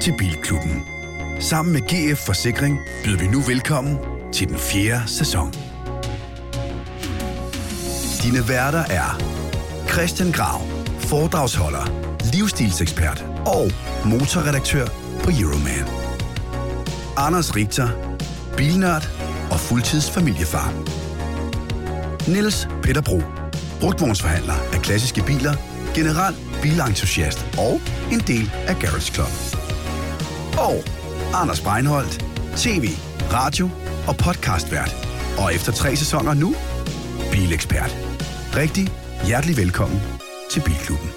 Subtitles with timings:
[0.00, 0.82] til Bilklubben.
[1.40, 3.98] Sammen med GF Forsikring byder vi nu velkommen
[4.32, 5.52] til den fjerde sæson.
[8.22, 9.20] Dine værter er
[9.88, 10.60] Christian Grav,
[10.98, 11.84] foredragsholder,
[12.32, 13.70] livsstilsekspert og
[14.04, 14.86] motorredaktør
[15.24, 15.86] på Euroman.
[17.16, 17.88] Anders Richter,
[18.56, 19.08] bilnørd
[19.50, 20.72] og fuldtidsfamiliefar.
[22.28, 23.22] Niels Peter Bro,
[23.80, 25.54] brugtvognsforhandler af klassiske biler,
[25.94, 27.80] general bilentusiast og
[28.12, 29.59] en del af Garage Club.
[30.58, 30.84] Og
[31.34, 32.24] Anders Breinholt,
[32.56, 32.88] tv,
[33.32, 33.70] radio
[34.08, 35.08] og podcastvært.
[35.38, 36.54] Og efter tre sæsoner nu,
[37.32, 37.96] bilekspert.
[38.56, 38.88] Rigtig
[39.26, 40.00] hjertelig velkommen
[40.50, 41.08] til Bilklubben.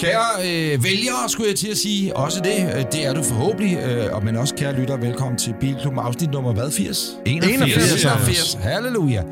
[0.00, 3.78] Kære øh, vælgere, skulle jeg til at sige, også det, øh, det er du forhåbentlig,
[3.78, 7.18] øh, og men også kære lytter, velkommen til Bilklubben, afsnit nummer hvad, 80?
[7.26, 8.04] 81.
[8.04, 9.22] 81, halleluja.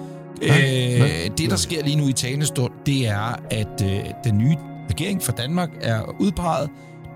[0.42, 4.56] Øh, det, der sker lige nu i talende stund, det er, at øh, den nye
[4.90, 6.70] regering for Danmark er udpeget.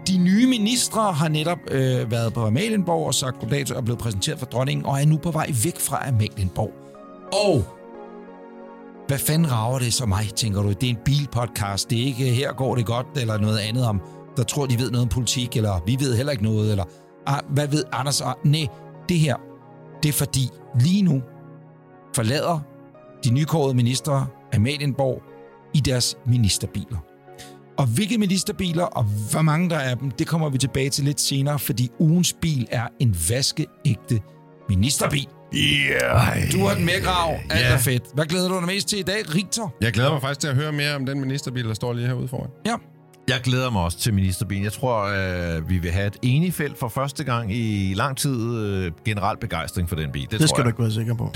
[0.09, 3.99] De nye ministre har netop øh, været på Amalienborg og sagt goddag til og blevet
[3.99, 6.73] præsenteret for dronningen, og er nu på vej væk fra Amalienborg.
[7.33, 7.65] Og
[9.07, 10.69] hvad fanden rager det så mig, tænker du?
[10.69, 11.91] Det er en bilpodcast.
[11.91, 14.01] Det er ikke, øh, her går det godt, eller noget andet om,
[14.37, 16.85] der tror, de ved noget om politik, eller vi ved heller ikke noget, eller
[17.27, 18.21] ah, hvad ved Anders?
[18.21, 18.67] Ah, nej,
[19.09, 19.37] det her,
[20.03, 20.49] det er fordi
[20.81, 21.23] lige nu
[22.15, 22.61] forlader
[23.25, 25.23] de nykårede ministre Amalienborg
[25.75, 26.99] i deres ministerbiler.
[27.79, 31.21] Og hvilke ministerbiler, og hvor mange der er dem, det kommer vi tilbage til lidt
[31.21, 34.21] senere, fordi ugens bil er en vaskeægte
[34.69, 35.27] ministerbil.
[35.55, 36.53] Yeah.
[36.53, 37.33] Du har den med, Grav.
[37.51, 37.67] Alt Ja.
[37.75, 38.03] er fedt.
[38.15, 39.69] Hvad glæder du dig mest til i dag, Richter?
[39.81, 42.29] Jeg glæder mig faktisk til at høre mere om den ministerbil, der står lige herude
[42.29, 42.51] foran.
[42.67, 42.75] Ja.
[43.29, 44.65] Jeg glæder mig også til ministerbilen.
[44.65, 45.05] Jeg tror,
[45.57, 48.57] øh, vi vil have et enigt felt for første gang i lang tid.
[48.59, 50.27] Øh, generel begejstring for den bil.
[50.31, 50.69] Det, Det skal du jeg.
[50.69, 51.25] ikke være sikker på.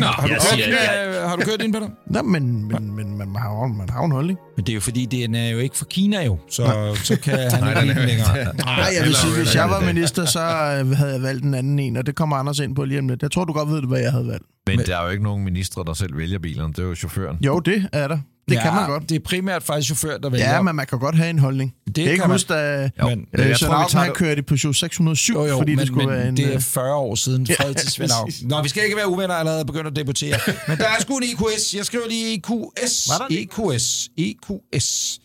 [0.00, 1.88] Nå, har, du Jeg kørt, siger- øh, har du kørt ind, Peter?
[2.06, 4.38] Nå, men, men, men man, har, jo- man har jo en holdning.
[4.56, 7.38] Men det er jo fordi, den er jo ikke fra Kina jo, så, så kan
[7.52, 8.54] han Nej, ikke den lide er den længere.
[8.56, 11.78] Nej, jeg vil sige, hvis jeg var minister, så øh, havde jeg valgt en anden
[11.78, 13.22] en, og det kommer Anders ind på lige om lidt.
[13.22, 14.44] Jeg tror, du godt ved, hvad jeg havde valgt.
[14.66, 16.72] Men der er jo ikke nogen ministre, der selv vælger bilerne.
[16.72, 17.36] Det er jo chaufføren.
[17.46, 18.18] Jo, det er der.
[18.50, 19.08] Det ja, kan man godt.
[19.08, 20.54] Det er primært faktisk chauffør, der vælger.
[20.54, 21.74] Ja, men man kan godt have en holdning.
[21.86, 22.34] Det jeg kan kan man.
[22.34, 25.34] huske, da Jo, øh, men, jeg Svend Auken, tager han det- kørte i Peugeot 607,
[25.34, 26.36] jo, jo, fordi men, det skulle men være en...
[26.36, 28.34] det er øh, 40 år siden fred til Svend Auken.
[28.42, 30.38] Nå, vi skal ikke være uvenner allerede begyndt at debattere.
[30.68, 31.74] Men der er sgu en EQS.
[31.74, 33.08] Jeg skriver lige EQS.
[33.08, 34.08] Var der en EQS.
[34.18, 35.18] EQS.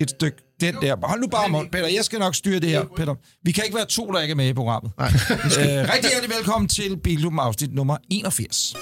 [0.00, 0.36] Et stykke.
[0.60, 0.96] Den der.
[1.02, 1.86] Hold nu bare mund, Peter.
[1.86, 3.14] Jeg skal nok styre det her, Peter.
[3.44, 4.90] Vi kan ikke være to, der ikke er med i programmet.
[4.98, 5.14] Nej, Øh,
[5.48, 8.74] rigtig hjertelig velkommen til Bilklubben afsnit nummer 81.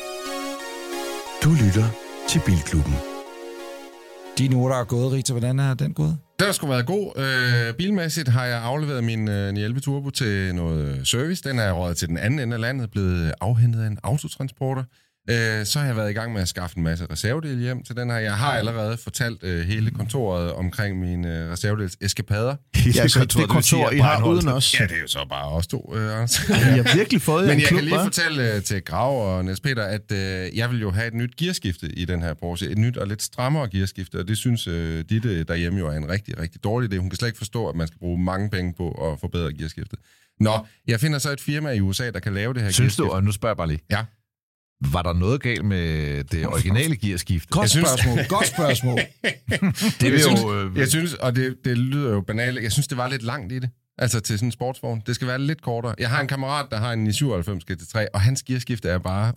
[1.44, 1.84] Du lytter
[2.28, 2.94] til Bilklubben.
[4.40, 6.18] De nu, der er gået, Rita, hvordan er den gået?
[6.38, 7.12] Den har sgu været god.
[7.16, 11.48] Øh, bilmæssigt har jeg afleveret min øh, 911 Turbo til noget service.
[11.48, 14.84] Den er rådet til den anden ende af landet, blevet afhentet af en autotransporter.
[15.30, 17.96] Øh, så har jeg været i gang med at skaffe en masse reservedele hjem til
[17.96, 18.16] den her.
[18.18, 22.56] Jeg har allerede fortalt øh, hele kontoret omkring mine øh, reservedels eskapader.
[22.96, 24.80] ja, så det kontor, I har uden os.
[24.80, 26.38] Ja, det er jo så bare os to, øh, Anders.
[26.48, 28.04] I har virkelig fået Men en jeg klub, kan lige hva'?
[28.04, 31.36] fortælle uh, til Grav og Niels Peter, at uh, jeg vil jo have et nyt
[31.36, 32.68] gearskifte i den her Porsche.
[32.70, 34.74] Et nyt og lidt strammere gearskifte, og det synes uh,
[35.10, 36.96] Ditte derhjemme jo er en rigtig, rigtig dårlig idé.
[36.98, 39.98] Hun kan slet ikke forstå, at man skal bruge mange penge på at forbedre gearskiftet.
[40.40, 43.02] Nå, jeg finder så et firma i USA, der kan lave det her Synes du,
[43.02, 43.14] gearskifte.
[43.16, 43.80] og nu spørger jeg bare lige.
[43.90, 44.04] Ja.
[44.92, 47.48] Var der noget galt med det originale gearskifte?
[47.50, 48.18] Godt Jeg synes- spørgsmål.
[48.28, 48.98] Godt spørgsmål.
[50.00, 50.60] Det vil jeg, synes, jo...
[50.60, 53.52] Øh, jeg synes, og det, det lyder jo banalt, jeg synes, det var lidt langt
[53.52, 53.70] i det.
[53.98, 55.02] Altså til sådan en sportsvogn.
[55.06, 55.94] Det skal være lidt kortere.
[55.98, 59.32] Jeg har en kammerat, der har en 997 GT3, og hans gearskifte er bare...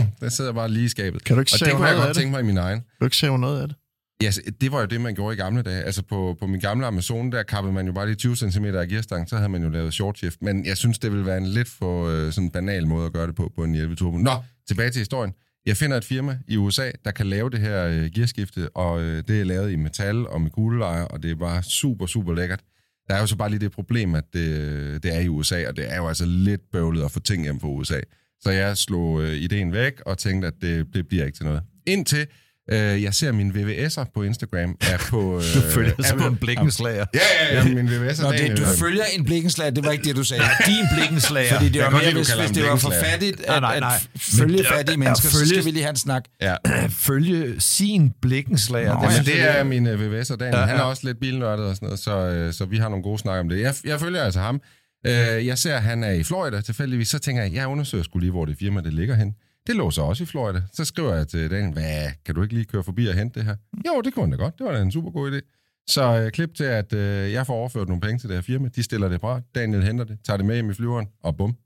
[0.00, 1.24] Mm, den sidder bare lige i skabet.
[1.24, 2.22] Kan du ikke Og det kunne jeg noget af godt det?
[2.22, 2.78] tænke mig i min egen.
[2.78, 3.76] Kan du ikke save noget af det?
[4.22, 5.82] Ja, det var jo det, man gjorde i gamle dage.
[5.82, 8.88] Altså på, på min gamle Amazon, der kappede man jo bare lige 20 cm af
[8.88, 10.42] gearstangen, så havde man jo lavet short shift.
[10.42, 13.26] Men jeg synes, det ville være en lidt for øh, sådan banal måde at gøre
[13.26, 14.16] det på, på en 11 Turbo.
[14.16, 14.30] Nå,
[14.68, 15.32] tilbage til historien.
[15.66, 19.22] Jeg finder et firma i USA, der kan lave det her øh, gearskifte, og øh,
[19.28, 22.60] det er lavet i metal og med kuglelejer, og det er bare super, super lækkert.
[23.08, 25.68] Der er jo så bare lige det problem, at det, øh, det er i USA,
[25.68, 28.00] og det er jo altså lidt bøvlet at få ting hjem fra USA.
[28.40, 31.62] Så jeg slog øh, ideen væk og tænkte, at det, det bliver ikke til noget.
[31.86, 32.26] Indtil
[32.72, 35.20] øh, jeg ser mine VVS'er på Instagram er på...
[35.36, 37.04] Øh, du følger er på en blikkenslager.
[37.14, 37.20] Ja,
[37.52, 38.22] ja, ja, min VVS'er.
[38.22, 40.42] Nå, dagen det, du følger en blikkenslager, det var ikke det, du sagde.
[40.66, 41.52] Din blikkenslager.
[41.54, 43.80] Fordi det Jeg var mere, lide, hvis, hvis det var for fattigt Nej, at, nej,
[43.80, 43.94] nej.
[44.14, 46.24] at følge Men- fattige ja, mennesker, så følge- skal vi lige have en snak.
[46.40, 46.54] Ja.
[47.08, 49.02] Følge sin blikkenslager.
[49.02, 50.54] Nå, synes det er min VVS'er, Dan.
[50.54, 50.80] Ja, Han er ja.
[50.82, 53.48] også lidt bilnørdet og sådan noget, så, øh, så vi har nogle gode snakker om
[53.48, 53.60] det.
[53.60, 54.60] Jeg, jeg følger altså ham.
[55.06, 57.08] Øh, jeg ser, at han er i Florida tilfældigvis.
[57.08, 59.34] Så tænker jeg, jeg undersøger skulle lige, hvor det firma det ligger hen.
[59.66, 60.62] Det lå så også i Florida.
[60.72, 63.46] Så skriver jeg til Daniel, hvad, kan du ikke lige køre forbi og hente det
[63.48, 63.56] her?
[63.86, 64.58] Jo, det kunne han da godt.
[64.58, 65.40] Det var da en super god idé.
[65.86, 68.68] Så øh, klip til, at øh, jeg får overført nogle penge til det her firma.
[68.68, 69.40] De stiller det fra.
[69.54, 71.56] Daniel henter det, tager det med hjem i flyveren, og bum.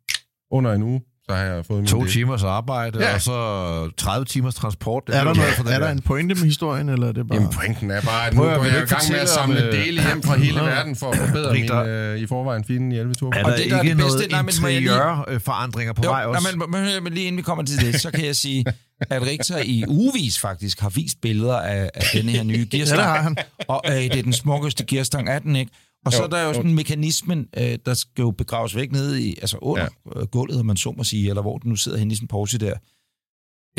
[0.50, 1.00] Under en uge,
[1.30, 2.10] så har jeg fået min To del.
[2.12, 3.14] timers arbejde, Ja.
[3.14, 5.02] og så 30 timers transport.
[5.06, 7.28] Det Er der, noget, for det er der en pointe med historien, eller er det
[7.28, 7.38] bare...
[7.38, 9.20] Jamen, pointen er bare, at nu Prøv at- går jeg i gang med at fortælle
[9.22, 12.64] om, samle øh, dele hjem fra hele verden for at forbedre min øh, i forvejen
[12.64, 13.32] fine 11 tur.
[13.34, 16.56] Er Og der det, der er ikke det bedste- noget interiørforandringer på Jo, vej også?
[16.56, 18.64] nej, men, men, men lige inden vi kommer til det, så kan jeg sige,
[19.10, 22.98] at Richter i ugevis faktisk har vist billeder af, af denne her nye Ja, gearstang.
[22.98, 23.36] det har han.
[23.68, 25.72] Og øh, det er den smukkeste gearstang af den, ikke?
[26.06, 26.54] Og så Jo, er der jo jo.
[26.54, 30.24] sådan en mekanismen, øh, der skal jo begraves væk nede i, altså under ja.
[30.24, 32.58] gulvet, om man så må sige, eller hvor den nu sidder henne i sin Porsche
[32.58, 32.74] der.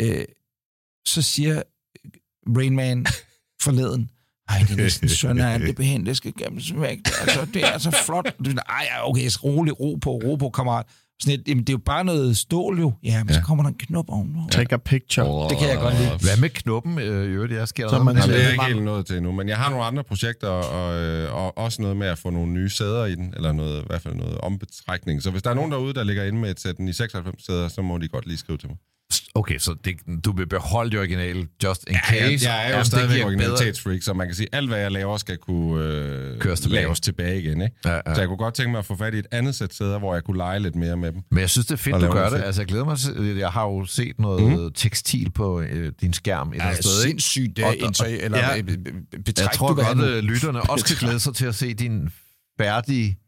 [0.00, 0.24] Øh,
[1.06, 1.62] så siger
[2.56, 3.06] Rain Man
[3.64, 4.10] forleden,
[4.48, 6.98] ej, det er næsten søn af det behændt, det skal gemmes væk.
[7.20, 8.36] Altså, det er så flot.
[8.68, 10.86] Ej, okay, rolig, ro på, ro på, kammerat.
[11.22, 12.92] Sådan et, jamen, det er jo bare noget stål jo.
[13.04, 13.34] Ja, men ja.
[13.34, 14.48] så kommer der en knop ovenover.
[14.48, 15.48] Take a picture.
[15.48, 16.08] Det kan jeg godt lide.
[16.08, 17.52] Hvad med knuppen øh, i øvrigt?
[17.52, 19.16] Jeg sker Så man noget Jamen, det er det jeg er ikke helt nået til
[19.16, 22.30] endnu, men jeg har nogle andre projekter, og, øh, og også noget med at få
[22.30, 25.22] nogle nye sæder i den, eller noget, i hvert fald noget ombetrækning.
[25.22, 27.68] Så hvis der er nogen derude, der ligger inde med et sæt i 96 sæder,
[27.68, 28.76] så må de godt lige skrive til mig.
[29.34, 29.94] Okay, så det,
[30.24, 32.22] du vil beholde det originale just in Ja, case.
[32.24, 35.16] jeg, jeg er jo Jamen, stadigvæk originalitetsfreak, så man kan sige, alt hvad jeg laver
[35.16, 36.80] skal kunne øh, Køres tilbage.
[36.82, 37.62] laves tilbage igen.
[37.62, 37.76] Ikke?
[37.84, 38.14] Ja, ja.
[38.14, 40.14] Så jeg kunne godt tænke mig at få fat i et andet sæt sæder, hvor
[40.14, 41.20] jeg kunne lege lidt mere med dem.
[41.30, 42.32] Men jeg synes, det er fedt, du gør det.
[42.32, 42.44] fedt.
[42.44, 44.72] Altså, jeg glæder mig til, jeg har jo set noget mm.
[44.72, 47.08] tekstil på øh, din skærm et eller Ja, andet sted, ikke?
[47.22, 48.62] sindssygt det er indtøj, eller ja.
[49.24, 52.10] betræk, Jeg tror du godt, at lytterne også kan glæde sig til at se din
[52.60, 53.18] færdige,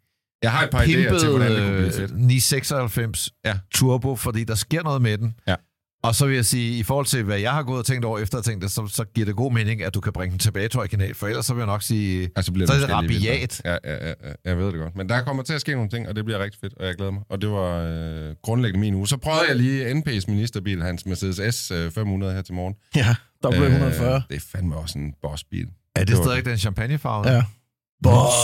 [0.42, 2.10] Jeg har et par idéer til, hvordan det kunne blive fedt.
[2.10, 3.58] øh, 996 Ja.
[3.74, 5.34] Turbo, fordi der sker noget med den.
[5.48, 5.54] Ja.
[6.02, 8.18] Og så vil jeg sige, i forhold til, hvad jeg har gået og tænkt over
[8.18, 10.38] efter at tænkt det, så, så giver det god mening, at du kan bringe den
[10.38, 12.90] tilbage til original, for ellers så vil jeg nok sige, Altså, bliver så er det
[12.90, 13.60] måske lige rabiat.
[13.64, 14.96] Ja, ja, ja, ja, jeg ved det godt.
[14.96, 16.94] Men der kommer til at ske nogle ting, og det bliver rigtig fedt, og jeg
[16.94, 17.22] glæder mig.
[17.30, 19.08] Og det var øh, grundlæggende min uge.
[19.08, 22.74] Så prøvede jeg lige NP's ministerbil, hans Mercedes S øh, 500 her til morgen.
[22.96, 23.14] Ja,
[23.46, 24.04] W140.
[24.04, 25.66] Øh, det er fandme også en bossbil.
[25.96, 27.28] er det Det var stadig den champagnefarve?
[27.28, 27.44] Ja.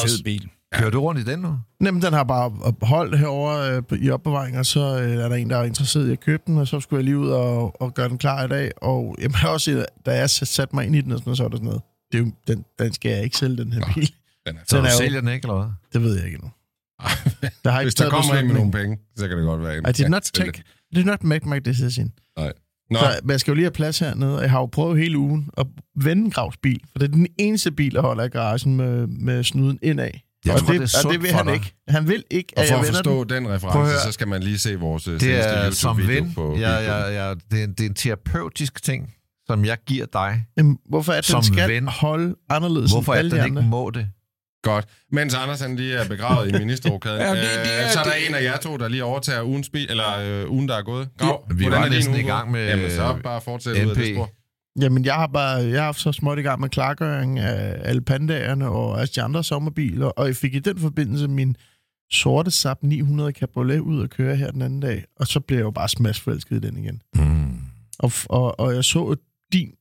[0.07, 0.49] Fed bil.
[0.79, 1.59] Kører du rundt i den nu?
[1.85, 2.53] Jamen, den har bare
[2.83, 6.13] holdt herovre øh, i opbevaring, og så øh, er der en, der er interesseret i
[6.13, 8.49] at købe den, og så skulle jeg lige ud og, og gøre den klar i
[8.49, 8.71] dag.
[8.77, 11.37] Og jamen, jeg har også, da jeg satte mig ind i den, og sådan noget,
[11.37, 11.83] så var det sådan noget.
[12.13, 13.87] Det er jo, den, den skal jeg ikke sælge, den her Nå.
[13.95, 14.11] bil.
[14.47, 15.73] Den er Så Den er jo- sælger den ikke, eller hvad?
[15.93, 16.51] Det ved jeg ikke endnu.
[17.65, 19.77] Der har ikke Hvis der kommer en med nogle penge, så kan det godt være.
[19.79, 20.63] I did not take,
[20.95, 22.13] did not make my decision.
[22.39, 22.53] den.
[22.91, 24.99] Nå, Så, men jeg skal jo lige have plads hernede, og jeg har jo prøvet
[24.99, 28.29] hele ugen at vende en gravsbil, for det er den eneste bil, der holder i
[28.29, 30.11] garagen med, med snuden indad.
[30.45, 31.55] Jeg og tror, det, det er og sundt det vil for han dig.
[31.55, 31.75] ikke.
[31.89, 33.45] Han vil ikke, og at for jeg at vender forstå den.
[33.45, 34.01] den reference, høre.
[34.01, 36.35] så skal man lige se vores øh, Det seneste er som YouTube-video ven.
[36.35, 39.15] på Ja, ja, ja, det, er en, det er en terapeutisk ting,
[39.47, 40.45] som jeg giver dig.
[40.57, 41.89] Jamen, hvorfor er det, Som den skal ven.
[41.89, 44.09] holde anderledes Hvorfor end er alle det, den ikke må det?
[44.63, 44.85] Godt.
[45.13, 48.05] Mens Anders han lige er begravet i ministerrokaden, Ja, ja, det- det er- så er
[48.05, 50.77] der det- en af jer to, der lige overtager ugens bil, eller øh, ugen, der
[50.77, 51.09] er gået.
[51.19, 53.97] Grav, Vi hvordan var er næsten i gang med, Jamen, så bare fortsæt ud af
[53.97, 54.31] det spor.
[54.81, 58.01] Jamen, jeg har bare jeg har haft så småt i gang med klargøring af alle
[58.01, 61.57] pandaerne og alle de andre sommerbiler, og jeg fik i den forbindelse min
[62.13, 65.65] sorte Saab 900 Cabriolet ud at køre her den anden dag, og så blev jeg
[65.65, 67.03] jo bare smadsforelsket i den igen.
[67.15, 67.59] Mm.
[67.99, 69.17] Og, og, og jeg så
[69.53, 69.73] din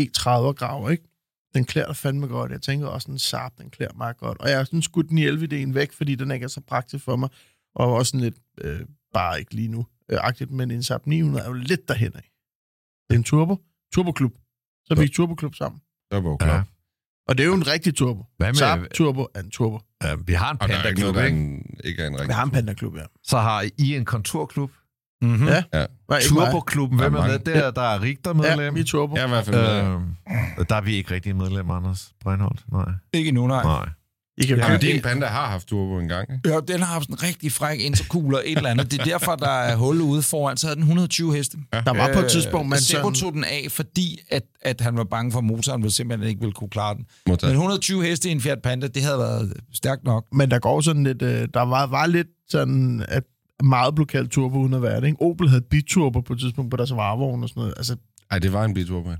[0.00, 1.04] E30 grav, ikke?
[1.54, 2.52] Den klæder dig fandme godt.
[2.52, 4.38] Jeg tænker også, en Saab, den klæder mig godt.
[4.38, 7.04] Og jeg har sådan skudt den i 11 væk, fordi den ikke er så praktisk
[7.04, 7.28] for mig.
[7.74, 8.80] Og også sådan lidt, øh,
[9.14, 12.30] bare ikke lige nu, øh, agtigt, men en Saab 900 er jo lidt derhen af.
[13.08, 13.56] Det er en turbo.
[13.92, 14.39] Turboklub.
[14.86, 15.80] Så er vi i turboklub sammen.
[16.12, 16.54] Så var Ja.
[16.54, 16.62] ja.
[17.28, 18.24] Og det er jo en rigtig turbo.
[18.38, 19.78] Hvad med- Saab turbo er en turbo.
[20.04, 21.38] Ja, vi har en der panda-klub, der ikke?
[21.38, 22.28] en, ikke en rigtig.
[22.28, 23.02] Vi har en pandaklub, ja.
[23.22, 24.70] Så har I en kontorklub.
[25.22, 25.46] Mm-hmm.
[25.46, 25.62] Ja.
[25.74, 25.86] Ja.
[26.22, 27.70] Turboklubben, Der hvem er med der?
[27.70, 28.60] Der er Rigter medlem.
[28.60, 29.14] Ja, vi er turbo.
[29.14, 29.56] Er i hvert fald.
[30.58, 32.64] Øh, der er vi ikke rigtig medlem, Anders Breinholt.
[32.72, 32.84] Nej.
[33.12, 33.62] Ikke nu, nej.
[33.62, 33.88] Nej.
[34.40, 36.48] I kan Ja, det- din panda har haft turbo en gang, ikke?
[36.54, 38.90] Ja, den har haft en rigtig fræk intercooler, et eller andet.
[38.90, 40.56] Det er derfor, der er hul ude foran.
[40.56, 41.56] Så havde den 120 heste.
[41.72, 43.14] Der var på et tidspunkt, man Sebo sådan...
[43.14, 46.40] tog den af, fordi at, at han var bange for, at motoren ville simpelthen ikke
[46.40, 47.04] ville kunne klare den.
[47.28, 47.50] Modtaget.
[47.52, 50.24] Men 120 heste i en Fiat Panda, det havde været stærkt nok.
[50.32, 51.22] Men der går sådan lidt...
[51.22, 53.22] Øh, der var, var lidt sådan, at
[53.64, 55.06] meget blev kaldt turbo uden at være det.
[55.06, 55.22] Ikke?
[55.22, 57.74] Opel havde biturbo på et tidspunkt på deres varevogn og sådan noget.
[57.76, 57.96] Altså,
[58.30, 59.08] Ej, det var en biturbo.
[59.08, 59.18] mand.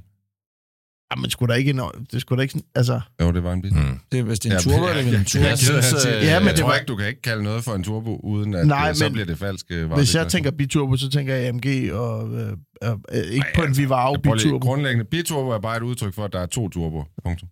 [1.11, 1.71] Jamen, skulle der ikke...
[1.71, 1.81] En,
[2.13, 3.75] det skulle der ikke altså, Jo, det var en bil.
[3.75, 3.99] Mm.
[4.13, 5.45] Det, hvis det er en turbo, ja, eller en turbo.
[5.45, 7.23] jeg synes, synes, øh, øh, ja, men jeg det tror var- ikke, du kan ikke
[7.23, 9.67] kalde noget for en turbo, uden at Nej, Nej, så men bliver det falsk.
[9.71, 12.35] øh, hvis jeg tænker biturbo, så tænker jeg AMG og...
[12.35, 12.53] Øh,
[12.85, 14.59] øh, øh, ikke Ej, på en altså, Vivaro Jeg biturbo.
[14.67, 17.05] Grundlæggende, biturbo er bare et udtryk for, at der er to turboer.
[17.25, 17.49] Punktum.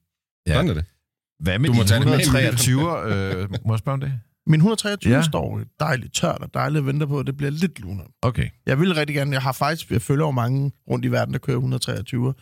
[0.46, 0.52] Ja.
[0.54, 0.84] Sådan er det.
[1.42, 2.80] Hvad med Du må de tage det med i 123?
[3.42, 4.12] øh, må jeg spørge om det?
[4.46, 5.22] Min 123 Ja.
[5.22, 8.04] står dejligt tørt og dejligt at vente på, at det bliver lidt luner.
[8.22, 8.48] Okay.
[8.66, 11.38] Jeg vil rigtig gerne, jeg har faktisk, jeg følger jo mange rundt i verden, der
[11.38, 12.34] kører 123,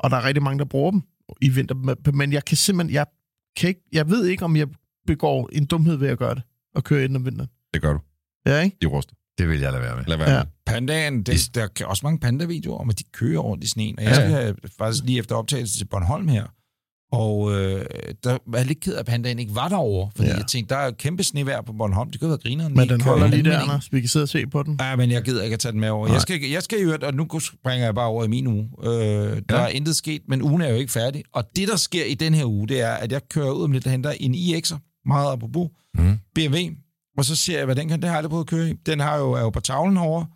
[0.00, 1.02] og der er rigtig mange, der bruger dem
[1.40, 3.06] i vinter, men jeg kan simpelthen, jeg,
[3.56, 4.68] kan ikke, jeg ved ikke, om jeg
[5.06, 6.42] begår en dumhed ved at gøre det,
[6.74, 7.50] og køre ind om vinteren.
[7.74, 7.98] Det gør du.
[8.46, 8.76] Ja, ikke?
[8.82, 9.14] De ruster.
[9.38, 10.04] Det vil jeg lade være med.
[10.06, 10.38] Lad være Ja.
[10.38, 10.46] med.
[10.66, 13.98] Pandaen, det, der er også mange panda-videoer om, at de kører rundt i sneen.
[13.98, 14.14] Og jeg Ja.
[14.14, 16.46] skal have, faktisk lige efter optagelse til Bornholm her,
[17.12, 17.84] Og øh,
[18.24, 20.36] der var jeg lidt ked af, at pandaen ikke var derovre, fordi Ja.
[20.36, 22.10] jeg tænkte, der er jo kæmpe snevejr på Bornholm.
[22.10, 22.74] Det kunne være grineren.
[22.76, 23.58] Men den holder lige der.
[23.60, 23.92] Anders.
[23.92, 24.76] Vi kan sidde og se på den.
[24.80, 26.12] Ja, men jeg gider ikke at tage den med over.
[26.12, 28.68] Jeg skal, jeg skal øvrigt, og nu springer jeg bare over i min uge.
[28.84, 29.56] Øh, der Ja.
[29.56, 31.22] er intet sket, men ugen er jo ikke færdig.
[31.32, 33.72] Og det, der sker i den her uge, det er, at jeg kører ud om
[33.72, 36.18] lidt og henter en iX'er, meget apropos, Mm.
[36.34, 36.56] BMW,
[37.18, 38.00] og så ser jeg, hvad den kan.
[38.00, 38.72] Det har jeg aldrig prøvet at køre i.
[38.86, 40.26] Den har jo, er jo på tavlen herovre,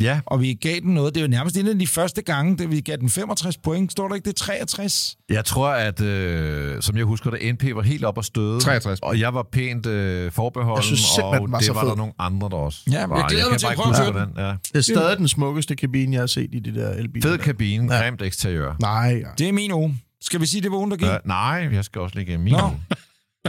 [0.00, 1.14] Ja, og vi gav den noget.
[1.14, 3.92] Det er jo nærmest en af de første gange, da vi gav den 65 point.
[3.92, 5.16] Står der ikke, det er 63?
[5.28, 8.60] jeg tror, at øh, som jeg husker det, NP var helt op at støde.
[8.60, 9.00] 63.
[9.02, 11.88] Og jeg var pænt øh, forbeholden, Jeg synes og den var det så var fed.
[11.88, 13.28] der nogle andre, der også Ja, men jeg var.
[13.28, 14.28] glæder mig til bare at prøve hvordan.
[14.46, 14.50] Ja.
[14.72, 17.28] Det er stadig den smukkeste kabine, jeg har set i de der elbiler.
[17.30, 18.00] Fed kabine, Ja.
[18.02, 18.74] grimt eksteriør.
[18.80, 19.28] Nej, ja.
[19.38, 19.98] Det er min uge.
[20.20, 21.08] Skal vi sige, det var ugen, der gik?
[21.08, 22.58] Øh, nej, jeg skal også ligge min Nå.
[22.64, 22.80] uge.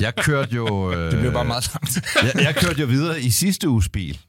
[0.02, 0.66] Jeg kørte jo...
[0.94, 2.02] Øh, Det bliver bare meget langt.
[2.24, 4.20] jeg, jeg kørte jo videre i sidste uges bil,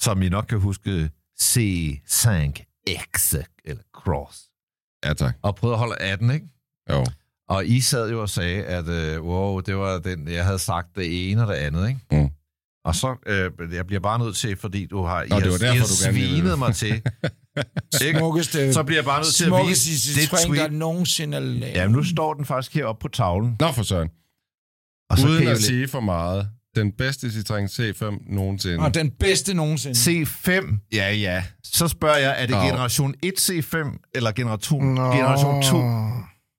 [0.00, 1.10] som I nok kan huske,
[1.42, 4.38] C5X eller Cross.
[5.04, 5.34] Ja, tak.
[5.42, 6.46] Og prøvede at holde 18, ikke?
[6.90, 7.06] Jo.
[7.48, 10.96] Og I sad jo og sagde, at øh, wow, det var den, jeg havde sagt
[10.96, 12.00] det ene og det andet, ikke?
[12.10, 12.28] Mm.
[12.84, 15.50] Og så, øh, jeg bliver bare nødt til, fordi du har, I Nå, det har,
[15.50, 16.92] var derfor, I har svinet mig til.
[18.06, 18.18] ikke?
[18.18, 20.72] Smukkeste, Så bliver jeg bare nødt til at vise det Citroën, der tweet.
[20.72, 21.74] nogensinde er lavet.
[21.74, 23.56] Jamen, nu står den faktisk heroppe på tavlen.
[23.60, 24.08] Nå for søren.
[25.10, 26.48] Og så Uden kan jeg at sige for meget.
[26.76, 28.78] Den bedste Citroën C5 nogensinde.
[28.78, 30.22] Og den bedste nogensinde.
[30.22, 31.44] C5, ja ja.
[31.64, 32.62] Så spørger jeg, er det Nå.
[32.62, 33.76] generation 1 C5
[34.14, 35.12] eller generation, Nå.
[35.12, 35.78] generation 2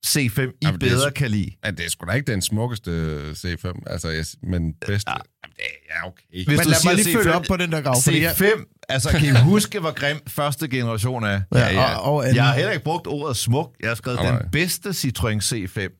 [0.07, 0.19] C5, I
[0.61, 1.51] Jamen, er bedre så- kan lide?
[1.65, 5.11] Ja, det er sgu da ikke den smukkeste C5, altså, jeg, men bedste.
[5.11, 5.15] Ja.
[5.43, 6.23] Jamen, det er ja, okay.
[6.33, 8.21] Hvis Men du lad siger mig lige følge C5 op på den der grav, fordi
[8.21, 11.41] jeg, C5, altså kan I huske, hvor grim første generation er?
[11.55, 12.35] Ja, og- og anden.
[12.35, 13.75] jeg har heller ikke brugt ordet smuk.
[13.79, 15.95] Jeg har skrevet Nej, den bedste Citroën C5.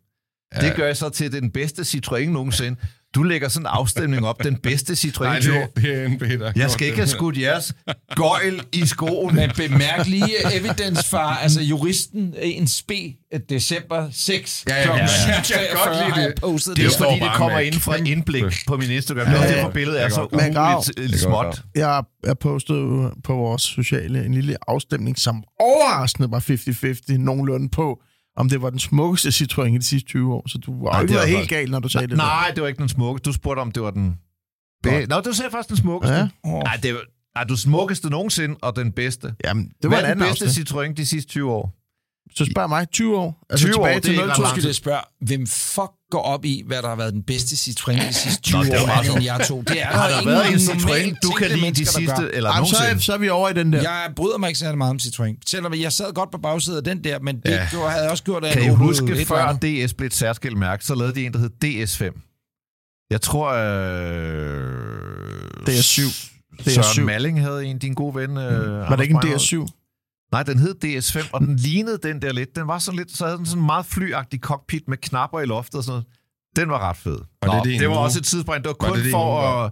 [0.55, 0.61] Ja.
[0.67, 2.79] Det gør jeg så til den bedste Citroën nogensinde.
[3.15, 4.43] Du lægger sådan en afstemning op.
[4.43, 5.23] Den bedste Citroën.
[5.23, 6.51] Nej, det, det er en Peter.
[6.55, 7.73] Jeg skal ikke have skudt jeres
[8.15, 9.35] gøjl i skoen.
[9.35, 12.91] Men bemærk lige evidence far, altså juristen, en sp,
[13.49, 14.63] december 6.
[14.69, 14.99] Ja, ja, ja, ja.
[14.99, 16.35] Jeg kan godt lide har det.
[16.41, 16.99] postet Det er det.
[16.99, 19.25] jo fordi, det kommer ind fra indblik på min Instagram.
[19.25, 21.61] Det er også derfor, billedet er så Det godt småt.
[21.75, 28.01] jeg, jeg postede på vores sociale en lille afstemning, som overraskende var 50-50 nogenlunde på,
[28.39, 30.49] om det var den smukkeste Citroën i de sidste 20 år.
[30.49, 32.61] Så du var Nej, det var helt faktisk- galt, når du sagde det Nej, det
[32.61, 33.19] var ikke den smukke.
[33.19, 34.19] Du spurgte, om det var den...
[34.83, 36.15] Be- Nå, du sagde faktisk den smukkeste.
[36.15, 36.29] Ja.
[36.45, 37.01] Nej, det var...
[37.35, 39.27] Nej, du smukkeste nogensinde, og den bedste.
[39.27, 39.33] der.
[39.45, 40.91] Jamen, det var Hvad en er den anden bedste afstemning.
[40.93, 41.75] Citroën de sidste 20 år?
[42.35, 43.45] Så spørg mig, 20 år?
[43.49, 44.29] Altså 20 år, tilbage det til er ikke 02.
[44.31, 47.13] ret Så lang skal jeg spørge, hvem fuck går op i, hvad der har været
[47.13, 49.61] den bedste Citroën de sidste 20 Nå, det år, andet end jeg to?
[49.61, 52.49] Det er Har der ingen været en Citroën, du kan lide de der sidste, eller
[52.55, 53.01] Jamen, så, er, nogensinde?
[53.03, 53.81] så er vi over i den der.
[53.81, 55.41] Jeg bryder mig ikke særlig meget om Citroën.
[55.45, 57.67] Selvom jeg sad godt på bagsiden af den der, men det Ja.
[57.71, 59.53] gjorde, havde jeg også gjort af Kan I huske, før.
[59.53, 63.07] DS blev et særskilt mærke, så lavede de en, der hed DS5.
[63.11, 64.69] Jeg tror, øh...
[65.69, 66.01] DS7.
[66.69, 67.01] Søren DS7.
[67.01, 68.37] Malling havde en, din gode ven.
[68.37, 69.69] Øh, Var det ikke en Anders Breinholt.
[69.71, 69.78] DS7?
[70.31, 72.55] Nej, den hed DS5, og den lignede den der lidt.
[72.55, 75.45] Den var sådan lidt, så havde den sådan en meget flyagtig cockpit med knapper i
[75.45, 76.05] loftet og sådan noget.
[76.55, 77.15] Den var ret fed.
[77.15, 78.03] Og det er Nå, din det var uge?
[78.03, 78.63] også et tidsspring.
[78.63, 79.71] Det var Var kun det din for uge, at...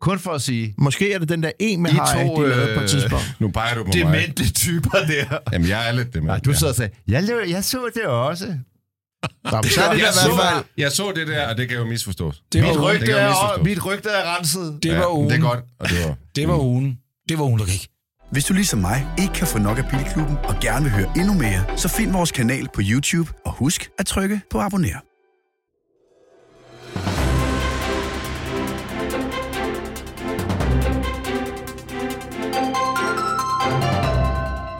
[0.00, 2.48] Kun for at sige, Måske er det den der en med I hej, to, de
[2.48, 3.36] lavede på øh, et tidspunkt.
[3.38, 3.94] Nu peger du på mig.
[3.94, 5.38] demente typer der.
[5.52, 6.26] Jamen, jeg er lidt dement.
[6.26, 8.46] Nej, du sad og sagde, jeg, løb, jeg så det også.
[8.46, 10.64] Nå, men så det jeg, der i hvert så, fald...
[10.78, 12.42] jeg så det der, og det kan jo misforstås.
[12.52, 13.64] Det var, Mit rygte, det er, misforstås.
[13.64, 14.78] mit rygte er renset.
[14.82, 15.30] det var ja, ugen.
[15.30, 16.14] Det er godt, og det var...
[16.36, 16.98] Det var ugen.
[17.28, 17.88] Det var ugen, der gik.
[18.32, 21.34] Hvis du ligesom mig ikke kan få nok af Bilklubben og gerne vil høre endnu
[21.34, 24.98] mere, så find vores kanal på YouTube og husk at trykke på abonner.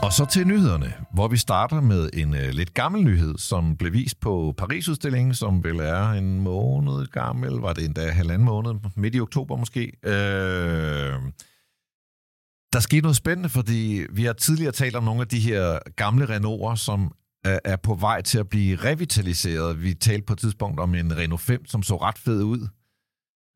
[0.03, 3.93] Og så til nyhederne, hvor vi starter med en øh, lidt gammel nyhed, som blev
[3.93, 7.51] vist på Paris-udstillingen, som vel er en måned gammel.
[7.51, 9.93] Var det endda halvanden måned, midt i oktober måske.
[10.05, 11.33] Øh,
[12.73, 16.37] der skete noget spændende, fordi vi har tidligere talt om nogle af de her gamle
[16.37, 17.13] Renault'er, som
[17.47, 19.83] øh, er, på vej til at blive revitaliseret.
[19.83, 22.69] Vi talte på et tidspunkt om en Renault 5, som så ret fed ud.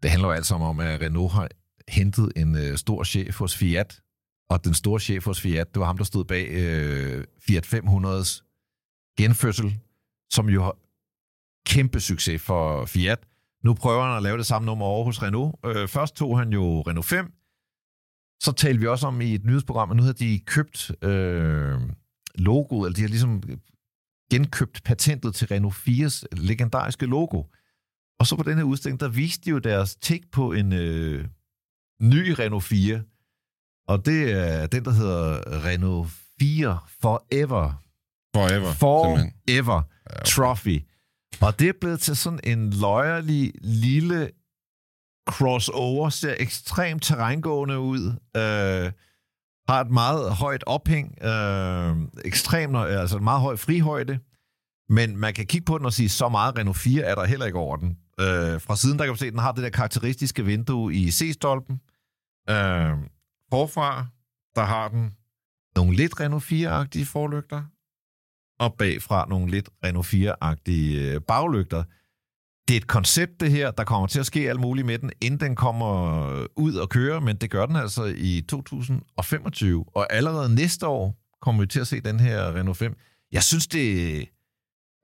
[0.03, 1.49] Det handler jo altså om, at Renault har
[1.89, 4.01] hentet en øh, stor chef hos Fiat,
[4.51, 8.43] og den store chef hos Fiat, det var ham, der stod bag øh, Fiat 500's
[9.19, 9.79] genfødsel,
[10.31, 10.77] som jo har
[11.67, 13.19] kæmpe succes for Fiat.
[13.65, 15.57] Nu prøver han at lave det samme nummer over hos Renault.
[15.65, 17.33] Øh, først tog han jo Renault 5,
[18.43, 21.81] så talte vi også om i et nyhedsprogram, at nu havde de købt øh,
[22.35, 23.43] logoet, eller de har ligesom
[24.31, 27.43] genkøbt patentet til Renault 4's legendariske logo.
[28.19, 31.25] Og så på den her udstilling, der viste de jo deres take på en øh,
[32.03, 33.03] ny Renault 4,
[33.89, 37.83] og det er den, der hedder Renault 4 Forever.
[38.35, 38.73] Forever.
[38.73, 39.83] Forever
[40.25, 40.83] Trophy.
[41.41, 44.31] Og det er blevet til sådan en løjerlig lille
[45.27, 48.07] crossover, ser ekstremt terrængående ud,
[48.37, 48.93] øh,
[49.69, 54.19] har et meget højt ophæng, øh, ekstremt, altså en meget høj frihøjde,
[54.89, 57.47] Men man kan kigge på den og sige, så meget Renault 4 er der heller
[57.47, 57.99] ikke over den.
[58.21, 61.11] Øh, fra siden, der kan man se, at den har det der karakteristiske vindue i
[61.11, 61.81] C-stolpen.
[62.51, 62.97] Øh,
[63.51, 64.07] forfra,
[64.57, 65.15] der har den
[65.77, 67.63] nogle lidt Renault 4-agtige forlygter,
[68.59, 71.85] og bagfra nogle lidt Renault 4-agtige øh, baglygter.
[72.69, 73.71] Det er et koncept, det her.
[73.71, 77.21] Der kommer til at ske alt muligt med den, inden den kommer ud og kører,
[77.21, 79.85] men det gør den altså i 2025.
[79.95, 82.97] Og allerede næste år kommer vi til at se den her Renault 5.
[83.33, 84.29] Jeg synes, det,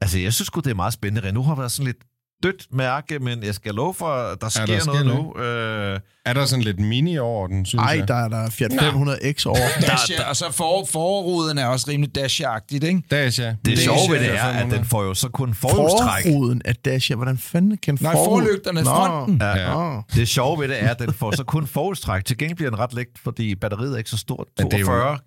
[0.01, 1.29] altså, jeg synes godt det er meget spændende.
[1.29, 2.05] Renault har været sådan lidt
[2.43, 5.43] dødt mærke, men jeg skal love for, at der sker, der der sker noget nu.
[5.43, 8.09] Øh, Er der sådan lidt mini over den, synes Ej, jeg?
[8.09, 9.57] der er der Fiat 500X over.
[9.81, 13.03] Dacia, og så for, forruden er også rimelig Dacia-agtigt, ikke?
[13.11, 13.47] Dacia.
[13.49, 14.79] det Det sjove ved det er, at 500.
[14.79, 16.23] den får jo så kun forhjulstræk.
[16.25, 17.17] Forruden af Dacia.
[17.17, 18.91] Hvordan fanden kan Nej, forlygterne, Nå.
[18.91, 19.39] fronten.
[19.43, 19.81] Ja.
[19.93, 20.01] Ja.
[20.15, 22.25] Det sjove ved det er, at den får så kun forhjulstræk.
[22.25, 24.47] Til gengæld bliver den ret let, fordi batteriet er ikke så stort.
[24.59, 25.19] Men det er jo- 42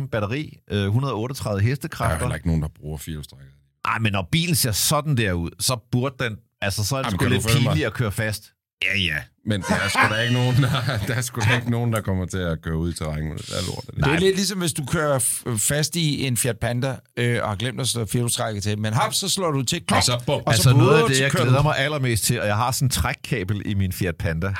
[0.00, 2.18] kWh batteri, øh, 138 Der er hestekræfter.
[2.18, 3.46] heller ikke nogen, der bruger firehjulstrækker.
[3.84, 6.36] Ej, men når bilen ser sådan der ud, så burde den...
[6.62, 8.42] Altså, så er det Jamen, sgu lidt pinligt at køre fast.
[8.84, 9.16] Ja, ja.
[9.46, 10.68] Men der er sgu da ikke nogen, der,
[11.06, 13.36] der, er sgu da ikke nogen, der kommer til at køre ud i terræn med
[13.36, 13.84] det der lort.
[13.96, 15.18] Det er lidt ligesom, hvis du kører
[15.58, 18.78] fast i en Fiat Panda øh, og har glemt at slå firehjulstrækket til.
[18.78, 19.96] Men hap, så slår du til klok.
[19.96, 20.34] Og så bum.
[20.34, 21.62] Og Altså, så noget af det, jeg glæder du.
[21.62, 24.54] mig allermest til, og jeg har sådan en trækkabel i min Fiat Panda,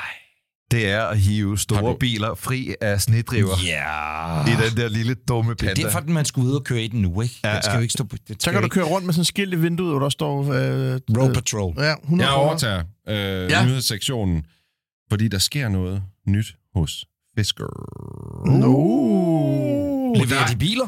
[0.71, 4.45] det er at hive store du- biler fri af snedriver Ja.
[4.45, 5.81] i den der lille dumme Det er Panda.
[5.81, 7.35] derfor, at man skal ud og køre i den nu, ikke?
[7.43, 7.75] Ja, Den skal ja.
[7.77, 8.15] jo ikke stå på...
[8.27, 10.39] Det Så kan du køre rundt med sådan en skilt i vinduet, hvor der står...
[10.41, 11.73] Øh, Road øh, Patrol.
[11.77, 13.47] Ja, 100 Jeg overtager øh, Ja.
[13.47, 13.65] ja.
[13.65, 14.43] nyhedssektionen,
[15.09, 17.05] fordi der sker noget nyt hos
[17.37, 17.67] Fisker.
[18.57, 20.13] No.
[20.13, 20.87] Leverer de biler?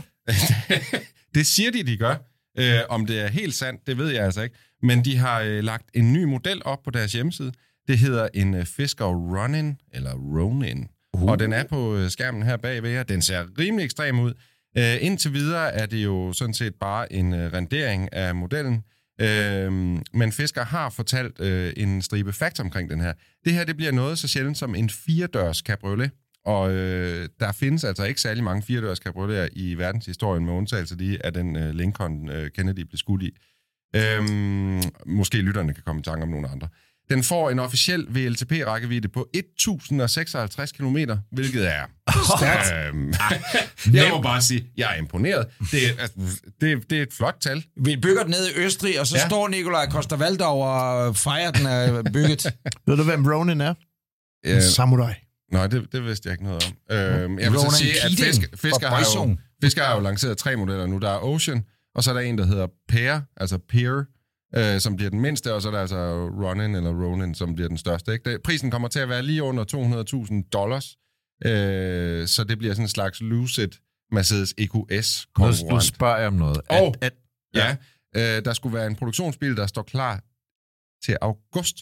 [1.35, 2.15] det siger de, de gør.
[2.59, 4.55] Øh, om det er helt sandt, det ved jeg altså ikke.
[4.83, 7.51] Men de har øh, lagt en ny model op på deres hjemmeside.
[7.87, 10.87] Det hedder en øh, Fisker Ronin, eller Ronin.
[11.13, 11.23] Uh.
[11.23, 13.03] Og den er på øh, skærmen her bagved jer.
[13.03, 14.33] Den ser rimelig ekstrem ud.
[14.77, 18.83] Øh, indtil videre er det jo sådan set bare en øh, rendering af modellen.
[19.21, 19.71] Øh,
[20.13, 23.13] men Fisker har fortalt øh, en stribe facts omkring den her.
[23.45, 26.11] Det her det bliver noget så sjældent som en firedørs cabriolet.
[26.45, 31.25] Og øh, der findes altså ikke særlig mange firedørs cabrioleter i verdenshistorien, med undtagelse lige
[31.25, 33.37] af den øh, Lincoln øh, Kennedy blev skudt i.
[33.95, 36.67] Øhm, måske lytterne kan komme i tanke om nogle andre.
[37.09, 40.97] Den får en officiel VLTP-rækkevidde på 1056 km,
[41.31, 41.81] hvilket er
[42.37, 42.73] stærkt.
[42.95, 43.13] Øhm,
[43.95, 45.47] jeg må bare sige, jeg er imponeret.
[45.71, 46.17] Det, er- altså,
[46.61, 47.63] det, det er et flot tal.
[47.83, 49.27] Vi bygger den ned i Østrig, og så ja.
[49.27, 52.45] Står Nikolaj Koster Valdau og fejrer, den er bygget.
[52.87, 53.73] Ved du, hvem Ronin er?
[54.45, 55.13] Øh, En samurai.
[55.51, 56.95] nej, det, det vidste jeg ikke noget om.
[56.97, 59.37] Øhm, jeg vil Ronan så sige, at Keating Fisker, har jo.
[59.63, 60.97] Fisker har jo lanceret tre modeller nu.
[60.97, 61.63] Der er Ocean,
[61.95, 64.05] og så er der en, der hedder Pear, altså Pear,
[64.55, 67.67] øh, som bliver den mindste, og så er der altså Ronin eller Ronin, som bliver
[67.67, 68.13] den største.
[68.13, 68.31] Ikke?
[68.31, 69.63] Det, prisen kommer til at være lige under
[70.43, 70.95] 200.000 dollars,
[71.45, 73.69] øh, så det bliver sådan en slags Lucid
[74.11, 74.69] Mercedes EQS
[75.27, 75.69] Nu, konkurrent.
[75.73, 76.57] nu spørger jeg om noget.
[76.69, 77.13] Og- at,
[77.55, 77.75] Ja,
[78.15, 80.23] øh, der skulle være en produktionsbil, der står klar
[81.05, 81.77] til august.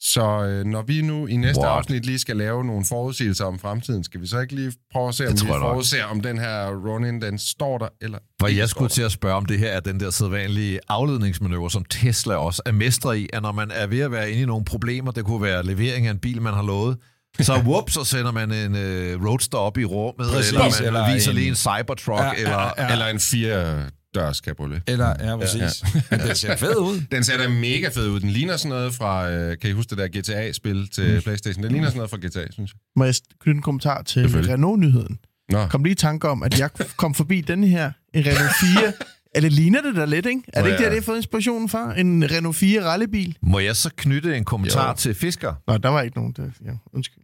[0.00, 1.76] Så øh, når vi nu i næste What?
[1.78, 5.14] Afsnit lige skal lave nogle forudsigelser om fremtiden, skal vi så ikke lige prøve at
[5.14, 5.60] se, om vi nok.
[5.60, 9.34] forudser, om den her Ronin, den står der, eller For jeg skulle til at spørge,
[9.34, 13.42] om det her er den der sædvanlige afledningsmanøvre, som Tesla også er mestre i, at
[13.42, 16.10] når man er ved at være inde i nogle problemer, det kunne være levering af
[16.10, 16.96] en bil, man har lovet,
[17.40, 21.14] så whoop, så sender man en øh, roadster op i rummet, Præcis, eller man eller
[21.14, 22.72] viser en- lige en Cybertruck, Ja, ja, eller...
[22.78, 22.92] ja.
[22.92, 23.82] Eller en fire
[24.14, 24.82] dørs cabriolet.
[24.86, 25.84] Eller, ja, præcis.
[26.10, 26.16] Ja.
[26.16, 27.00] Den ser fed ud.
[27.12, 28.20] Den ser da mega fed ud.
[28.20, 31.62] Den ligner sådan noget fra, øh, kan I huske det der GTA-spil til Playstation?
[31.62, 32.78] Den ligner sådan noget fra GTA, synes jeg.
[32.96, 34.28] Må jeg knytte en kommentar til.
[34.28, 35.18] Renault-nyheden?
[35.48, 38.92] Nå, Kom lige i tanke om, at jeg kom forbi den her, en Renault 4.
[39.36, 40.42] Eller ligner det da lidt, ikke?
[40.52, 40.88] Er det ikke det, ja.
[40.88, 41.98] det har fået inspirationen fra?
[42.00, 43.38] En Renault 4 rallybil?
[43.42, 44.94] Må jeg så knytte en kommentar Jo.
[44.96, 45.54] til Fisker?
[45.66, 46.42] Nå, der var ikke nogen, der...
[46.64, 47.22] Ja, undskyld.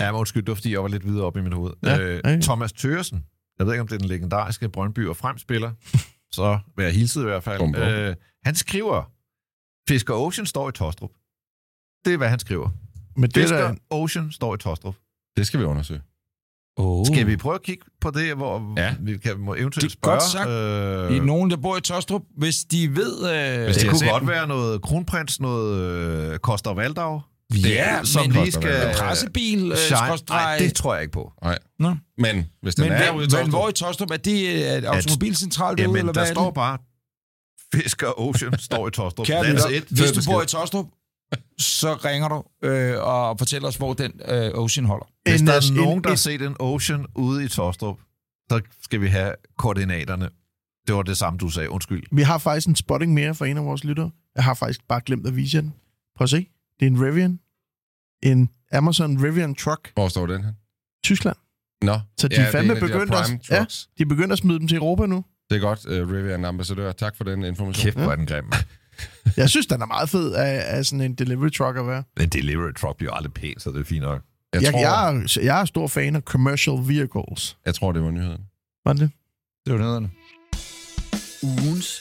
[0.00, 1.72] Ja, men undskyld, det var fordi, jeg var lidt videre op i mit hoved.
[1.82, 2.40] Ja, øh, ja.
[2.40, 3.24] Thomas Thøresen,
[3.58, 5.70] jeg ved ikke, om det er den legendariske Brøndby og Fremspiller,
[6.34, 7.58] så vil jeg hilse i hvert fald.
[7.58, 7.82] Bum, bum.
[7.82, 9.10] Øh, han skriver,
[9.88, 11.10] Fisker Ocean står i Tostrup.
[12.04, 12.68] Det er, hvad han skriver.
[13.16, 13.74] Men det er Fisker da...
[13.90, 14.94] Ocean står i Tostrup.
[15.36, 16.00] det skal vi undersøge.
[16.76, 17.06] Oh.
[17.06, 18.94] Skal vi prøve at kigge på det, hvor Ja.
[19.00, 20.14] vi kan må eventuelt Det er spørge?
[20.14, 21.10] godt sagt.
[21.10, 23.12] Øh, I nogen, der bor i Tostrup, hvis de ved...
[23.58, 24.28] Øh, Hvis det de har kunne godt den.
[24.28, 25.80] være noget kronprins, noget
[26.32, 27.20] øh, Koster Valdau.
[27.52, 28.94] Ja, som men lige skal...
[28.98, 29.78] pressebil, øh.
[30.28, 31.32] Nej, det tror jeg ikke på.
[31.42, 31.58] Nej.
[31.78, 31.96] Nå.
[32.18, 34.10] Men hvis den Men, er ude i men hvor i Tostrup?
[34.10, 36.78] Er det øh, et automobilcentral derude, eller der hvad er står bare,
[37.74, 39.26] Fisker Ocean står i Tostrup.
[39.26, 40.86] Kære lytter, hvis du bor i Tostrup,
[41.58, 45.06] så ringer du øh, og fortæller os, hvor den øh, Ocean holder.
[45.30, 47.96] Hvis En, der øh, er nogen, en- der har set en Ocean ude i Tostrup,
[48.50, 50.28] så skal vi have koordinaterne.
[50.86, 51.70] Det var det samme, du sagde.
[51.70, 52.02] Undskyld.
[52.12, 54.10] Vi har faktisk en spotting mere for en af vores lyttere.
[54.36, 55.74] Jeg har faktisk bare glemt at vise den.
[56.16, 56.46] Prøv at se.
[56.80, 57.40] Det er en Rivian.
[58.22, 59.92] En Amazon Rivian Truck.
[59.94, 60.52] hvor står den her?
[61.04, 61.36] Tyskland.
[61.82, 63.64] Nå, Så de ja, er fandme af de begyndt at- ja.
[63.98, 65.24] De er begyndt at smide dem til Europa nu.
[65.50, 66.92] Det er godt, uh, Rivian ambassadør.
[66.92, 67.82] Tak for den information.
[67.84, 68.52] Kæft, hvor er den grim.
[69.36, 72.02] Jeg synes, den er meget fed af, af sådan en delivery truck at være.
[72.20, 74.22] En delivery truck bliver aldrig pænt, så det er fint nok.
[74.54, 77.56] Jeg, Jeg, tror, jeg, er, jeg er stor fan af commercial vehicles.
[77.66, 78.40] jeg tror, det var nyheden.
[78.84, 79.10] Var det det?
[79.66, 80.10] Det var nederne.
[81.42, 82.00] Ugens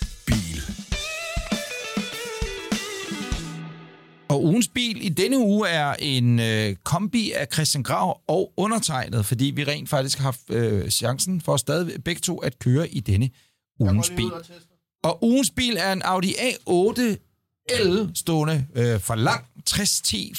[4.33, 9.25] Og ugens bil i denne uge er en øh, kombi af Christian Grav og undertegnet,
[9.25, 12.99] fordi vi rent faktisk har haft øh, chancen for stadig begge to at køre i
[12.99, 13.29] denne
[13.79, 14.31] ugens bil.
[15.03, 17.01] Og ugens bil er en Audi A8
[17.83, 20.33] L stående øh, for lang 60T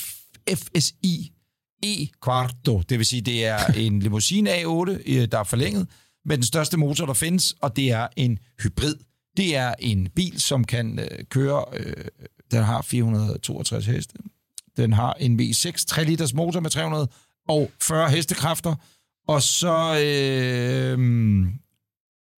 [0.54, 1.32] FSI
[1.82, 2.82] E Quarto.
[2.88, 5.88] Det vil sige, det er en limousine A8, øh, der er forlænget
[6.24, 8.96] med den største motor, der findes, og det er en hybrid.
[9.36, 11.64] Det er en bil, som kan øh, køre...
[11.72, 12.04] Øh,
[12.54, 14.14] den har 462 heste.
[14.76, 18.74] Den har en V6 3 liters motor med 340 hestekræfter.
[19.28, 20.00] Og så...
[20.04, 20.98] Øh,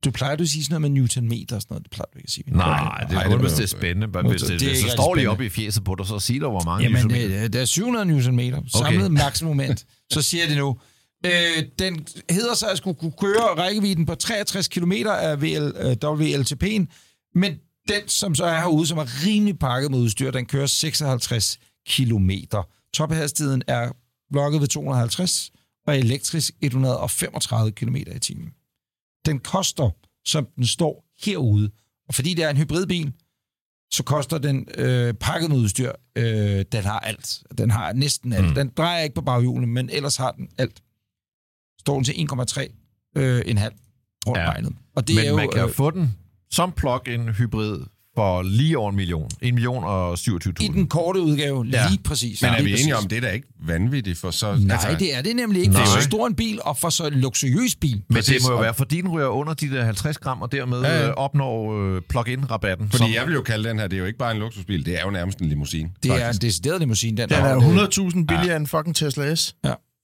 [0.04, 1.84] du plejer du at sige sådan noget med newtonmeter og sådan noget.
[1.84, 2.44] Det plejer du ikke at sige.
[2.56, 4.06] Nej, det er kun, hvis det er spændende.
[4.06, 6.40] Men hvis Det det, det, så står lige op i fjeset på dig, så sig
[6.40, 7.44] dig, hvor mange Jamen, newtonmeter.
[7.44, 8.62] øh, der er 700 newtonmeter.
[8.68, 9.14] Samlet okay.
[9.14, 9.86] maksimumment.
[10.12, 10.76] Så siger det nu.
[11.26, 15.96] Øh, den hedder så at skulle kunne køre rækkevidden på 63 km af VL, øh,
[16.04, 16.86] WLTP'en,
[17.34, 17.52] men
[17.88, 22.30] den, som så er herude, som er rimelig pakket med udstyr, den kører 56 km.
[22.94, 23.92] Tophastigheden er
[24.32, 25.50] blokket ved 250
[25.86, 28.50] og elektrisk 135 km i timen.
[29.26, 29.90] Den koster,
[30.24, 31.70] som den står herude,
[32.08, 33.12] og fordi det er en hybridbil,
[33.90, 35.92] så koster den øh, pakket med udstyr.
[36.16, 37.42] Øh, den har alt.
[37.58, 38.48] Den har næsten alt.
[38.48, 38.54] Mm.
[38.54, 40.82] Den drejer ikke på baghjulene, men ellers har den alt.
[41.80, 43.74] Står den til 1,3 øh, en halv
[44.26, 44.50] rundt Ja.
[44.50, 44.72] regnet.
[44.96, 46.14] Og det Men er jo, man kan jo øh, få den
[46.50, 47.78] som plug-in hybrid
[48.16, 49.28] for lige over en million.
[49.42, 50.64] En million og 27.000.
[50.64, 51.88] i den korte udgave, Ja.
[51.88, 52.42] lige præcis.
[52.42, 54.54] Men er lige vi enige om, det er da ikke vanvittigt for så...
[54.60, 55.72] Nej, altså, det er det nemlig ikke.
[55.72, 56.00] Det er Nej.
[56.00, 58.02] så stor en bil, og for så en luksuriøs bil.
[58.08, 58.34] Men Præcis.
[58.42, 60.88] det må jo være, fordi den ryger under de der 50 gram, og dermed Ja,
[60.88, 61.06] ja, ja.
[61.06, 61.12] ja.
[61.12, 62.90] opnår øh, plug-in-rabatten.
[62.90, 64.98] Fordi jeg vil jo kalde den her, det er jo ikke bare en luksusbil, det
[64.98, 65.90] er jo nærmest en limousine.
[66.02, 66.42] Det er en faktisk.
[66.42, 67.44] decideret limousine, den Den der.
[67.44, 67.60] er
[68.10, 68.56] 100.000 billigere ja.
[68.56, 69.54] end fucking Tesla S.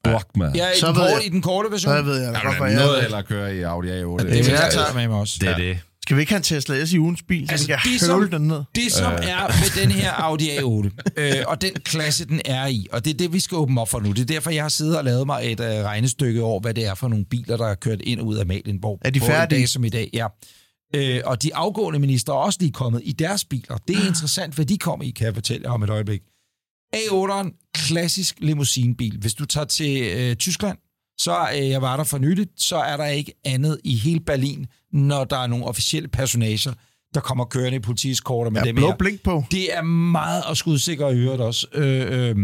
[0.06, 0.54] Fuck, man.
[0.56, 1.96] Ja, i, Så den ved korte, jeg- i den korte version.
[1.96, 3.92] Så ved jeg er hvad jeg noget eller køre i Audi A8.
[3.92, 4.70] det jeg jeg tage.
[4.70, 5.36] tage med mig også.
[5.40, 5.78] Det er det.
[6.02, 8.00] Skal vi ikke have en Tesla S i ugens bil, så Altså, vi kan det,
[8.00, 8.62] som- den ned?
[8.74, 9.18] Det, som Øh.
[9.28, 10.90] er med den her Audi A8,
[11.22, 13.88] øh, og den klasse, den er i, og det er det, vi skal åbne op
[13.88, 14.12] for nu.
[14.12, 16.86] Det er derfor, jeg har siddet og lavet mig et øh, regnestykke over, hvad det
[16.86, 18.98] er for nogle biler, der er kørt ind og ud af Malienborg.
[19.04, 19.58] Er de færdige?
[19.60, 20.26] Dag som i dag, ja.
[20.94, 23.76] Øh, og de afgående minister er også lige kommet i deres biler.
[23.88, 26.20] Det er interessant, hvad de kommer i, kan jeg fortælle jer om et øjeblik.
[26.96, 29.18] A8'eren, klassisk limousinebil.
[29.18, 30.78] Hvis du tager til øh, Tyskland,
[31.24, 34.66] så øh, jeg var der for nyligt, så er der ikke andet i hele Berlin,
[34.92, 36.74] når der er nogle officielle personager,
[37.14, 38.96] der kommer kørende i politiskorter med Ja, dem blå her.
[38.96, 39.44] blink på.
[39.50, 41.66] Det er meget at skudsikre i øvrigt også.
[41.74, 42.36] Øh, øh,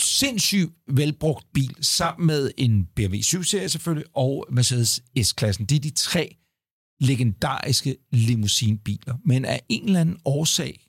[0.00, 5.64] sindssygt velbrugt bil, sammen med en BMW 7-serie selvfølgelig, og Mercedes S-klassen.
[5.66, 6.36] Det er de tre
[7.00, 9.14] legendariske limousinbiler.
[9.24, 10.86] Men af en eller anden årsag,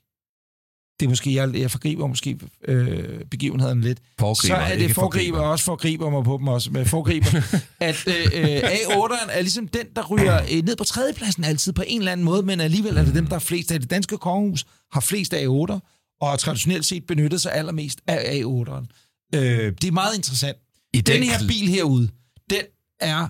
[1.04, 2.38] det er måske, jeg, jeg forgriber måske
[2.68, 5.38] øh, begivenheden lidt, Foregriber, så er det forgriber, forgriber.
[5.38, 7.26] også forgriber mig på dem også, men forgriber,
[7.80, 11.82] at øh, øh, A8'eren er ligesom den, der ryger øh, ned på tredjepladsen altid på
[11.86, 14.18] en eller anden måde, men alligevel er det dem, der er flest af det danske
[14.18, 15.78] kongehus, har flest af A8'er,
[16.20, 18.86] og har traditionelt set benyttet sig allermest af A8'eren.
[19.34, 20.56] Øh, det er meget interessant.
[20.94, 22.08] I Den her bil herude,
[22.50, 22.62] den
[23.00, 23.28] er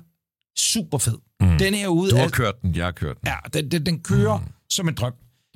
[0.59, 1.19] super fed.
[1.41, 1.59] Mm.
[1.59, 3.29] Den herude Du er har kørt den, jeg har kørt den.
[3.29, 4.45] Ja, den, den, den kører mm.
[4.71, 5.13] som en drøm.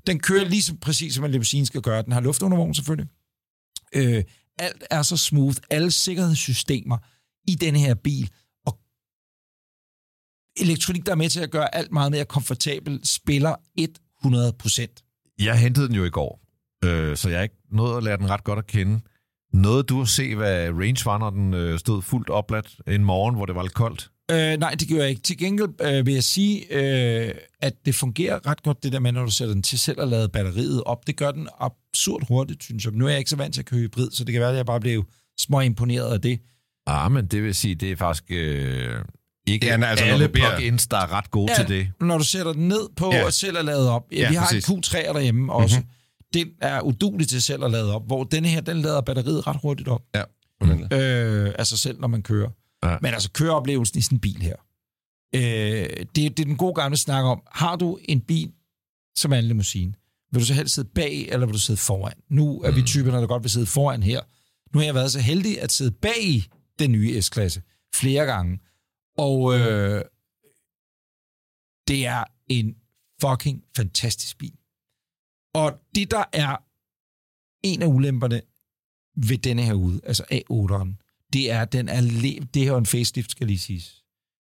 [0.09, 2.03] Den kører lige så præcis, som en limousine skal gøre.
[2.03, 3.09] Den har luftundervogn selvfølgelig.
[3.95, 4.25] Øh,
[4.59, 5.57] alt er så smooth.
[5.71, 6.99] Alle sikkerhedssystemer
[7.49, 8.31] i den her bil.
[8.67, 8.79] Og
[10.57, 15.35] elektronik, der er med til at gøre alt meget mere komfortabel, spiller 100%.
[15.39, 16.41] Jeg hentede den jo i går,
[16.85, 19.01] øh, så jeg er ikke nået at lære den ret godt at kende.
[19.53, 23.35] Noget du at se, hvad range var, når den øh, stod fuldt opladt en morgen,
[23.35, 24.11] hvor det var lidt koldt?
[24.31, 25.23] Øh, nej, det gør jeg ikke.
[25.23, 29.13] Til gengæld øh, vil jeg sige, øh, at det fungerer ret godt, det der med,
[29.13, 31.07] når du sætter den til selv at lade batteriet op.
[31.07, 32.93] Det gør den absurd hurtigt, synes jeg.
[32.93, 34.57] Nu er jeg ikke så vant til at køre hybrid, så det kan være, at
[34.57, 35.05] jeg bare blev
[35.41, 36.41] små imponeret af det.
[36.87, 38.95] Ah, men det vil sige, det er faktisk øh,
[39.47, 41.89] ikke Ja, nej, altså, alle plug-ins, der er ret gode Ja, til det.
[42.01, 43.19] Når du sætter den ned på Ja.
[43.19, 43.25] ja.
[43.25, 44.03] og selv er lavet op.
[44.13, 44.69] Ja, Ja, vi har præcis.
[44.69, 45.77] en Q3 derhjemme også.
[45.79, 45.91] Mm-hmm.
[46.35, 49.57] Den er udulig til selv at lade op, hvor denne her, den lader batteriet ret
[49.63, 50.03] hurtigt op.
[50.15, 50.23] Ja.
[50.93, 52.49] Øh, altså selv, når man kører.
[52.85, 52.99] Ja.
[53.03, 54.57] Men altså køreoplevelsen i sådan en bil her.
[55.35, 58.53] Øh, det, det er den gode gamle snak om, har du en bil,
[59.17, 59.95] som er en limousine,
[60.33, 62.15] vil du så helst sidde bag, eller vil du sidde foran?
[62.29, 64.21] Nu er vi typerne, der godt vil sidde foran her.
[64.73, 67.63] Nu har jeg været så heldig at sidde bag i den nye S-klasse
[67.95, 68.59] flere gange.
[69.19, 70.05] Og øh,
[71.89, 72.77] det er en
[73.21, 74.55] fucking fantastisk bil.
[75.55, 76.57] Og det, der er
[77.63, 78.41] en af ulemperne
[79.17, 82.01] ved denne her ude, altså A8'eren, det er, den er
[82.55, 84.05] det her er en facelift, skal lige siges.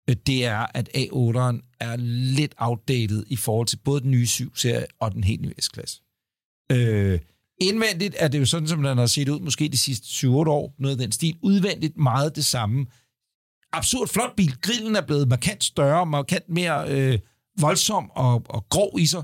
[0.09, 1.95] Øh, det er, at A8'eren er
[2.35, 6.01] lidt outdated i forhold til både den nye 7-serie og den helt nye S-klasse.
[6.71, 7.19] Øh,
[7.61, 10.75] indvendigt er det jo sådan, som den har set ud måske de sidste 7-8 år,
[10.79, 11.37] noget af den stil.
[11.41, 12.85] Udvendigt meget det samme.
[13.71, 14.55] Absurd flot bil.
[14.61, 17.19] Grillen er blevet markant større, markant mere øh,
[17.59, 19.23] voldsom og, og grov i sig.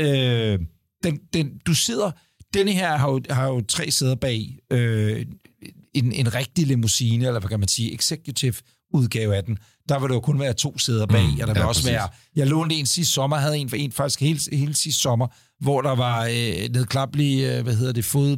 [0.00, 0.58] Øh,
[1.02, 2.10] den, den, du sidder...
[2.54, 4.58] Denne her har jo, har jo tre sæder bag.
[4.70, 5.26] Øh,
[5.98, 8.54] en, en rigtig limousine, eller hvad kan man sige, executive
[8.94, 9.58] udgave af den,
[9.88, 11.80] der vil der jo kun være to sæder bag, mm, og der vil ja, også
[11.80, 11.92] præcis.
[11.92, 12.08] være...
[12.36, 15.26] Jeg lånte en sidste sommer, havde en for en faktisk hele, hele sidste sommer,
[15.60, 18.36] hvor der var øh, nedklaplig, øh, hvad hedder det, fod,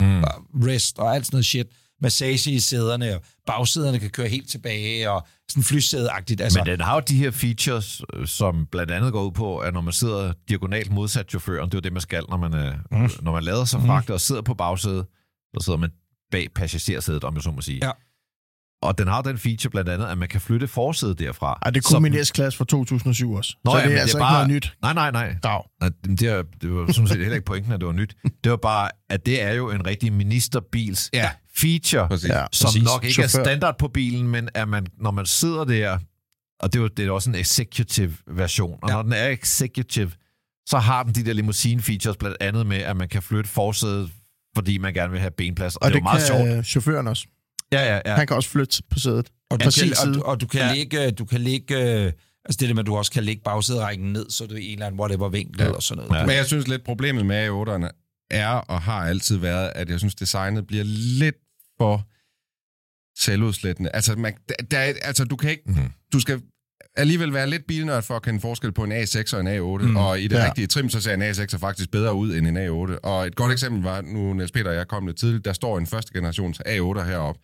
[0.00, 0.24] Mm.
[0.66, 1.66] rest og alt sådan noget shit.
[2.02, 6.40] Massage i sæderne, og bagsæderne kan køre helt tilbage, og sådan flysædeagtigt.
[6.40, 9.58] Altså, Men den har jo de her features, øh, som blandt andet går ud på,
[9.58, 12.54] at når man sidder diagonalt modsat chaufføren, det er jo det, man skal, når man,
[12.54, 13.10] er, mm.
[13.22, 15.06] når man lader sig fragte og sidder på bagsædet,
[15.54, 15.90] så sidder man
[16.30, 17.80] bag passagersædet, om jeg så må sige.
[17.86, 17.90] Ja.
[18.82, 21.58] Og den har den feature blandt andet, at man kan flytte forsædet derfra.
[21.62, 23.56] Ej, det kunne min S-klasse fra 2007 også.
[23.64, 24.76] Nå, så ja, det er altså det er ikke bare- noget nyt.
[24.82, 25.36] Nej, nej, nej.
[25.42, 25.62] Dag.
[25.80, 28.16] Nej, Det, er, det var sådan set heller ikke pointen, at det var nyt.
[28.44, 31.30] Det var bare, at det er jo en rigtig ministerbils Ja.
[31.56, 32.28] feature, Præcis.
[32.28, 32.44] Ja.
[32.52, 32.82] Som præcis.
[32.82, 33.38] nok ikke Chauffør.
[33.40, 35.98] er standard på bilen, men at man, når man sidder der,
[36.60, 38.96] og det er jo det er også en executive version, og Ja.
[38.96, 38.96] ja.
[38.96, 40.10] når den er executive,
[40.66, 44.10] så har den de der limousine features blandt andet med, at man kan flytte forsædet,
[44.54, 45.76] fordi man gerne vil have benplads.
[45.76, 46.48] Og, Og det, det, er meget sjovt.
[46.48, 47.26] øh, chaufføren også.
[47.72, 48.14] Ja, ja, ja.
[48.16, 49.30] Han kan også flytte på sædet.
[49.50, 50.66] Og du, Fra kan, og, og du kan Ja.
[50.66, 50.74] ja.
[50.74, 52.12] ligge, du kan ligge, øh,
[52.44, 54.66] altså det der med, at du også kan lægge bagsæderækken ned, så du er i
[54.66, 55.70] en eller anden whatever vinkel ja.
[55.70, 56.10] og sådan noget.
[56.14, 56.20] Ja.
[56.20, 56.26] Ja.
[56.26, 57.88] Men jeg synes lidt, problemet med A8'erne
[58.30, 60.84] er og har altid været, at jeg synes, designet bliver
[61.18, 61.36] lidt
[61.78, 62.06] for
[63.18, 63.90] selvudslættende.
[63.94, 65.62] Altså, man, der, der, er- altså du kan ikke...
[65.66, 65.90] Mhm.
[66.12, 66.42] Du skal
[67.00, 69.96] alligevel være lidt bilnørd for at kende forskel på en A6 og en A8, mm.
[69.96, 70.46] og i det Ja.
[70.46, 72.98] rigtige trim, så ser en A6 faktisk bedre ud end en A8.
[73.02, 75.78] Og et godt eksempel var, nu Niels Peter og jeg kom lidt tidligt, der står
[75.78, 77.40] en første generations A8 heroppe,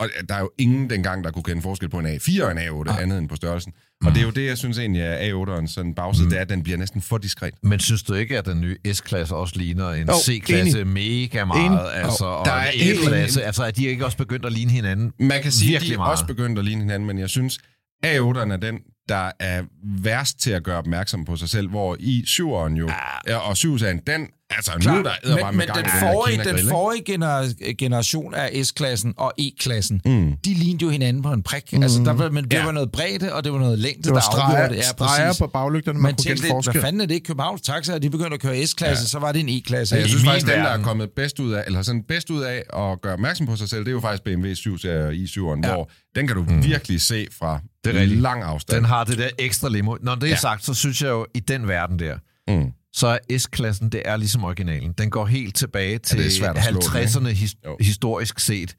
[0.00, 2.58] og der er jo ingen dengang, der kunne kende forskel på en A4 og en
[2.58, 3.02] A8, ah.
[3.02, 3.72] andet end på størrelsen.
[4.04, 6.30] Og det er jo det, jeg synes egentlig er A8'eren sådan bagside, mm.
[6.30, 7.54] det er, at den bliver næsten for diskret.
[7.62, 11.66] Men synes du ikke, at den nye S-klasse også ligner en Jo, C-klasse mega meget?
[11.66, 11.94] Enig.
[11.94, 14.70] Altså, Jo, og der er helt E-klasse, altså er de ikke også begyndt at ligne
[14.72, 15.12] hinanden?
[15.20, 17.58] Man kan sige, at de er også begyndt at ligne hinanden, men jeg synes,
[18.06, 19.62] A8'eren er den, der er
[20.02, 22.90] værst til at gøre opmærksom på sig selv, hvor i 7'eren jo,
[23.28, 25.86] ja, og 7'eren, den, altså nu er der æder bare men, med men gang den
[25.86, 26.68] i den forrige, den ikke?
[26.68, 30.32] forrige gener, generation af S-klassen og E-klassen, Mm.
[30.44, 31.72] de lignede jo hinanden på en prik.
[31.72, 31.82] Mm.
[31.82, 32.58] Altså, der var, men det Ja.
[32.58, 32.64] ja.
[32.64, 34.76] var noget bredde, og det var noget længde, Det var der afgjorde det.
[34.76, 36.80] Ja, streger på baglygterne, man Man kunne lidt, hvad forskel.
[36.80, 37.26] fanden er det?
[37.26, 39.06] Københavns Taxaer, de begyndte at køre S-klasse, ja.
[39.06, 39.90] så var det en E-klasse.
[39.90, 42.30] Så jeg I synes faktisk, den, der er kommet bedst ud af, eller sådan bedst
[42.30, 45.12] ud af at gøre opmærksom på sig selv, det er jo faktisk BMW 7-serie og
[45.12, 45.68] i7'eren, Ja.
[45.68, 45.74] ja.
[45.74, 46.64] hvor den kan du mm.
[46.64, 48.76] virkelig se fra Det er lang afstand.
[48.76, 49.96] Den har det der ekstra limo.
[50.00, 50.36] Når det er Ja.
[50.36, 52.72] sagt, så synes jeg jo, i den verden der, mm.
[52.92, 54.92] så er S-klassen, det er ligesom originalen.
[54.92, 57.76] Den går helt tilbage til den, 50'erne his- Jo.
[57.80, 58.76] historisk set,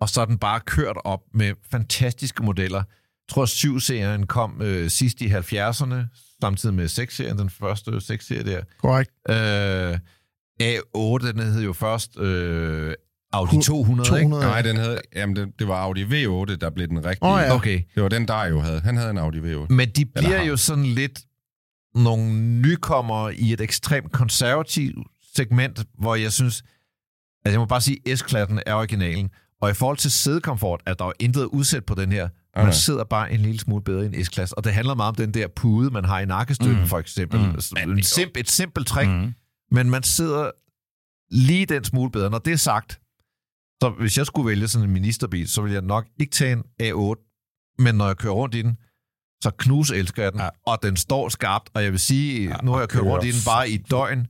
[0.00, 2.78] og så er den bare kørt op med fantastiske modeller.
[2.78, 5.94] Jeg tror, 7-serien kom øh, sidst i 70'erne,
[6.40, 8.62] samtidig med 6-serien, den første 6-serie der.
[8.80, 9.10] Korrekt.
[9.30, 9.98] Øh,
[10.62, 12.94] A8, den hed jo først øh,
[13.32, 14.08] Audi 200, 200.
[14.08, 14.44] 200.
[14.44, 17.28] Nej, den havde, jamen det, det var Audi V8, der blev den rigtige.
[17.28, 17.44] Åh, ja.
[17.44, 17.54] ikke?
[17.54, 17.82] Okay.
[17.94, 18.80] Det var den, der jo havde.
[18.80, 19.66] Han havde en Audi V8.
[19.68, 21.20] Men de bliver jo sådan lidt
[21.94, 26.62] nogle nykommere i et ekstremt konservativt segment, hvor jeg synes,
[27.44, 29.30] altså jeg må bare sige, S-klassen er originalen.
[29.62, 32.28] Og i forhold til sædekomfort, er der jo intet udsæt på den her.
[32.56, 34.58] Man sidder bare en lille smule bedre i en S-klasse.
[34.58, 36.86] Og det handler meget om den der pude, man har i nakkestøtten, mm.
[36.86, 37.40] for eksempel.
[37.40, 37.92] Mm.
[37.92, 39.10] En simp, et simpelt trick.
[39.10, 39.34] Mm.
[39.70, 40.50] Men man sidder
[41.30, 42.30] lige den smule bedre.
[42.30, 43.00] Når det er sagt,
[43.82, 46.62] så hvis jeg skulle vælge sådan en ministerbil, så ville jeg nok ikke tage en
[46.82, 48.76] A8, men når jeg kører rundt i den,
[49.42, 50.48] så knus elsker jeg den, ja.
[50.66, 53.30] Og den står skarpt, og jeg vil sige, ja, nu har jeg kørt rundt i
[53.30, 54.26] den bare i et døgn,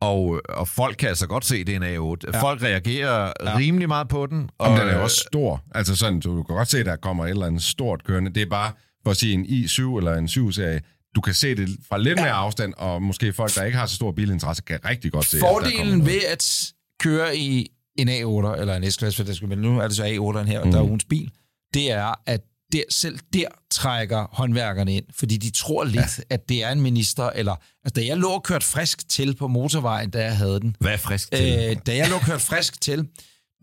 [0.00, 2.32] og, og folk kan altså godt se, det er en A8.
[2.32, 2.42] Ja.
[2.42, 3.56] Folk reagerer ja.
[3.56, 4.50] Rimelig meget på den.
[4.58, 5.62] Og, Og den er jo også stor.
[5.74, 8.34] Altså sådan, du kan godt se, der kommer et eller andet stort kørende.
[8.34, 8.72] Det er bare,
[9.04, 10.80] for at sige en i7 eller en 7-serie,
[11.14, 13.94] du kan se det fra lidt mere afstand, og måske folk, der ikke har så
[13.94, 18.60] stor bilinteresse, kan rigtig godt se, at der Fordelen ved at køre i en A8
[18.60, 20.70] eller en S-klasse, for det skal, men nu er det så A8'eren her, mm.
[20.70, 21.30] der er ugens bil,
[21.74, 22.40] det er, at
[22.72, 26.22] der, selv der trækker håndværkerne ind, fordi de tror lidt, ja.
[26.30, 29.48] at det er en minister, eller altså, da jeg lå og kørt frisk til på
[29.48, 31.70] motorvejen, da jeg havde den, Hvad er frisk til?
[31.70, 33.08] øh, da jeg lå kørt frisk til,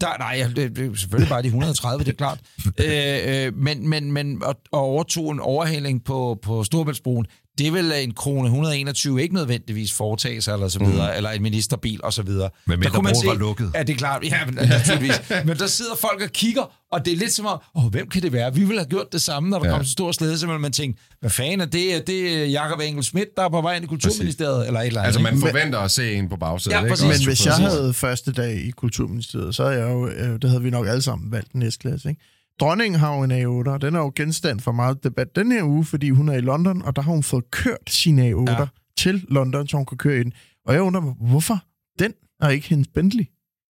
[0.01, 2.39] der, nej, det, det, selvfølgelig bare de 130, det er klart.
[2.79, 7.25] Øh, øh, men, men, men og, og overtog en overhaling på, på Storbæltsbroen,
[7.57, 11.17] det vil en krone 121 ikke nødvendigvis foretage sig, eller så videre, mm.
[11.17, 12.49] eller en ministerbil, og så videre.
[12.67, 13.71] Men Der kunne man se- var lukket.
[13.75, 14.23] Ja, det er klart.
[14.23, 15.21] Ja, men, naturligvis.
[15.45, 18.21] men der sidder folk og kigger, og det er lidt som om, åh, hvem kan
[18.21, 18.53] det være?
[18.55, 19.75] Vi ville have gjort det samme, når der ja.
[19.75, 22.07] Kom så stor slæde, så ville man tænke, hvad fanden er det?
[22.07, 25.01] Det er Jakob Engel Schmidt, der er på vej ind i Kulturministeriet, eller et eller
[25.01, 25.07] andet.
[25.07, 25.31] Altså, ikke?
[25.31, 26.95] man forventer at se en på bagsædet, Ja, ikke?
[27.07, 30.63] Men hvis jeg havde første dag i Kulturministeriet, så er jeg jo, øh, det havde
[30.63, 32.21] vi nok alle sammen valgt en S-klasse, ikke?
[32.59, 35.63] Dronningen har jo en A8, og den er jo genstand for meget debat den her
[35.63, 38.59] uge, fordi hun er i London, og der har hun fået kørt sin A8 ja.
[38.59, 38.65] Ja.
[38.97, 40.33] til London, så hun kan køre i den.
[40.65, 41.59] Og jeg undrer mig, hvorfor
[41.99, 43.23] den og ikke hendes Bentley?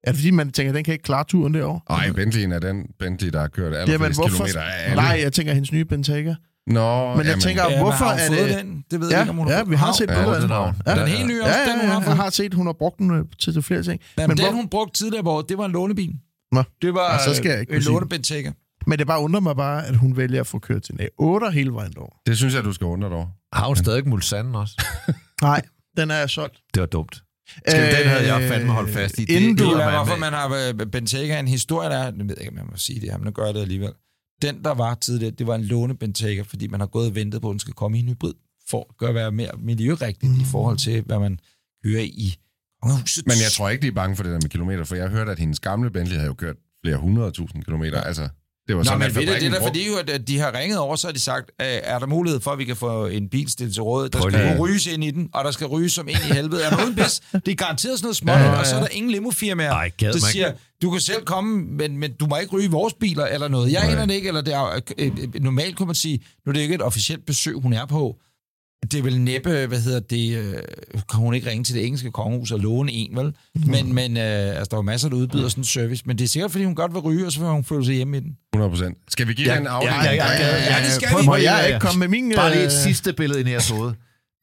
[0.04, 1.80] Er det fordi, man tænker, at den kan ikke klare turen derovre?
[1.90, 4.36] Ej, Bentley'en er den Bentley, der har kørt Jamen, allerflest hvorfor?
[4.46, 4.96] kilometer af alle.
[4.96, 6.36] Nej, jeg tænker hendes nye Bentayga.
[6.68, 8.58] Nå, Men jeg tænker, Ja, hvorfor har er det...
[8.58, 8.84] Den?
[8.92, 10.50] Det ved jeg Ja, ikke, om hun ja, vi har set Ja, billeder af det
[10.86, 10.94] den.
[10.96, 12.66] Ja, Den helt nye også, Ja, den ja, hun har ja, jeg har set, hun
[12.66, 14.02] har brugt den øh, til, til flere ting.
[14.18, 16.14] Ja, Men den, hvor- hun brugte tidligere på det var en lånebil.
[16.52, 16.64] Nå.
[16.82, 18.52] Det var Ja, så skal jeg ikke en kunne lånebentækker.
[18.88, 21.50] Men det bare undrer mig bare, at hun vælger at få kørt til en A8
[21.50, 22.14] hele vejen over.
[22.26, 23.28] Det synes jeg, du skal undre dig over.
[23.54, 24.84] Har hun stadig Mulsanne også?
[25.42, 25.62] Nej,
[25.98, 26.58] den er solgt.
[26.74, 27.24] Det var dumt.
[27.68, 29.22] Skal, øh, den havde jeg fandme holdt fast i.
[29.26, 32.04] Det, Inden det du- er, man hvorfor man har øh, Bentayga en historie, der er,
[32.04, 33.92] jeg ved ikke, om jeg må sige det her, men nu gør jeg det alligevel.
[34.42, 37.42] Den, der var tidligere, det var en låne Bentayga, fordi man har gået og ventet
[37.42, 38.34] på, at den skal komme i en hybrid,
[38.70, 40.40] for at gøre være mere miljørigtigt mm.
[40.42, 41.40] i forhold til, hvad man
[41.84, 42.36] kører i
[42.82, 43.28] kongehuset.
[43.28, 45.32] Men jeg tror ikke, de er bange for det der med kilometer, for jeg hørte,
[45.32, 48.02] at hendes gamle Bentley havde jo kørt flere hundredtusind kilometer.
[48.02, 48.30] Altså,
[48.68, 50.40] det var Nå, sådan, men at ved det fabrikken er brugte- fordi jo, at de
[50.40, 53.06] har ringet over, så har de sagt, er der mulighed for, at vi kan få
[53.06, 54.10] en bil stillet til råd?
[54.10, 56.64] Der skal ryges ind i den, og der skal ryges som ind i helvede.
[56.64, 57.22] Er der uden pis?
[57.46, 59.72] Det er garanteret sådan noget småt, Ja, ja, ja, og så er der ingen limofirmaer,
[59.72, 60.52] Ej, gad der siger,
[60.82, 63.72] du kan selv komme, men, men du må ikke ryge i vores biler eller noget.
[63.72, 66.54] Jeg aner det ikke, eller det er, øh, øh, normalt kunne man sige, nu er
[66.54, 68.16] det ikke et officielt besøg, hun er på.
[68.92, 70.54] Det er vel næppe, hvad hedder det, øh,
[71.12, 73.34] kan hun ikke ringe til det engelske kongehus og låne en, vel?
[73.66, 76.24] Men, men øh, altså, der er jo masser, der udbyder sådan en service, men det
[76.24, 78.20] er sikkert, fordi hun godt vil ryge, og så vil hun føle sig hjemme i
[78.20, 78.38] den.
[78.54, 78.98] 100 procent.
[79.10, 80.04] Skal vi give Ja, den en ja, afdeling?
[80.04, 81.26] ja, ja, ja, Ja, det skal Prøv, vi.
[81.26, 82.34] må jeg ikke komme med min...
[82.36, 83.94] Bare lige et sidste billede ind i jeres hoved.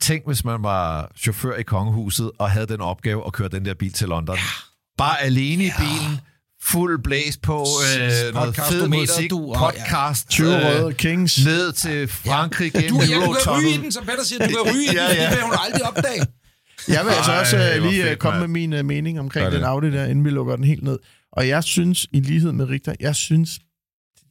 [0.02, 3.74] Tænk, hvis man var chauffør i kongehuset og havde den opgave at køre den der
[3.74, 4.36] bil til London.
[4.98, 6.20] Bare alene i bilen,
[6.64, 7.66] fuld blæs på,
[7.98, 11.44] øh, noget fed musik, du, og- podcast, 20 røde Kings.
[11.44, 14.54] ned til Frankrig Du, gennem ja, du kan ryge i den, som Peter siger, du
[14.64, 15.22] kan ryge i den, Ja, ja.
[15.30, 16.26] det vil hun aldrig opdage.
[16.88, 19.20] Jeg vil altså Ej, også hvor uh, lige fedt, fedt, komme med min uh, mening
[19.20, 20.98] omkring den Audi der, inden vi lukker den helt ned.
[21.32, 23.50] Og jeg synes, i lighed med Richter, jeg synes,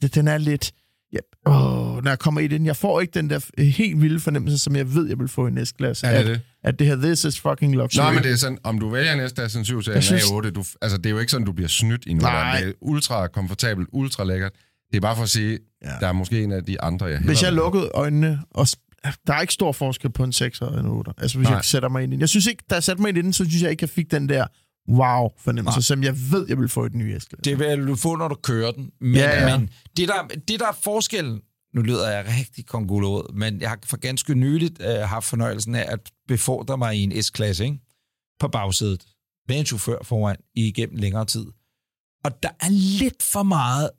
[0.01, 0.71] det, den er lidt...
[1.13, 4.57] Ja, åh, når jeg kommer i den, jeg får ikke den der helt vilde fornemmelse,
[4.59, 6.07] som jeg ved, jeg vil få i næste klasse.
[6.07, 6.41] Er det at, det?
[6.63, 8.05] at det her, this is fucking luxury.
[8.05, 10.23] Nå, men det er sådan, om du vælger næste af sådan 7 til en synes-
[10.23, 12.23] A8, du, altså det er jo ikke sådan, du bliver snydt i noget.
[12.23, 12.59] Nej.
[12.59, 14.51] Det er ultra komfortabelt, ultra lækkert.
[14.91, 15.89] Det er bare for at sige, Ja.
[15.91, 15.95] ja.
[15.99, 18.67] der er måske en af de andre, jeg Hvis jeg lukkede øjnene, og
[19.27, 21.11] der er ikke stor forskel på en 6 og en 8.
[21.17, 21.55] Altså, hvis Nej.
[21.55, 22.21] jeg sætter mig ind i den.
[22.21, 23.89] Jeg synes ikke, da jeg satte mig ind i den, så synes jeg ikke, jeg
[23.89, 24.45] fik den der
[24.89, 25.81] wow-fornemmelse, Nej.
[25.81, 27.43] som jeg ved, jeg vil få i den nye S-klasse.
[27.43, 28.91] Det vil du få, når du kører den.
[29.01, 29.57] Men, Ja, ja.
[29.57, 31.41] men det, der, det, der er forskellen,
[31.75, 35.85] nu lyder jeg rigtig kongolod, men jeg har for ganske nyligt uh, haft fornøjelsen af
[35.87, 37.77] at befordre mig i en S-klasse, ikke?
[38.39, 39.05] På bagsædet.
[39.47, 41.45] Med en chauffør foran igennem længere tid.
[42.23, 42.69] Og der er
[42.99, 43.89] lidt for meget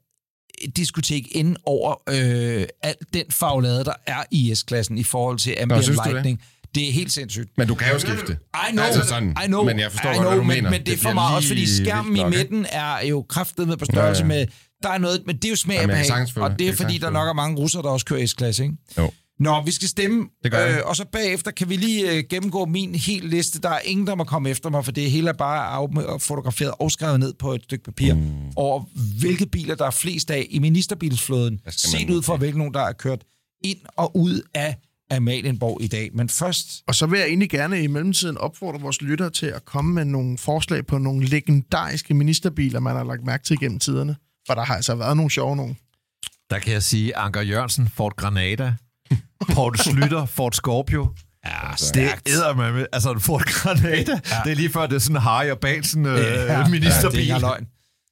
[0.77, 5.85] diskotek ind over øh, alt den faglade, der er i S-klassen i forhold til ambient
[5.85, 6.41] synes du det?
[6.75, 7.49] Det er helt sindssygt.
[7.59, 8.39] Men du kan jo skifte.
[8.69, 10.57] I know, Altså sådan, I know, men jeg forstår I godt, hvad know, du men,
[10.57, 10.71] mener.
[10.71, 13.77] Men det, Det er for meget, også fordi skærmen i midten er jo kraftet med
[13.77, 14.39] på størrelse Ja, ja.
[14.39, 14.47] med...
[14.83, 17.11] Der er noget, men det er jo smag kan behag, og det er fordi, der
[17.11, 18.77] nok er mange russere, der også kører S-klasse, ikke?
[18.99, 19.11] Jo.
[19.39, 22.95] Nå, vi skal stemme, Det øh, og så bagefter kan vi lige øh, gennemgå min
[22.95, 23.61] helt liste.
[23.61, 26.23] Der er ingen, der må komme efter mig, for det hele er bare af, og
[26.23, 28.31] fotograferet og skrevet ned på et stykke papir mm.
[28.57, 28.85] over,
[29.21, 32.93] hvilke biler, der er flest af i ministerbilsflåden, set ud fra, hvilke nogen, der er
[32.93, 33.23] kørt
[33.65, 34.77] ind og ud af
[35.11, 36.11] Amalienborg i dag.
[36.15, 39.65] Men først Og så vil jeg egentlig gerne i mellemtiden opfordre vores lyttere til at
[39.65, 44.17] komme med nogle forslag på nogle legendariske ministerbiler, man har lagt mærke til gennem tiderne.
[44.47, 45.75] For der har altså været nogle sjove nogle.
[46.51, 48.75] Der kan jeg sige, Anker Jørgensen, Ford Granada,
[49.51, 51.09] Ford Slytter, Ford Scorpio.
[51.47, 51.51] Ja,
[51.95, 52.87] Det æder man med.
[52.93, 54.21] Altså en Ford Granada.
[54.31, 54.37] Ja.
[54.45, 57.19] Det er lige før, det er sådan en Harry og Balsen øh, Ja, det ministerbil.
[57.31, 57.67] er ikke løgn.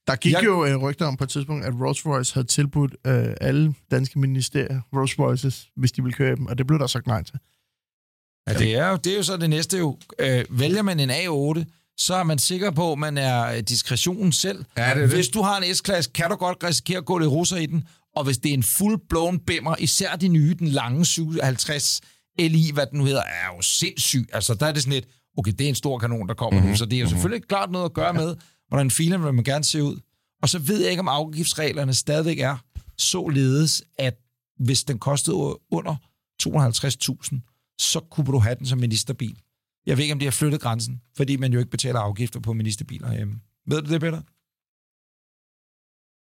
[0.07, 3.35] Der gik Jeg- jo øh, rygter om på et tidspunkt, at Rolls-Royce havde tilbudt øh,
[3.41, 7.23] alle danske ministerier Rolls-Royces, hvis de ville køre dem, og det blev der sagt nej
[7.23, 7.35] til.
[8.49, 9.99] Ja, det er, jo, det er jo så det næste jo.
[10.19, 11.65] Øh, vælger man en A8,
[11.99, 14.65] så er man sikker på, at man er diskretionen selv.
[14.77, 15.09] Ja, det er det.
[15.15, 17.85] Hvis du har en S-klasse, kan du godt risikere at gå lidt russer i den.
[18.17, 22.01] Og hvis det er en full-blown bimmer, især de nye, den lange 57
[22.39, 24.29] LI, hvad den nu hedder, er jo sindssyg.
[24.33, 25.07] Altså, der er det sådan lidt,
[25.39, 26.71] okay, det er en stor kanon, der kommer mm-hmm.
[26.71, 28.35] nu, så det er jo selvfølgelig klart noget at gøre med,
[28.73, 30.01] hvordan filen vil man gerne se ud.
[30.43, 32.57] Og så ved jeg ikke, om afgiftsreglerne stadigvæk er
[32.99, 34.15] således, at
[34.59, 35.37] hvis den kostede
[35.71, 35.97] under
[36.43, 39.39] 250.000, så kunne du have den som ministerbil.
[39.87, 42.53] Jeg ved ikke, om de har flyttet grænsen, fordi man jo ikke betaler afgifter på
[42.53, 43.41] ministerbiler herhjemme.
[43.67, 44.21] Ved du det, Peter?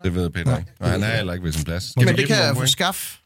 [0.04, 0.72] Det ved Peter ikke.
[0.80, 1.84] Og han er heller ikke ved sin plads.
[1.84, 2.70] Skal Men det kan jeg få point?
[2.70, 3.20] skaf.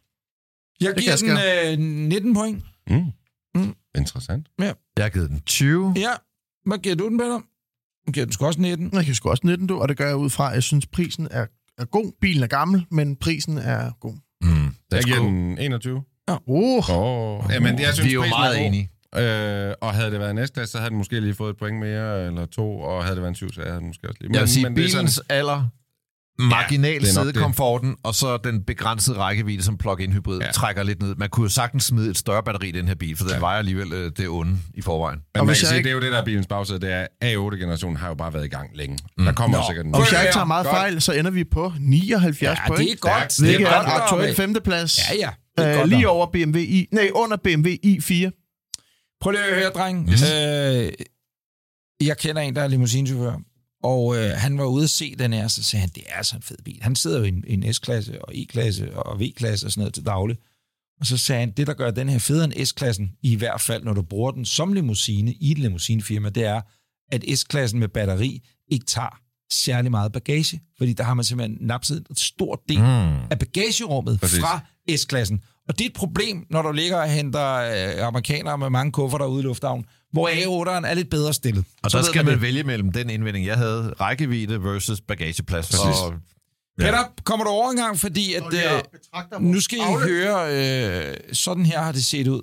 [0.80, 2.64] Jeg Det giver den øh, 19 point.
[2.86, 3.12] Mm.
[3.54, 3.76] Mm.
[3.98, 4.48] Interessant.
[4.58, 5.94] Jeg har givet den 20.
[5.96, 6.12] Ja.
[6.66, 7.40] Hvad giver du den, Peter?
[8.06, 8.90] Du giver den sgu også 19.
[8.92, 10.86] Jeg kan sgu også 19, du, og det gør jeg ud fra, at jeg synes,
[10.86, 11.46] prisen er,
[11.78, 12.12] er god.
[12.20, 14.14] Bilen er gammel, men prisen er god.
[14.42, 15.96] Mm, Jeg giver den 21.
[15.96, 17.44] Uh, Åh, oh.
[17.52, 18.66] Jamen, jeg synes, Vi er jo meget god.
[18.66, 18.90] enige.
[19.16, 22.26] Øh, og havde det været næste så havde den måske lige fået et point mere,
[22.26, 24.32] eller to, og havde det været en syv, så havde den måske også lige...
[24.32, 25.68] Jeg vil sige, men er bilens alder
[26.38, 27.14] marginal det er ja, det.
[27.14, 30.50] sædekomforten, og så den begrænsede rækkevidde, som plug-in hybrid ja.
[30.50, 31.14] Trækker lidt ned.
[31.14, 33.38] Man kunne jo sagtens smide et større batteri i den her bil, for den Ja.
[33.40, 35.18] vejer alligevel øh, det onde i forvejen.
[35.18, 36.46] Men Og man hvis kan jeg sige, ikke- det er jo det, der er bilens
[36.46, 38.98] bagsæde, det er, A8-generationen har jo bare været i gang længe.
[39.18, 40.76] Der kommer jo sikkert en Og hvis jeg ikke tager meget godt.
[40.76, 42.80] fejl, så ender vi på 79 Ja, point.
[42.80, 43.12] det er godt.
[43.32, 43.40] Stærkt.
[43.40, 44.98] Hvilket det er er en aktuel femteplads.
[45.10, 45.30] Ja, ja.
[45.58, 46.86] Det er Øh, godt lige over BMW i...
[46.92, 48.30] Nej, under BMW i4.
[49.20, 50.08] Prøv lige at høre, dreng.
[50.12, 50.22] Yes.
[50.22, 50.92] Øh,
[52.06, 53.32] jeg kender en, der er limousinechauffør,
[53.84, 56.36] og øh, han var ude at se den her, så sagde han, det er altså
[56.36, 56.78] en fed bil.
[56.82, 60.06] Han sidder jo i en, en S-klasse og E-klasse og V-klasse og sådan noget til
[60.06, 60.36] daglig.
[61.00, 63.84] Og så sagde han, det der gør den her federe end S-klassen, i hvert fald
[63.84, 66.60] når du bruger den som limousine i et limousinefirma, det er,
[67.12, 69.20] at S-klassen med batteri ikke tager
[69.54, 73.14] særlig meget bagage, fordi der har man simpelthen napset en stor del Mm.
[73.30, 74.40] af bagagerummet Præcis.
[74.40, 74.60] fra
[74.96, 75.40] S-klassen.
[75.68, 79.26] Og det er et problem, når du ligger og henter øh, amerikanere med mange kufferter
[79.26, 81.64] ude i lufthavnen, hvor A8'eren er lidt bedre stillet.
[81.82, 82.42] Og Så der skal man det.
[82.42, 85.66] vælge mellem den indvending, jeg havde, rækkevidde versus bagageplads.
[85.70, 86.00] Præcis.
[86.02, 86.12] Og,
[86.78, 91.66] Peter, kommer du over en gang, fordi at, øh, nu skal I høre, øh, sådan
[91.66, 92.42] her har det set ud.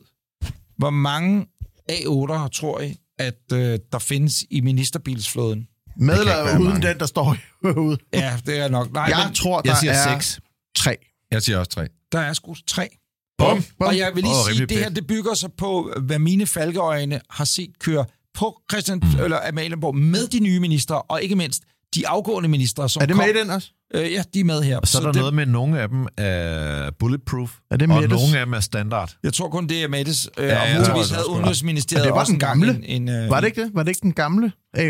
[0.78, 1.45] Hvor mange
[1.91, 5.68] A8'ere tror I, at øh, der findes i ministerbilsflåden?
[6.02, 6.88] Med eller uden mange.
[6.88, 7.97] den, der står herude.
[8.14, 8.91] Ja, det er nok.
[8.91, 10.39] Nej, Jeg men tror, der jeg siger er 6.
[10.76, 10.97] tre.
[11.32, 11.88] Jeg siger også tre.
[12.12, 12.89] der er sgu tre.
[13.38, 13.64] Bum.
[13.80, 17.22] Og jeg vil lige oh, sige, det her det bygger sig på, hvad mine falkeøjne
[17.30, 19.24] har set køre på Christian mm.
[19.24, 21.64] eller Amalienborg med de nye ministre, og ikke mindst
[21.96, 23.26] de afgående ministre, som Er det kom.
[23.26, 23.72] med i den også?
[23.94, 24.78] Øh, ja, de er med her.
[24.80, 27.92] Og så er der det, noget med, at nogle af dem er bulletproof, Er det
[27.92, 28.10] og Mettes?
[28.22, 29.18] nogle af dem er standard.
[29.24, 31.36] Jeg tror kun, det er Mettes, øh, Ja, og jeg tror muligvis også, havde også.
[31.38, 32.70] Udenrigsministeriet Og det var også den gamle.
[32.84, 33.72] En, en, øh, Var det ikke det?
[33.76, 34.82] Var det ikke den gamle A8,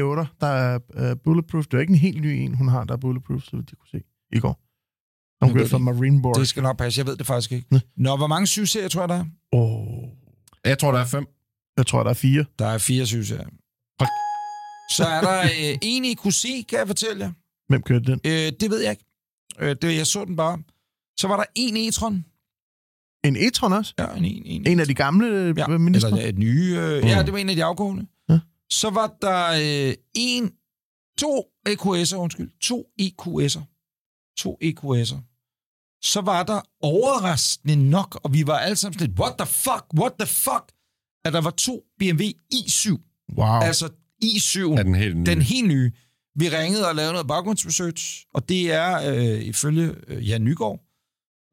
[0.41, 0.79] der er
[1.11, 1.65] uh, bulletproof?
[1.65, 3.89] Det var ikke en helt ny en, hun har, der er bulletproof, så de kunne
[3.91, 4.01] se
[4.33, 4.59] i går.
[5.41, 6.35] Hun Jeg ved kørte fra det Marineborg.
[6.39, 7.67] Det skal nok passe, jeg ved det faktisk ikke.
[7.71, 7.79] Nå.
[7.97, 9.25] Nå, hvor mange syvserier tror jeg, der er?
[9.51, 10.03] Oh,
[10.65, 11.25] Jeg tror, der er fem.
[11.77, 12.45] jeg tror, der er fire.
[12.59, 13.47] Der er fire syvserier.
[14.97, 17.31] Så er der øh, en i QC, kan jeg fortælle jer.
[17.69, 18.19] Hvem kørte den?
[18.25, 19.05] Øh, det ved jeg ikke.
[19.59, 20.57] Øh, det, jeg så den bare.
[21.19, 22.15] Så var der en e-tron.
[23.25, 23.93] En e-tron også?
[23.99, 26.09] Ja, en, en, en, En af de gamle ja, ja, minister?
[26.09, 26.77] Eller et nye.
[26.79, 27.07] Øh, Mm.
[27.07, 28.07] Ja, det var en af de afgående.
[28.29, 28.39] Ja.
[28.69, 29.47] Så var der
[29.89, 30.51] øh, en,
[31.17, 32.51] to EQS'er, undskyld.
[32.61, 33.61] To EQS'er.
[34.37, 35.17] To EQS'er.
[36.03, 39.85] Så var der overraskende nok, og vi var alle sammen sådan lidt, what the fuck,
[39.99, 40.65] what the fuck,
[41.25, 42.23] at der var to BMW
[42.53, 42.89] i7.
[43.37, 43.59] Wow.
[43.61, 43.89] Altså
[44.25, 44.59] i7.
[44.59, 45.25] Er den helt nye?
[45.25, 45.91] Den helt nye.
[46.35, 50.79] Vi ringede og lavede noget baggrundsresearch, og det er øh, ifølge øh, Jan Nygaard,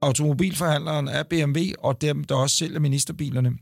[0.02, 3.52] automobilforhandleren af BMW, og dem, der også sælger ministerbilerne,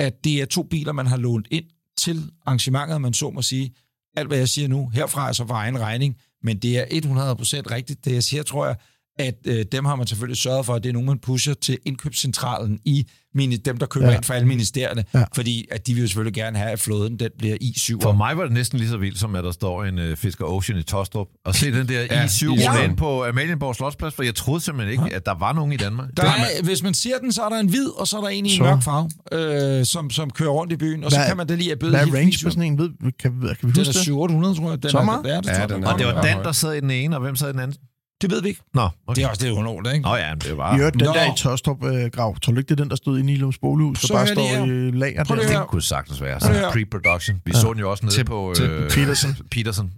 [0.00, 1.64] at det er to biler, man har lånt ind
[1.98, 3.74] til arrangementet, man så må sige.
[4.16, 7.70] Alt, hvad jeg siger nu, herfra er så for egen regning, men det er 100%
[7.70, 8.76] rigtigt, det jeg siger, tror jeg,
[9.20, 11.78] at øh, dem har man selvfølgelig sørget for, at det er nogen, man pusher til
[11.86, 14.10] indkøbscentralen i mini, dem, der køber Ja.
[14.12, 14.16] ja.
[14.16, 15.18] ind for alle ministerierne, Ja.
[15.18, 15.24] ja.
[15.34, 17.98] fordi at de vil jo selvfølgelig gerne have, at flåden den bliver i7.
[18.02, 20.44] For mig var det næsten lige så vildt, som at der står en uh, Fisker
[20.44, 21.26] Ocean i Tostrup.
[21.44, 22.74] Og se den der Ja, I7 ja.
[22.76, 22.84] ja.
[22.84, 26.08] ind på Amalienborg Slotsplads, for jeg troede simpelthen ikke, at der var nogen i Danmark.
[26.16, 28.28] Der er, hvis man ser den, så er der en hvid, og så er der
[28.28, 28.62] en i en Så.
[28.62, 31.54] mørk farve, øh, som, som kører rundt i byen, og så Hvad- kan man da
[31.54, 32.78] lige at bøde Hvad er range på sådan en?
[32.78, 33.94] Ved, kan, kan vi Den huske er det?
[33.94, 34.82] 700, tror jeg.
[34.82, 35.26] Den Så er, meget?
[35.26, 36.22] Ja, det, Ja, tror jeg, den er- Og det var.
[36.22, 37.76] Dan, der sad i den ene, og hvem sad i den anden?
[38.22, 38.60] Det ved vi ikke.
[38.74, 39.20] Nå, okay.
[39.20, 40.08] Det er også lidt underligt, ikke?
[40.08, 40.74] Nå ja, men det var...
[40.74, 41.12] I hørte den Nå.
[41.12, 42.38] der i Tostrup øh, grav.
[42.40, 44.90] Tror du ikke, det er den, der stod i Nilums Bolehus, Så bare står i
[44.90, 45.58] lager Prøv der?
[45.60, 46.40] Det kunne sagtens være.
[46.40, 47.40] Så pre-production.
[47.44, 47.60] Vi Ja.
[47.60, 48.52] så den jo også nede Til- på...
[48.56, 49.36] til øh, Peterson.
[49.50, 49.92] Peterson.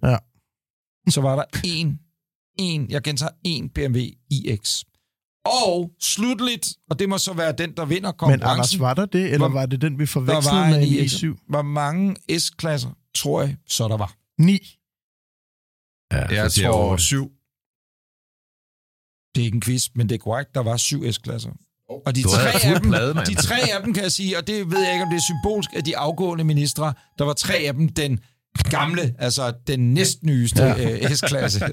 [1.08, 1.98] Så var der en,
[2.58, 3.98] en, jeg gentager, en BMW
[4.30, 4.82] iX.
[5.44, 9.06] Og slutligt, og det må så være den, der vinder Men Anders, konkurrencen, var der
[9.06, 11.12] det, eller Hvor- var det den, vi der forvekslede var med en en iX.
[11.14, 11.46] i7?
[11.48, 14.14] Hvor mange S-klasser, tror jeg, så der var?
[14.38, 14.78] 9.
[16.12, 17.30] Ja, Jeg tror syv.
[19.34, 21.50] Det er ikke en quiz, men det er korrekt, der var syv S-klasser.
[22.06, 24.70] Og de tre, af dem, plade, de tre af dem, kan jeg sige, og det
[24.70, 27.74] ved jeg ikke, om det er symbolsk, af de afgående ministre, der var tre af
[27.74, 28.20] dem den
[28.70, 31.14] gamle, altså den næstnyeste ja.
[31.14, 31.60] S-klasse.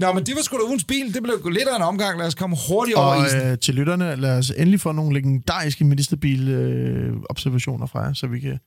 [0.00, 1.14] Nå, men det var sgu da ugens bil.
[1.14, 2.18] Det blev lidt af en omgang.
[2.18, 3.40] Lad os komme hurtigt over Og isen.
[3.40, 8.58] øh, til lytterne, lad os endelig få nogle legendariske ministerbil-observationer fra jer, så vi kan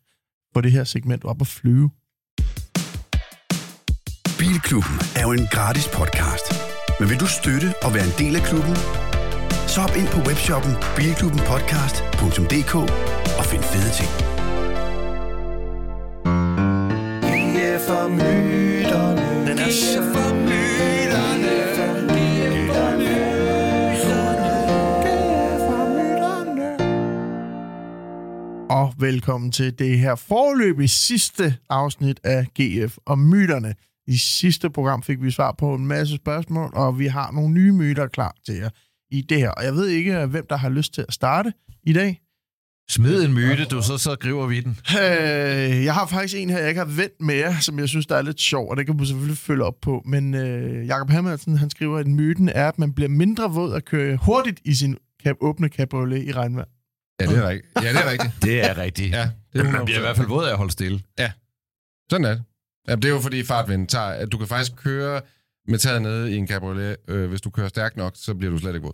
[0.53, 1.89] få det her segment op og flyve.
[4.39, 6.64] Bilklubben er jo en gratis podcast.
[6.99, 8.75] Men vil du støtte og være en del af klubben?
[9.67, 12.75] Så hop ind på webshoppen bilklubbenpodcast.dk
[13.39, 14.11] og find fede ting.
[19.47, 20.15] Den er så...
[28.69, 33.75] Og velkommen til det her forløbig sidste afsnit af GF og myterne.
[34.07, 37.71] I sidste program fik vi svar på en masse spørgsmål, og vi har nogle nye
[37.71, 38.69] myter klar til jer
[39.11, 39.49] i det her.
[39.49, 41.53] Og jeg ved ikke, hvem der har lyst til at starte
[41.83, 42.21] i dag.
[42.89, 44.77] Smid en myte, du, så, så griber vi den.
[44.89, 48.05] Øh, jeg har faktisk en her, jeg ikke har vendt med jer, som jeg synes,
[48.05, 50.01] der er lidt sjov, og det kan du selvfølgelig følge op på.
[50.05, 53.85] Men øh, Jakob Hammersen, han skriver, at myten er, at man bliver mindre våd at
[53.85, 54.97] køre hurtigt i sin
[55.27, 56.65] kab- åbne cabriolet i regnvejr.
[57.21, 57.71] Ja, det er rigtigt.
[57.83, 58.33] Ja, det er rigtigt.
[58.43, 59.13] Det er rigtigt.
[59.13, 60.99] Ja, det er Man bliver i hvert fald våd af at holde stille.
[62.11, 62.43] Sådan er det.
[62.87, 65.21] Ja, det er jo fordi fartvinden tager, at du kan faktisk køre
[65.67, 66.95] med taget nede i en cabriolet.
[67.07, 68.93] Øh, hvis du kører stærkt nok, så bliver du slet ikke våd.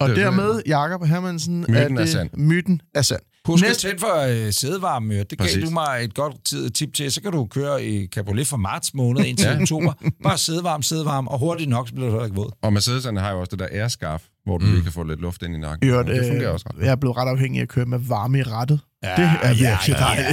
[0.00, 2.30] Og Det er dermed, Jakob Hermansen, Myten er, er det, sand.
[2.36, 3.20] myten er sand.
[3.46, 5.18] Husk at Næste- tænde for øh, sædevarme.
[5.18, 5.64] Det gav Præcis.
[5.64, 7.12] du mig et godt tid, tip til.
[7.12, 9.60] Så kan du køre i cabriolet fra marts måned indtil Ja.
[9.62, 9.92] oktober.
[10.22, 12.50] Bare sædevarme, sædevarme, og hurtigt nok, så bliver du ikke våd.
[12.62, 14.72] Og Mercedeserne har jo også det der airscarf, hvor du Mm.
[14.72, 15.88] lige kan få lidt luft ind i nakken.
[15.90, 16.84] Hørt, det fungerer øh, også ret.
[16.84, 18.80] jeg er blevet ret afhængig af at køre med varme i rettet.
[19.04, 20.26] Ja, det er virkelig dejligt.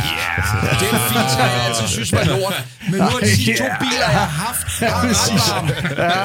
[0.65, 2.65] Ja, det er en feature, jeg altid synes var lort.
[2.91, 5.73] Men nu er de sidste to biler, jeg har haft, har ret varme.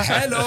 [0.05, 0.43] Hallo,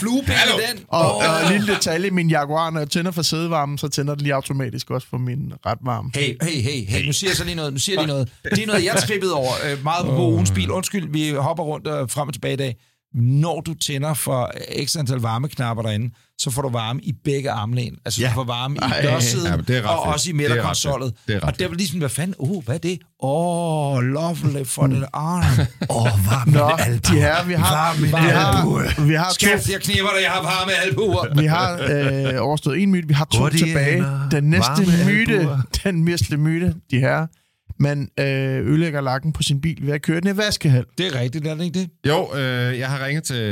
[0.00, 0.84] flueben i den.
[0.88, 4.22] Og, og en lille detalje, min Jaguar, når jeg tænder for sædevarmen, så tænder den
[4.22, 6.10] lige automatisk også for min ret varme.
[6.14, 7.72] Hey, hey, hey, hey, nu siger jeg så lige noget.
[7.72, 8.28] Nu siger jeg lige noget.
[8.56, 10.70] Det er noget, jeg trippede over øh, meget på ugens bil.
[10.70, 12.76] Undskyld, vi hopper rundt og frem og tilbage i dag.
[13.14, 14.50] Når du tænder for
[14.86, 17.96] x antal varmeknapper derinde, så får du varme i begge armlæn.
[18.04, 18.28] Altså, ja.
[18.28, 20.14] du får varme i dørsiden, Ja, og fedt.
[20.14, 21.14] også i er midterkonsollet.
[21.28, 22.34] er Og det var ligesom, hvad fanden?
[22.38, 22.98] Oh, hvad er det?
[23.22, 25.66] Åh, oh, lovely for den arm.
[25.90, 26.70] Åh, oh, varme Nå,
[27.08, 30.72] de her, vi har, vi har, vi har Skat, jeg knipper dig, jeg har varme
[30.84, 31.40] albuer.
[31.40, 31.78] vi har
[32.34, 34.04] øh, overstået en myte, vi har to Hurtige tilbage.
[34.30, 35.58] Den næste varme myte, albuer.
[35.84, 37.26] den næste myte, de her,
[37.80, 38.26] man øh,
[38.66, 40.84] ødelægger lakken på sin bil ved at køre den i vaskehal.
[40.98, 41.90] Det er rigtigt, er det ikke det?
[42.08, 43.42] Jo, øh, jeg har ringet til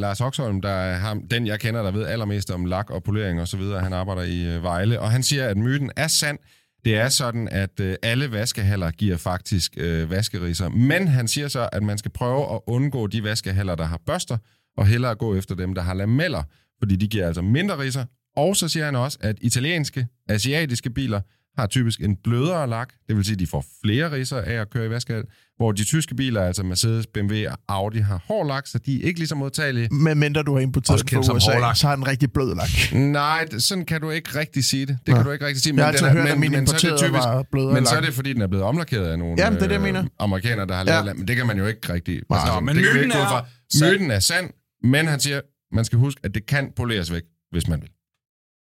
[0.00, 3.40] Lars Oxholm, der er ham, den jeg kender, der ved allermest om lak og polering
[3.40, 3.80] og så videre.
[3.80, 6.38] Han arbejder i øh, Vejle, og han siger, at myten er sand.
[6.84, 10.68] Det er sådan, at øh, alle vaskehaller giver faktisk øh, vaskeriser.
[10.68, 14.36] Men han siger så, at man skal prøve at undgå de vaskehaller, der har børster,
[14.76, 16.42] og hellere gå efter dem, der har lameller,
[16.78, 18.04] fordi de giver altså mindre riser.
[18.36, 21.20] Og så siger han også, at italienske, asiatiske biler
[21.58, 24.70] har typisk en blødere lak, det vil sige, at de får flere riser af at
[24.70, 25.22] køre i vaskehal,
[25.56, 29.06] hvor de tyske biler, altså Mercedes, BMW og Audi, har hård lak, så de er
[29.06, 29.88] ikke lige så modtagelige.
[29.88, 31.76] Men mindre du har importeret den fra USA, hårdlak.
[31.76, 32.68] så har den rigtig blød lak.
[32.92, 34.98] Nej, det- sådan kan du ikke rigtig sige det.
[35.06, 35.14] Det Nå.
[35.16, 35.76] kan du ikke rigtig sige.
[35.76, 37.42] Jeg har den altid hørt, men, at min men så er det importerede typisk, var
[37.52, 38.06] blødere men så er lak.
[38.06, 40.04] det, fordi den er blevet omlakeret af nogle Jamen, det er det, jeg mener.
[40.18, 40.90] amerikanere, der har Ja.
[40.90, 41.18] lavet land.
[41.18, 42.22] Men det kan man jo ikke rigtig...
[42.30, 43.46] Nej, altså, men det kan vi myten er fra.
[43.92, 44.50] Myten er sand,
[44.84, 45.40] men han siger,
[45.72, 47.90] man skal huske, at det kan poleres væk, hvis man vil.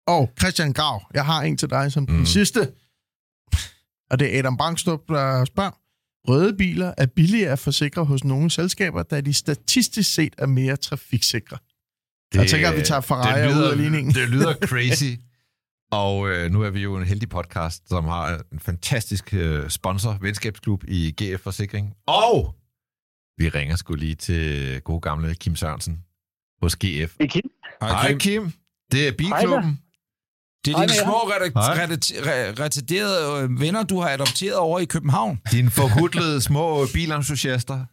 [0.06, 2.06] Og Christian Grav, jeg har en til dig som mm.
[2.06, 2.72] den sidste.
[4.10, 5.78] Og det er Adam Brangstrup, der spørger.
[6.28, 10.76] Røde biler er billigere at forsikre hos nogle selskaber, da de statistisk set er mere
[10.76, 11.58] trafiksikre.
[12.32, 14.14] Det, jeg tænker, at vi tager Ferrari det lyder, ud af ligningen.
[14.14, 15.14] Det lyder crazy.
[15.92, 20.18] Og øh, nu er vi jo en heldig podcast, som har en fantastisk øh, sponsor,
[20.20, 21.94] venskabsklub i GF Forsikring.
[22.06, 22.54] Og
[23.38, 26.04] vi ringer sgu lige til gode gamle Kim Sørensen
[26.62, 26.82] hos GF.
[26.82, 27.50] Det er Kim.
[27.80, 28.52] Hej Kim,
[28.92, 29.78] det er Bilklubben.
[30.64, 31.12] Det er dine små
[32.60, 35.38] retarderede øh, venner, du har adopteret over i København.
[35.52, 37.84] Dine forhudlede små bilentusiaster.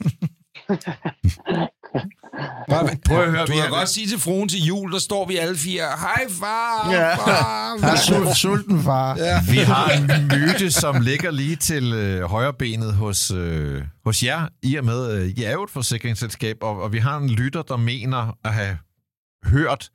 [3.06, 5.38] Prøv at høre, Du kan har- godt sige til fruen til jul, der står vi
[5.38, 5.84] alle fire.
[6.00, 7.16] Hej far, Ja.
[7.16, 7.78] far.
[7.82, 9.16] Jeg er sul- sulten, far.
[9.18, 9.42] Ja.
[9.52, 14.76] Vi har en myte, som ligger lige til øh, højrebenet hos, øh, hos jer, i
[14.76, 17.78] og med, øh, I er jo et forsikringsselskab, og, og vi har en lytter, der
[17.78, 18.78] mener at have
[19.46, 19.90] hørt,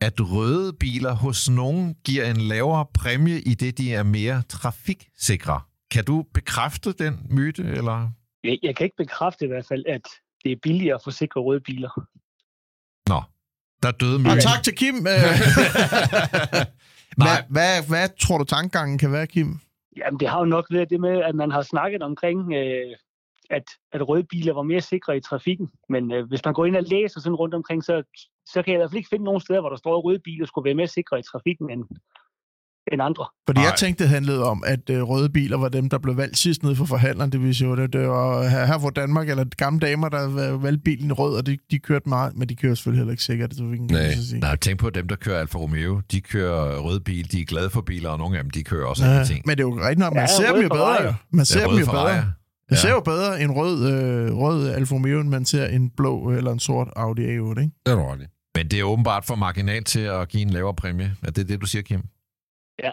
[0.00, 5.60] at røde biler hos nogen giver en lavere præmie, i det de er mere trafiksikre.
[5.90, 8.10] Kan du bekræfte den myte, eller?
[8.44, 10.00] Jeg, jeg kan ikke bekræfte i hvert fald, at
[10.44, 11.90] det er billigere at forsikre røde biler.
[13.08, 13.22] Nå,
[13.82, 14.40] der døde Og myten.
[14.40, 14.94] tak til Kim.
[14.94, 15.02] Øh,
[17.20, 19.58] hvad, hvad, hvad tror du tankegangen kan være, Kim?
[19.96, 22.96] Jamen, det har jo nok været det med, at man har snakket omkring, øh,
[23.50, 25.68] at, at røde biler var mere sikre i trafikken.
[25.88, 28.02] Men øh, hvis man går ind og læser sådan rundt omkring, så,
[28.46, 30.20] så kan jeg i hvert fald ikke finde nogen steder, hvor der står, at røde
[30.24, 31.82] biler skulle være mere sikre i trafikken end,
[32.92, 33.26] end andre.
[33.48, 33.66] Fordi Nej.
[33.68, 36.62] jeg tænkte, det handlede om, at øh, røde biler var dem, der blev valgt sidst
[36.62, 37.32] nede for forhandleren.
[37.32, 40.56] Det vil sige, det, det var her, her hvor Danmark, eller gamle damer, der var-
[40.56, 43.52] valgte bilen rød, og de, de kørte meget, men de kører selvfølgelig heller ikke sikkert
[43.52, 44.10] i trafikken, kan Nej.
[44.12, 44.40] sige.
[44.40, 46.00] Nej, tænk på dem, der kører Alfa Romeo.
[46.12, 48.86] De kører rød bil, de er glade for biler, og nogle af dem, de kører
[48.86, 49.42] også Ja, andre ting.
[49.46, 51.14] men det er jo rigtigt nok, man Ja, ser dem røde jo bedre.
[51.30, 52.22] Man ser dem røde jo Ferrari.
[52.70, 52.76] Bedre.
[52.76, 52.88] Ja.
[52.88, 56.52] Ser jo bedre en rød, øh, rød Alfa Romeo, end man ser en blå eller
[56.52, 57.70] en sort Audi A8, ikke?
[57.86, 58.26] Det er i.
[58.56, 61.16] Men det er åbenbart for marginalt til at give en lavere præmie.
[61.22, 62.00] Er det det, du siger, Kim?
[62.00, 62.86] Det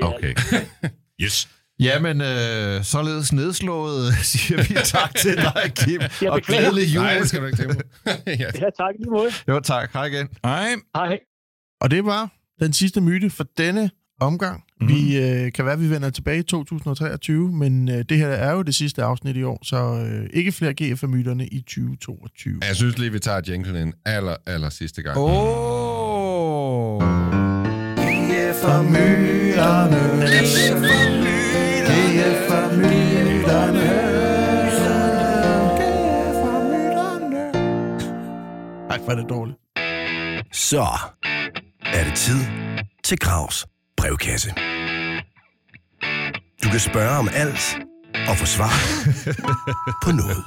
[0.00, 0.34] er, Okay.
[1.22, 1.48] yes.
[1.80, 6.00] Jamen, øh, således nedslået, siger vi tak til dig, Kim.
[6.22, 6.60] Jeg og beklager.
[6.70, 7.04] glædelig jul.
[7.04, 7.80] Nej, det skal du ikke tænke på.
[8.26, 8.32] ja.
[8.36, 9.30] Ja, tak i lige måde.
[9.48, 9.92] Jo, tak.
[9.92, 10.28] Hej igen.
[10.44, 10.74] Hej.
[10.96, 11.18] Hej.
[11.80, 12.30] Og det var
[12.60, 14.64] den sidste myte for denne omgang.
[14.82, 14.90] Mhm.
[14.90, 14.96] Mm.
[14.96, 18.52] Vi øh, kan være, at vi vender tilbage i 2023, men øh, det her er
[18.52, 22.60] jo det sidste afsnit i år, så øh, ikke flere GF-myterne i 2022.
[22.68, 25.18] Jeg synes lige, vi tager jinglen en aller, aller sidste gang.
[25.18, 25.24] Åh.
[25.24, 27.02] Oh.
[27.96, 30.22] GF for myterne.
[30.22, 30.30] Det
[32.26, 33.92] er for myterne.
[38.90, 39.58] Ej, hvor er det dårligt.
[40.52, 40.86] Så
[41.82, 42.38] er det tid
[43.04, 43.66] til Gravs
[44.02, 44.50] brevkasse.
[46.62, 47.78] Du kan spørge om alt
[48.28, 48.72] og få svar
[50.04, 50.44] på noget.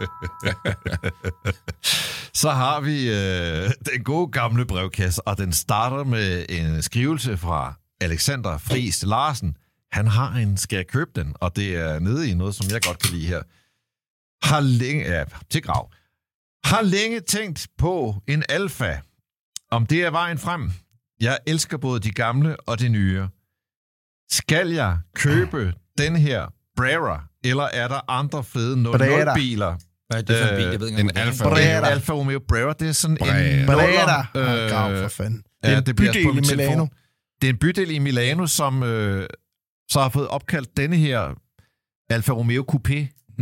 [2.41, 7.73] Så har vi øh, den gode gamle brevkasse, og den starter med en skrivelse fra
[8.01, 9.57] Alexander Friis Larsen.
[9.91, 11.35] Han har en, skal jeg købe den?
[11.39, 13.41] Og det er nede i noget, som jeg godt kan lide her.
[14.47, 15.91] Har længe, ja, til grav.
[16.65, 18.99] Har længe tænkt på en alfa.
[19.71, 20.71] Om det er vejen frem.
[21.21, 23.27] Jeg elsker både de gamle og de nye.
[24.31, 26.45] Skal jeg købe den her
[26.77, 29.33] Brera, eller er der andre fede Brera.
[29.33, 29.75] 00-biler?
[30.09, 30.65] Hvad er det for en Øh, bil?
[30.71, 31.21] Jeg ved ikke, en er.
[31.21, 31.43] Alfa.
[31.43, 31.87] Brera.
[31.89, 33.39] Alfa Romeo Brera, det er sådan Brera.
[33.39, 33.65] en...
[33.65, 35.37] Nuller, Øh, grav for fanden.
[35.37, 36.69] Det er ja, en det bliver bydel på i min Milano.
[36.71, 36.89] telefon.
[37.41, 39.27] Det er en bydel i Milano, som øh,
[39.91, 41.29] så har fået opkaldt denne her
[42.09, 42.93] Alfa Romeo Coupé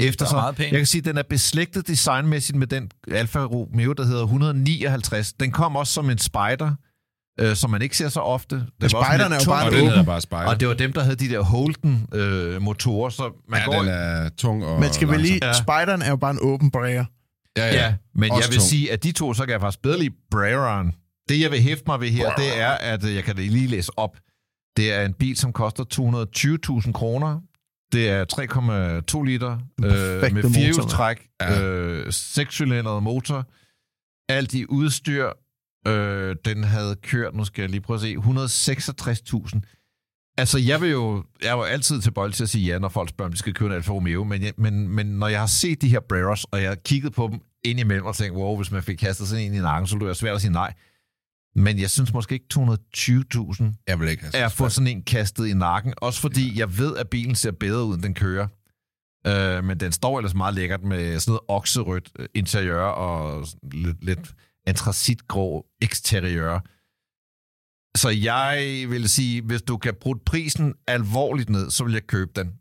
[0.01, 0.55] efter er sig.
[0.71, 5.34] Jeg kan sige, at den er beslægtet designmæssigt med den Alfa Romeo, der hedder 159.
[5.34, 6.75] Den kom også som en Spider,
[7.39, 8.55] øh, som man ikke ser så ofte.
[8.55, 9.89] Også Spideren lidt er jo bare Og en den åben.
[9.89, 10.45] hedder bare Spider.
[10.45, 13.79] Og det var dem, der havde de der Holden-motorer, så man ja, går...
[13.79, 15.39] den er tung og Men skal vi lige...
[15.45, 15.53] Ja.
[15.53, 17.05] Spideren er jo bare en åben bræger.
[17.57, 17.73] Ja, ja.
[17.73, 18.69] Ja, men Også jeg vil tung.
[18.69, 20.93] sige, at de to, så kan jeg faktisk bedre lide Breraen.
[21.29, 23.67] Det, jeg vil hæfte mig ved her, det er, at øh, jeg kan det lige
[23.67, 24.17] læse op.
[24.77, 25.84] Det er en bil, som koster
[26.86, 27.39] 220.000 kroner.
[27.91, 28.25] Det er
[29.19, 29.51] 3,2 liter
[29.84, 31.61] øh, med firehjulstræk, Ja.
[31.61, 33.45] øh, sekscylindret motor.
[34.29, 35.29] Alt i udstyr.
[35.88, 39.59] Øh, den havde kørt, nu skal jeg lige prøve at se, 166.000.
[40.38, 43.09] Altså, jeg vil jo, jeg er jo altid tilbøjelig til at sige ja, når folk
[43.09, 45.47] spørger, om de skal købe en Alfa Romeo, men, jeg, men, men når jeg har
[45.47, 48.57] set de her Breras, og jeg har kigget på dem ind imellem og tænkt, wow,
[48.57, 50.51] hvis man fik kastet sådan en i nakken, så ville det være svært at sige
[50.51, 50.73] nej.
[51.55, 55.03] Men jeg synes måske ikke 220.000 Jeg vil ikke have er at få sådan en
[55.03, 55.93] kastet i nakken.
[55.97, 58.47] Også fordi jeg ved, at bilen ser bedre ud, end den kører.
[59.27, 64.03] Øh, men den står ellers meget lækkert med sådan noget okserødt øh, interiør og lidt,
[64.03, 64.34] lidt
[64.68, 66.59] antracitgrå eksteriør.
[67.97, 72.32] Så jeg vil sige, hvis du kan bruge prisen alvorligt ned, så vil jeg købe
[72.36, 72.51] den.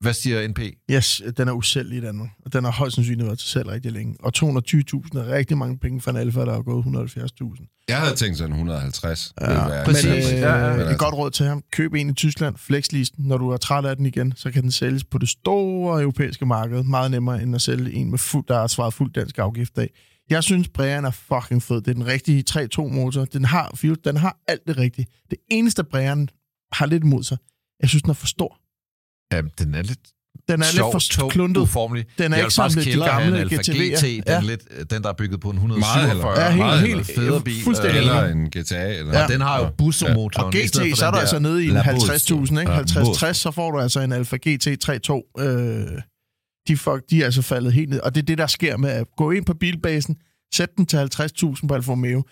[0.00, 0.58] Hvad siger NP?
[0.90, 2.28] Yes, den er usælgelig i Danmark.
[2.44, 4.16] Og den har højst sandsynligt været til salg rigtig længe.
[4.20, 7.84] Og 220.000 er rigtig mange penge for en Alfa, der har gået 170.000.
[7.88, 9.34] Jeg havde tænkt sådan 150.
[9.40, 10.04] Ja, ville være- præcis.
[10.04, 10.80] Men, øh, Ja, ja, ja.
[10.84, 11.62] ja, et godt råd til ham.
[11.72, 13.24] Køb en i Tyskland, flexlisten.
[13.24, 16.46] Når du er træt af den igen, så kan den sælges på det store europæiske
[16.46, 16.82] marked.
[16.82, 19.90] Meget nemmere end at sælge en, med fuld, der er svaret fuld dansk afgift af.
[20.30, 21.76] Jeg synes, Brean er fucking fed.
[21.76, 23.24] Det er den rigtige 3.2-motor.
[23.24, 25.06] Den har, fire- den har alt det rigtige.
[25.30, 26.28] Det eneste, Brean
[26.72, 27.38] har lidt imod sig,
[27.80, 28.58] jeg synes, den er for stor.
[29.32, 29.98] Ja, den er lidt
[30.48, 31.60] Den er sjov, lidt for tung, kluntet.
[31.62, 32.04] uformelig.
[32.18, 33.96] Den er Jeg ikke som lidt de gamle en GTV'er.
[33.96, 34.40] GT, den, Ja.
[34.40, 36.08] lidt, den der er bygget på en Meget 147.
[36.08, 36.40] hellere.
[36.40, 37.62] Ja, helt- meget helt- federe bil.
[37.64, 38.98] fuldstændig Eller- en GTA.
[38.98, 39.22] Eller, Ja.
[39.24, 40.46] Og den har jo bussermotoren.
[40.46, 42.58] Og i stedet GT, for så er du der altså nede i en La 50.000,
[42.60, 42.72] ikke?
[42.72, 45.32] Ja, 50-60, så får du altså en Alfa GT 3.2.
[45.38, 45.86] Øh,
[46.68, 48.00] de, fuck, de er altså faldet helt ned.
[48.00, 50.16] Og det er det, der sker med at gå ind på bilbasen,
[50.54, 52.22] sæt den til 50.000 på Alfa Romeo.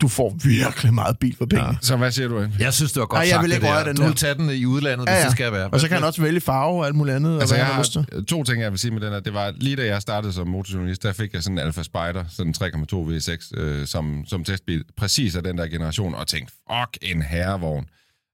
[0.00, 1.66] Du får virkelig meget bil for penge.
[1.66, 1.72] Ja.
[1.80, 2.46] Så hvad siger du?
[2.58, 3.86] Jeg synes, det var godt Ej, jeg sagt, vil ikke det røre der.
[3.86, 5.24] den Du vil tage den i udlandet, Ja, hvis ja.
[5.24, 5.68] det skal være.
[5.68, 7.40] Og så kan han også vælge farve og alt muligt andet.
[7.40, 8.24] Altså, og jeg har lyst til.
[8.26, 9.20] to ting, jeg vil sige med den her.
[9.20, 12.24] Det var lige da jeg startede som motorjournalist, der fik jeg sådan en Alfa Spider,
[12.28, 16.54] sådan en 3,2 V6, øh, som, som testbil, præcis af den der generation, og tænkte,
[16.72, 17.84] fuck, en herrevogn.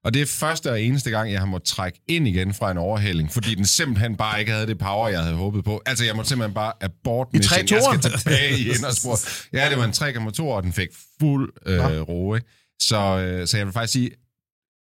[0.05, 2.77] Og det er første og eneste gang, jeg har måttet trække ind igen fra en
[2.77, 5.81] overhældning, fordi den simpelthen bare ikke havde det power, jeg havde håbet på.
[5.85, 7.59] Altså, jeg måtte simpelthen bare abort I mission.
[7.59, 8.01] Jeg 3.2'eren?
[8.01, 9.17] skal tilbage i inderspor.
[9.53, 10.89] Ja, det var en 3,2, og den fik
[11.19, 12.47] fuld øh, ro, ikke?
[12.81, 14.11] Så, øh, så jeg vil faktisk sige,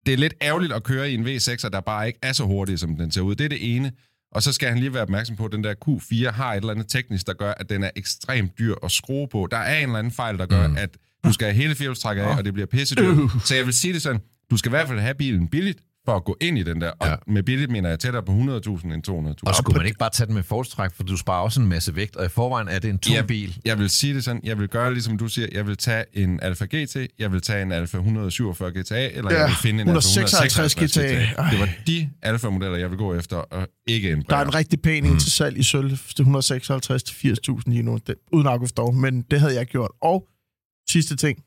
[0.07, 2.79] det er lidt ærgerligt at køre i en V6, der bare ikke er så hurtig,
[2.79, 3.35] som den ser ud.
[3.35, 3.93] Det er det ene.
[4.33, 6.71] Og så skal han lige være opmærksom på, at den der Q4 har et eller
[6.71, 9.49] andet teknisk, der gør, at den er ekstremt dyr at skrue på.
[9.51, 10.77] Der er en eller anden fejl, der gør, mm.
[10.77, 10.91] at
[11.25, 13.17] du skal have hele firehjulstrækket af, og det bliver pissedyrt.
[13.45, 16.17] Så jeg vil sige det sådan, du skal i hvert fald have bilen billigt, for
[16.17, 16.91] at gå ind i den der.
[16.91, 17.15] Og Ja.
[17.27, 19.43] med billigt mener jeg tættere på 100.000 end 200.000.
[19.47, 21.97] Og skulle man ikke bare tage den med forstræk, for du sparer også en masse
[21.97, 23.59] vægt, og i forvejen er det en tung Ja, bil.
[23.65, 26.41] Jeg vil sige det sådan, jeg vil gøre ligesom du siger, jeg vil tage en
[26.43, 29.89] Alfa GT, jeg vil tage en Alfa 147 GTA, eller Ja, jeg vil finde en
[29.89, 31.43] 156 Alfa 156 GTA.
[31.43, 31.51] GTA.
[31.51, 34.83] Det var de Alfa-modeller, jeg vil gå efter, og ikke en Der er en rigtig
[34.83, 38.77] pæn en til salg i sølv til 156 til 80.000 lige nu, det, uden afgift
[38.77, 39.91] dog, men det havde jeg gjort.
[40.03, 40.29] Og
[40.91, 41.39] sidste ting,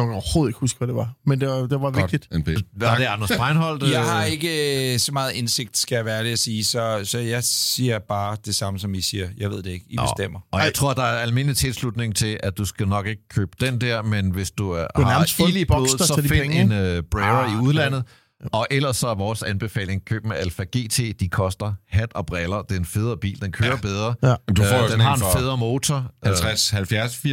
[0.00, 2.38] jeg kan overhovedet ikke huske, hvad det var, men det var, det var Godt, vigtigt.
[2.38, 2.48] NP.
[2.76, 3.82] Var det Anders Breinholt?
[3.82, 7.00] øh, Jeg har ikke øh, så meget indsigt, skal jeg være ærlig at sige, så,
[7.04, 9.28] så jeg siger bare det samme, som I siger.
[9.36, 9.86] Jeg ved det ikke.
[9.88, 10.40] I Nå, bestemmer.
[10.52, 13.80] Og jeg tror, der er almindelig tilslutning til, at du skal nok ikke købe den
[13.80, 16.98] der, men hvis du er, få har en ild i blodet, så find penge, en
[16.98, 18.04] uh, Brera Ah, i udlandet.
[18.52, 21.20] Og ellers så er vores anbefaling, køb med Alfa GT.
[21.20, 22.62] De koster hat og briller.
[22.62, 23.40] Det er en federe bil.
[23.40, 23.76] Den kører ja.
[23.76, 24.14] bedre.
[24.22, 24.34] Ja.
[24.56, 26.10] Du får Øh, den har en federe motor.
[26.24, 27.26] 50, 70, 80.000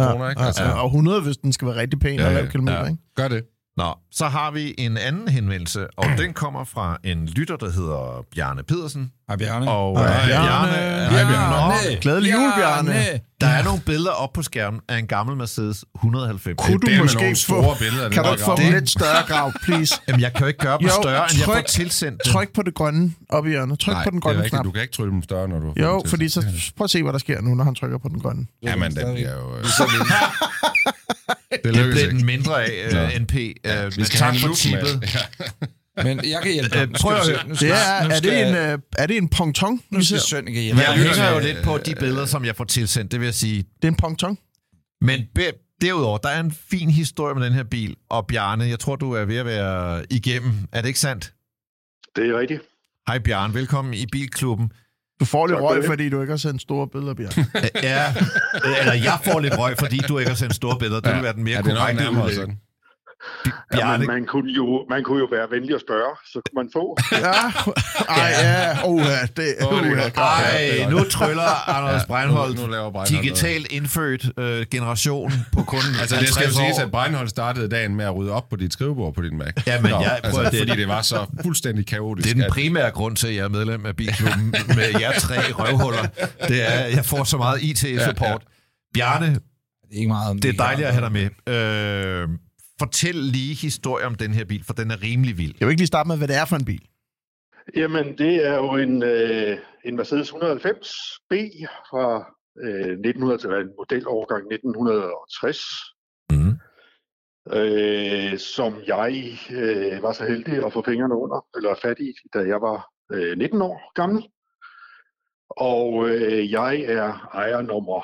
[0.00, 0.42] Ja, kroner, ikke?
[0.42, 2.84] Altså, ja, og 100, hvis den skal være rigtig pæn Ja, og lave kilometer, ja.
[2.86, 3.02] ikke?
[3.16, 3.44] gør det.
[3.80, 8.24] Nå, så har vi en anden henvendelse, og den kommer fra en lytter, der hedder
[8.34, 9.10] Bjarne Pedersen.
[9.28, 9.70] Hej, Bjarne.
[9.70, 10.72] Og Hej, øh, Bjarne.
[10.72, 11.90] Hej, Bjarne.
[11.94, 12.92] Nå, glædelig jul, Bjarne.
[13.40, 16.56] Der er nogle billeder op på skærmen af en gammel Mercedes 190.
[16.66, 17.74] Kunne du er måske nogle få...
[17.78, 19.94] billeder, Kan du få dem lidt større grav, please?
[20.08, 22.32] Jamen, jeg kan jo ikke gøre dem Jo, større, end jeg får tryk- tilsendt dem.
[22.32, 23.78] Tryk på det grønne op i hjørnet.
[23.78, 24.50] Tryk Nej, på den grønne rigtigt.
[24.54, 24.64] knap.
[24.64, 26.40] Du kan ikke trylle dem større, når du Jo, fordi så
[26.76, 28.46] prøv at se, hvad der sker nu, når han trykker på den grønne.
[28.62, 29.46] Jamen, den bliver jo...
[31.52, 32.10] Øh, det Det ikke.
[32.10, 33.34] den mindre af, uh, NP.
[33.34, 35.08] Uh, Vi skal have en loop med.
[35.14, 36.02] Ja.
[36.04, 36.86] Men jeg kan hjælpe dig.
[36.86, 37.48] Nu prøv at skal vi høre.
[37.48, 39.98] Nu skal, Det er, nu er, skal, det en, øh, er det en ponton, nu
[39.98, 40.26] vi skal ser?
[40.26, 43.12] Søren kan hjælpe Jeg hænger jo øh, lidt på de billeder, som jeg får tilsendt,
[43.12, 43.62] det vil jeg sige.
[43.62, 44.38] Det er en ponton.
[45.00, 45.20] Men
[45.80, 47.96] derudover, der er en fin historie med den her bil.
[48.10, 50.52] Og Bjarne, jeg tror, du er ved at være igennem.
[50.72, 51.32] Er det ikke sandt?
[52.16, 52.60] Det er rigtigt.
[53.08, 54.72] Hej Bjarne, velkommen i Bilklubben.
[55.20, 57.32] Du får lidt Tak røg, fordi du ikke har sendt store billeder, Bjørn.
[57.82, 58.14] Ja,
[58.80, 61.00] eller jeg får lidt røg, fordi du ikke har sendt store billeder.
[61.00, 62.58] Det vil være den mere Ja, korrekte udlægning.
[63.20, 63.52] Sådan.
[63.72, 66.68] Ja, Bjarne, man, kunne jo, man kunne jo være venlig at spørge, så kunne man
[66.72, 66.84] få.
[67.26, 67.42] Ja,
[68.08, 70.20] ej, ja, oh, ja, det, Åh, oh, det ja.
[70.20, 75.78] Ej, nu tryller Anders Breinholt, nu, nu laver Breinholt digitalt indfødt øh, generation på kun
[76.00, 78.56] Altså, det skal jo 50 siges, at Breinholt startede dagen med at rydde op på
[78.56, 79.52] dit skrivebord på din Mac.
[79.66, 82.28] Ja, men jeg- altså, prøv at- fordi det var så fuldstændig kaotisk.
[82.28, 85.36] Det er den primære grund til, at jeg er medlem af Bilklubben med jer tre
[85.52, 86.06] røvhuller.
[86.48, 88.42] Det er, at jeg får så meget IT-support.
[88.94, 89.36] Bjarne, Det
[89.92, 91.54] er ikke meget det er dejligt at have dig med.
[91.54, 92.28] Øh,
[92.82, 95.54] fortæl lige historie om den her bil, for den er rimelig vild.
[95.58, 96.84] Jeg vil ikke lige starte med, hvad det er for en bil.
[97.76, 100.94] Jamen, det er jo en, øh, en Mercedes 190
[101.30, 101.32] B
[101.90, 102.04] fra
[102.64, 105.58] øh, 1900 til en modelårgang 1960,
[106.32, 106.54] Mm.
[107.58, 112.38] øh, som jeg øh, var så heldig at få fingrene under, eller fat i, da
[112.38, 112.78] jeg var
[113.12, 114.22] øh, 19 år gammel.
[115.50, 118.00] Og øh, jeg er ejer nummer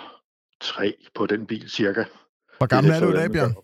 [0.61, 2.05] 3 på den bil, cirka.
[2.59, 3.55] Hvor gammel Det er du i dag, Bjørn?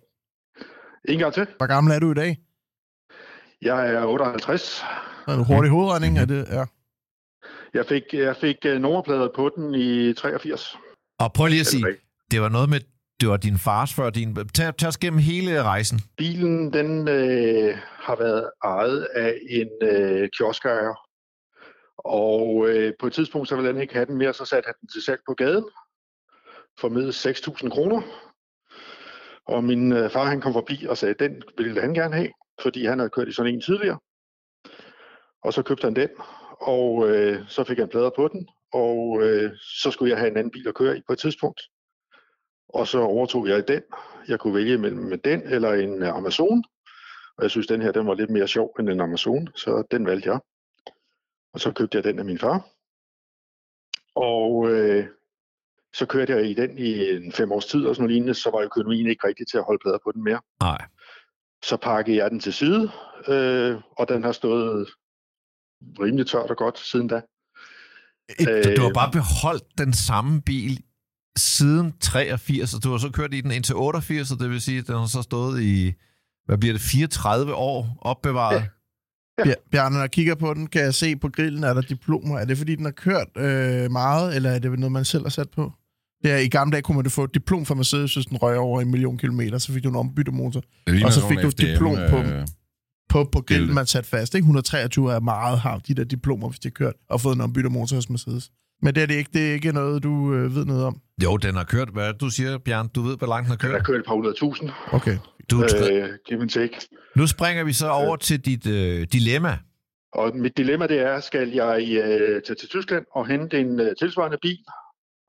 [1.09, 1.46] En gang til.
[1.57, 2.38] Hvor gammel er du i dag?
[3.62, 4.84] Jeg er 58.
[5.28, 6.18] Er du hurtig hovedregning?
[6.18, 6.64] Er det, ja.
[7.74, 10.76] Jeg fik, jeg fik uh, nummerplader på den i 83.
[11.18, 11.96] Og prøv lige at det sige,
[12.30, 12.80] det var noget med,
[13.20, 14.34] det var din fars før din...
[14.55, 16.00] Tag, tag os gennem hele rejsen.
[16.16, 20.94] Bilen den øh, har været ejet af en øh, kioskejer.
[21.98, 24.74] Og øh, på et tidspunkt, så ville han ikke have den mere, så satte han
[24.80, 25.64] den til salg på gaden.
[26.80, 28.03] For med 6.000 kroner.
[29.47, 32.32] Og min øh, far han kom forbi og sagde, den ville han gerne have,
[32.62, 33.99] fordi han havde kørt i sådan en tidligere.
[35.43, 36.09] Og så købte han den,
[36.61, 40.36] og øh, så fik han plader på den, og øh, så skulle jeg have en
[40.36, 41.61] anden bil at køre i på et tidspunkt.
[42.68, 43.82] Og så overtog jeg den.
[44.28, 46.64] Jeg kunne vælge mellem den eller en Amazon.
[47.36, 50.07] Og jeg synes, den her den var lidt mere sjov end en Amazon, så den
[50.07, 50.40] valgte jeg.
[51.53, 52.68] Og så købte jeg den af min far.
[54.14, 55.07] Og øh,
[55.95, 58.51] så kørte jeg i den i en fem års tid og sådan noget lignende, så
[58.51, 60.40] var økonomien ikke rigtig til at holde plader på den mere.
[60.61, 60.84] Nej.
[61.64, 62.90] Så pakkede jeg den til side,
[63.28, 64.88] øh, og den har stået
[66.01, 67.20] rimelig tørt og godt siden da.
[68.40, 70.82] Øh, du har bare beholdt den samme bil
[71.36, 74.78] siden 83, og du har så kørt i den indtil 88, og det vil sige,
[74.78, 75.93] at den har så stået i,
[76.47, 78.62] hvad bliver det, 34 år opbevaret?
[79.40, 82.38] Bj- Bjarne, når jeg kigger på den, kan jeg se på grillen, er der diplomer.
[82.38, 85.30] Er det, fordi den har kørt øh, meget, eller er det noget, man selv har
[85.30, 85.72] sat på?
[86.25, 88.81] Er, I gamle dage kunne man få et diplom fra Mercedes, hvis den røg over
[88.81, 90.62] en million kilometer, så fik du en ombyttemotor.
[91.05, 92.47] Og så fik du et diplom på øh,
[93.09, 93.75] På, på Skilte.
[93.75, 94.35] man sat fast.
[94.35, 94.45] Ikke?
[94.45, 97.97] 123 er meget har de der diplomer, hvis de har kørt og fået en ombyttemotor
[97.97, 98.51] hos Mercedes.
[98.83, 101.01] Men det er, det ikke, det er ikke noget, du øh, ved noget om.
[101.25, 102.89] Jo, den har kørt, hvad du siger, Bjørn?
[102.89, 103.87] Du ved, hvor langt den har Den har kørt?
[103.87, 104.70] kørt et par hundrede tusind.
[104.93, 105.16] Okay.
[105.51, 106.75] Du, Øh, give and take.
[107.16, 109.59] nu springer vi så over til dit øh, dilemma.
[110.14, 113.91] Og mit dilemma det er, skal jeg øh, tage til Tyskland og hente en øh,
[113.99, 114.59] tilsvarende bil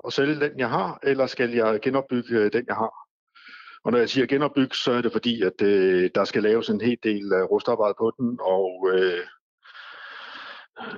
[0.04, 2.94] og sælge den, jeg har, eller skal jeg genopbygge øh, den, jeg har?
[3.86, 6.82] Og når jeg siger genopbygge, så er det fordi, at øh, der skal laves en
[6.82, 9.20] hel del øh, rustarbejde på den, og øh,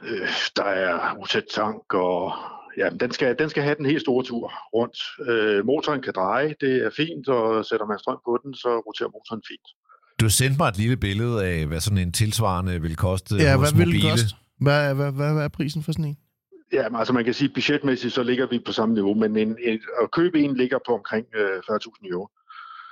[0.04, 2.32] øh, der er utæt tank, og
[2.78, 4.98] ja, den skal, den skal have den helt store tur rundt.
[5.32, 9.10] Øh, motoren kan dreje, det er fint, og sætter man strøm på den, så roterer
[9.10, 9.68] motoren fint.
[10.22, 13.70] Du sendte mig et lille billede af, hvad sådan en tilsvarende vil koste Ja, hos
[13.70, 14.10] hvad vil mobile.
[14.10, 14.36] koste?
[14.62, 16.18] Hvad, hvad, hvad, hvad er prisen for sådan en?
[16.78, 19.48] Ja, men altså man kan sige, budgetmæssigt så ligger vi på samme niveau, men en,
[19.68, 22.28] en, at købe en ligger på omkring øh, 40.000 euro.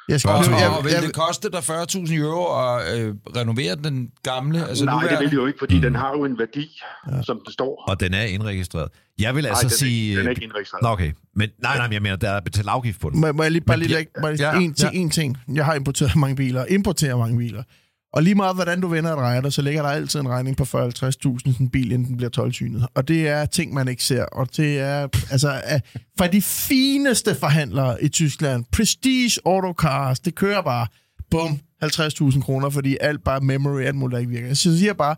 [0.09, 3.15] Jeg skal, Og, jeg, jeg, og vil jeg, det koste dig 40.000 euro at øh,
[3.37, 4.67] renovere den gamle?
[4.69, 5.19] Altså Nej, det nuværende?
[5.19, 5.81] vil det jo ikke, fordi Mm.
[5.81, 6.81] den har jo en værdi,
[7.11, 7.21] ja.
[7.21, 7.83] som den står.
[7.87, 8.89] Og den er indregistreret.
[9.19, 10.07] Jeg vil Nej, altså den, er, sige...
[10.09, 10.81] ikke- den er ikke indregistreret.
[10.83, 11.11] Nå, okay.
[11.35, 13.21] Men nej, nej, men jeg mener, der er betalt afgift på den.
[13.21, 14.89] Må, må jeg lige bare lige lægge ja, en, ja.
[14.93, 15.37] en ting.
[15.53, 17.63] Jeg har importeret mange biler, importerer mange biler.
[18.13, 20.57] Og lige meget, hvordan du vender og drejer dig, så ligger der altid en regning
[20.57, 20.69] på 40-50.000
[21.03, 22.53] sådan en bil, inden den bliver 12
[22.95, 24.23] Og det er ting, man ikke ser.
[24.23, 25.61] Og det er altså
[26.17, 28.65] fra de fineste forhandlere i Tyskland.
[28.71, 30.87] Prestige Autocars, det kører bare.
[31.31, 34.53] Bum, 50.000 kroner, fordi alt bare memory, alt muligt, der ikke virker.
[34.53, 35.15] Så jeg siger bare,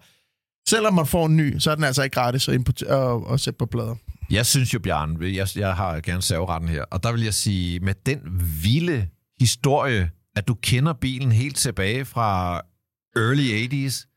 [0.69, 3.39] selvom man får en ny, så er den altså ikke gratis at, importere, at, at
[3.39, 3.95] sætte på plader.
[4.29, 7.79] Jeg synes jo, Bjørn, jeg, jeg har gerne serveretten her, og der vil jeg sige,
[7.79, 8.19] med den
[8.63, 9.07] vilde
[9.39, 12.61] historie, at du kender bilen helt tilbage fra
[13.17, 14.07] early 80's,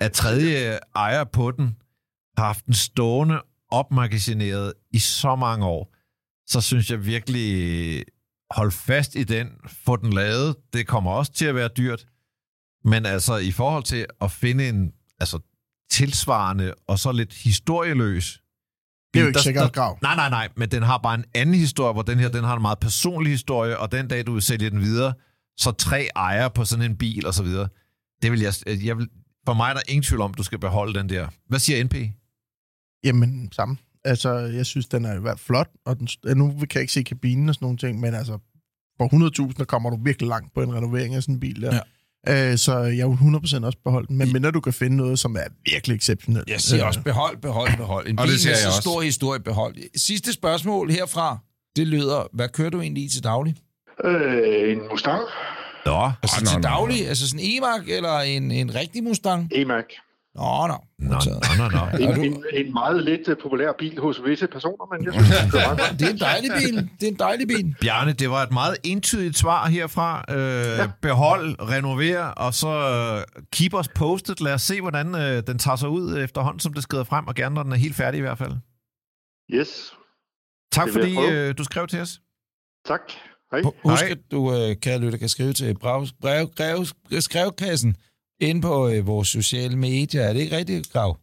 [0.00, 1.76] at tredje ejer på den
[2.38, 5.94] har haft den stående opmagasineret i så mange år,
[6.46, 8.04] så synes jeg virkelig,
[8.50, 9.48] hold fast i den,
[9.84, 10.56] få den lavet.
[10.72, 12.06] Det kommer også til at være dyrt,
[12.84, 15.38] men altså i forhold til at finde en altså,
[15.90, 18.40] tilsvarende og så lidt historieløs
[19.14, 19.98] Det er jo ikke der- sikkert grav.
[20.02, 22.56] Nej, nej, nej, men den har bare en anden historie, hvor den her, den har
[22.56, 25.14] en meget personlig historie, og den dag, du vil sælge den videre,
[25.56, 27.68] så tre ejere på sådan en bil og så videre.
[28.22, 28.54] Det vil jeg,
[28.84, 29.08] jeg vil,
[29.46, 31.28] for mig er der ingen tvivl om, du skal beholde den der.
[31.48, 31.94] Hvad siger NP?
[33.04, 33.76] Jamen, samme.
[34.04, 36.92] Altså, jeg synes, den er i hvert fald flot, og den, nu kan jeg ikke
[36.92, 38.38] se kabinen og sådan nogle ting, men altså,
[38.98, 41.74] for 100.000, der kommer du virkelig langt på en renovering af sådan en bil der.
[42.26, 42.52] Ja.
[42.52, 45.36] Øh, så jeg vil 100% også beholde den, men mindre du kan finde noget, som
[45.36, 46.48] er virkelig exceptionelt.
[46.50, 48.08] Jeg siger Øh, også behold, behold, behold.
[48.08, 48.80] En Og bil det siger med så også.
[48.80, 49.76] stor historie, behold.
[49.96, 51.38] Sidste spørgsmål herfra,
[51.76, 53.54] det lyder, hvad kører du egentlig i til daglig?
[54.04, 55.20] Øh, en Mustang
[55.86, 56.68] Nå, Altså nå, til nå, nå.
[56.68, 59.50] daglig, altså sådan en E-Mark eller en, en rigtig Mustang?
[59.54, 59.84] E-Mac.
[60.34, 60.78] Nå, nå.
[60.98, 61.16] nå,
[61.58, 61.98] nå, nå, nå.
[62.04, 65.62] En, en, en meget lidt øh, populær bil hos visse personer, men jeg synes, det
[65.62, 66.00] er meget.
[66.00, 66.90] Det er en dejlig bil.
[67.00, 67.74] Det er en dejlig bil.
[67.80, 70.24] Bjarne, det var et meget entydigt svar herfra.
[70.30, 70.90] Øh, ja.
[71.02, 74.34] Behold, renover, og så øh, keep us posted.
[74.40, 77.34] Lad os se, hvordan øh, den tager sig ud efterhånden, som det skrider frem, og
[77.34, 78.52] gerne, når den er helt færdig i hvert fald.
[79.54, 79.94] Yes,
[80.72, 82.20] Tak fordi øh, du skrev til os.
[82.86, 83.00] tak.
[83.62, 83.72] Hej.
[83.84, 86.86] Husk, at du, øh, kære lytter, kan skrive til brev, brev, brev,
[87.20, 87.96] skrevkassen
[88.40, 90.22] inde på øh, vores sociale medier.
[90.22, 91.18] Er det ikke rigtigt, Grav?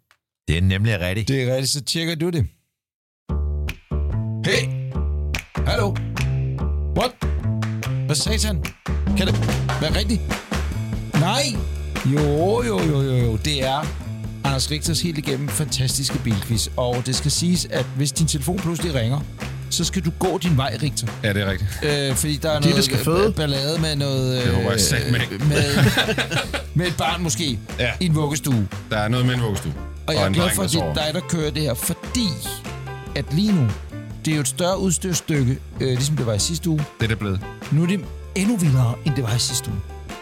[0.48, 1.28] Det er nemlig rigtigt.
[1.28, 2.48] Det er rigtigt, så tjekker du det.
[4.46, 4.62] Hey!
[5.66, 5.96] Hallo?
[6.98, 7.12] What?
[8.06, 8.64] Hvad satan?
[9.18, 9.36] Kan det
[9.82, 10.22] være rigtigt?
[11.14, 11.44] Nej!
[12.06, 13.38] Jo, jo, jo, jo, jo.
[13.38, 14.02] Det er
[14.44, 16.68] Anders Rigters helt igennem fantastiske bilquiz.
[16.78, 19.20] Og det skal siges, at hvis din telefon pludselig ringer,
[19.72, 21.08] så skal du gå din vej, Richter.
[21.24, 21.70] Ja, det er rigtigt.
[22.10, 23.34] Øh, fordi der er De, der noget skal øh, føde.
[23.34, 24.38] ballade med noget...
[24.42, 25.46] Øh, Det håber jeg satme ikke.
[25.46, 25.64] med,
[26.76, 27.92] med et barn måske Ja.
[28.00, 28.68] i en vuggestue.
[28.90, 29.74] Der er noget med en vuggestue.
[30.08, 32.28] Og jeg er glad for, der at det er dig, der kører det her, fordi
[33.16, 33.68] at lige nu,
[34.26, 36.80] det er jo et større udstyrstykke, øh, ligesom det var i sidste uge.
[37.00, 37.40] Det er det blevet.
[37.72, 38.00] Nu er det
[38.36, 39.80] endnu vildere, end det var i sidste uge.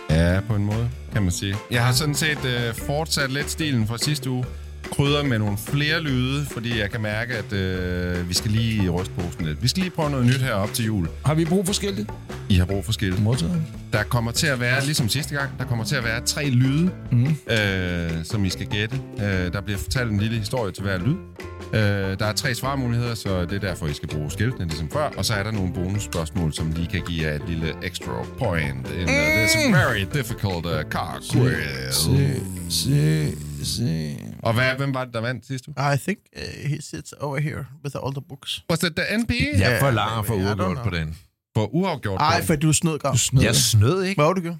[0.09, 1.55] Ja, på en måde, kan man sige.
[1.71, 4.45] Jeg har sådan set øh, fortsat lidt stilen fra sidste uge.
[4.91, 8.89] Krydder med nogle flere lyde, fordi jeg kan mærke, at øh, vi skal lige i
[8.89, 9.63] rystposen lidt.
[9.63, 11.07] Vi skal lige prøve noget nyt her op til jul.
[11.25, 12.09] Har vi brug for skiltet?
[12.49, 13.23] I har brug for skilt.
[13.23, 13.61] Modtaget.
[13.93, 16.91] Der kommer til at være, ligesom sidste gang, der kommer til at være tre lyde,
[17.11, 17.35] Mm.
[17.51, 18.99] øh, som I skal gætte.
[19.21, 21.15] Øh, der bliver fortalt en lille historie til hver lyd.
[21.73, 25.09] Øh, der er tre svarmuligheder, så det er derfor, I skal bruge skiltene, ligesom før.
[25.17, 28.87] Og så er der nogle bonusspørgsmål, som lige kan give jer et lille extra point.
[28.97, 31.93] In, uh, this very difficult uh, car quiz.
[31.95, 33.31] Se, se,
[33.63, 34.17] se.
[34.43, 35.93] Og hvad, hvem var det, der vandt sidste uge?
[35.93, 38.63] I think uh, he sits over here with all the books.
[38.71, 39.31] Was it the NP?
[39.59, 41.17] Jeg forlanger for uafgjort på den.
[41.57, 42.21] For uafgjort.
[42.21, 42.45] Ej, point.
[42.47, 43.13] for du snød, Grav.
[43.13, 43.43] Du snød.
[43.43, 44.19] Jeg snød ikke.
[44.19, 44.57] Hvad var du gjorde?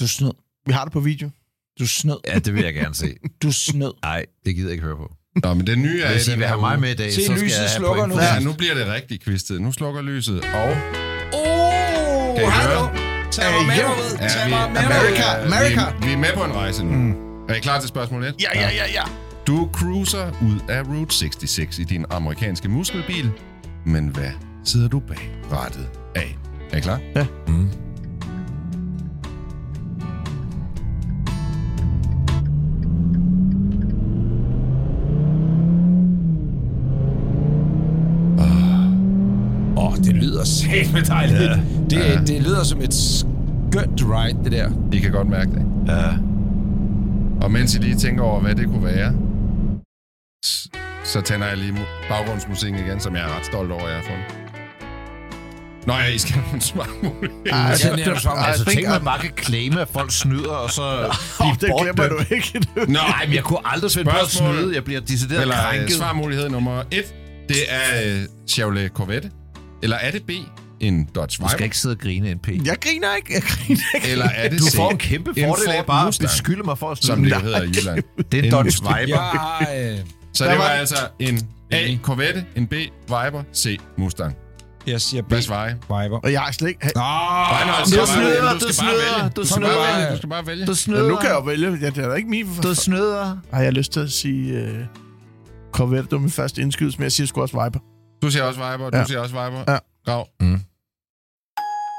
[0.00, 0.32] Du snød.
[0.66, 1.30] Vi har det på video.
[1.80, 2.16] Du snød.
[2.26, 3.16] Ja, det vil jeg gerne se.
[3.42, 3.92] Du snød.
[4.02, 5.12] Nej, det gider jeg ikke høre på.
[5.42, 6.12] Nå, men det nye er...
[6.12, 8.06] Hvis I vil have mig med i dag, Se, så skal lyset jeg have slukker
[8.06, 8.20] nu.
[8.20, 9.62] Ja, nu bliver det rigtig kvistet.
[9.62, 10.70] Nu slukker lyset, og...
[11.34, 12.80] Åh, Kan I hallo.
[12.80, 13.30] høre?
[13.32, 13.52] Tag
[14.50, 15.96] mig med America, America.
[16.00, 16.90] Vi, vi er med på en rejse nu.
[16.92, 17.31] Mm.
[17.52, 18.34] Er I klar til spørgsmål 1?
[18.42, 19.02] Ja, ja, ja, ja.
[19.46, 23.30] Du cruiser ud af Route 66 i din amerikanske muskelbil,
[23.86, 24.30] men hvad
[24.64, 26.36] sidder du bag rattet af?
[26.72, 27.00] Er I klar?
[27.16, 27.26] Ja.
[27.48, 27.68] Mm.
[39.76, 41.40] Åh, oh, det lyder sæt med dejligt.
[41.40, 41.56] Ja.
[41.90, 42.20] Det, Ja.
[42.20, 44.70] det lyder som et skønt ride, det der.
[44.92, 45.62] I kan godt mærke det.
[45.88, 46.31] Ja.
[47.42, 49.14] Og mens I lige tænker over, hvad det kunne være,
[51.04, 53.96] så tænder jeg lige mu- baggrundsmusikken igen, som jeg er ret stolt over, at jeg
[53.96, 54.26] har fundet.
[55.86, 57.38] Nå ja, I skal have en smart mulighed.
[57.46, 58.44] Ej, Ja, altså, det er sådan.
[58.44, 60.82] Altså, tænk, man I'm- bare kan claime, at folk snyder, og så
[61.40, 62.60] blive det glemmer du ikke.
[62.88, 64.74] Nej, men jeg kunne aldrig finde på at snyde.
[64.74, 65.96] Jeg bliver decideret Eller øh, krænket.
[65.96, 67.14] svarmulighed nummer 1,
[67.48, 69.30] det er øh, Chevrolet Corvette.
[69.82, 70.30] Eller er det B,
[70.82, 71.48] en Dodge Du Viper?
[71.48, 72.48] skal ikke sidde og grine, NP.
[72.48, 73.34] Jeg griner ikke.
[73.34, 74.08] Jeg griner ikke.
[74.08, 76.90] Eller er det Du får en kæmpe en fordel af bare at beskylde mig for
[76.90, 77.30] at som snyde.
[77.30, 78.02] det jo hedder i Jylland.
[78.32, 78.72] Det er en Dodge.
[78.82, 79.66] Viper.
[79.70, 79.98] Jeg, øh,
[80.34, 82.00] Så det var var- altså en A, Enig.
[82.02, 84.34] Corvette, en B, Viper, C, Mustang.
[84.86, 85.26] jeg siger B.
[85.28, 85.74] Hvad svarer?
[85.74, 86.20] Viber.
[86.24, 86.90] Og jeg har slet ikke...
[86.94, 89.96] Nå, Nej, nej, Du snyder, du snyder, du skal bare snyder.
[89.96, 90.10] vælge.
[90.12, 90.66] Du skal bare vælge.
[90.66, 91.08] Du Ja, snyder.
[91.08, 91.78] nu kan jeg jo vælge.
[91.80, 93.36] Ja, det er da ikke min for Du snyder.
[93.52, 94.62] Har jeg lyst til at sige...
[94.64, 94.68] Uh,
[95.72, 97.78] Corvette, det var min første indskydelse, men jeg siger sgu også Viper.
[98.22, 99.04] Du siger også Viper, du Ja.
[99.04, 99.72] siger også Viper.
[99.72, 99.78] Ja.
[100.06, 100.28] Grav.
[100.40, 100.60] Mm.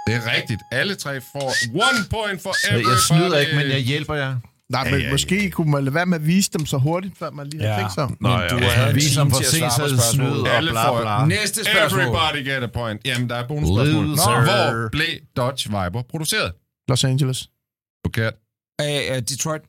[0.08, 0.62] Det er rigtigt.
[0.72, 2.92] Alle tre får one point for Så everybody.
[2.92, 4.36] jeg snyder ikke, men jeg hjælper jer.
[4.70, 5.12] Nej, men Ja, ja, ja.
[5.12, 7.70] måske kunne man lade være med at vise dem så hurtigt, før man lige har
[7.74, 7.78] Ja.
[7.80, 8.18] tænkt sig om.
[8.22, 8.66] Nå, Men ja, du okay.
[8.70, 10.42] har en Vis time ham for til at sent, svare på så snyd spørgsmålet.
[10.52, 11.26] og Alle bla får bla.
[11.26, 12.02] Næste spørgsmål.
[12.02, 13.02] Everybody get a point.
[13.06, 14.06] Jamen, der er bonusspørgsmål.
[14.06, 14.44] Loser.
[14.44, 16.52] Hvor blev Dodge Viper produceret?
[16.90, 17.40] Los Angeles.
[18.06, 18.34] Forkert.
[18.80, 19.62] Af af Detroit.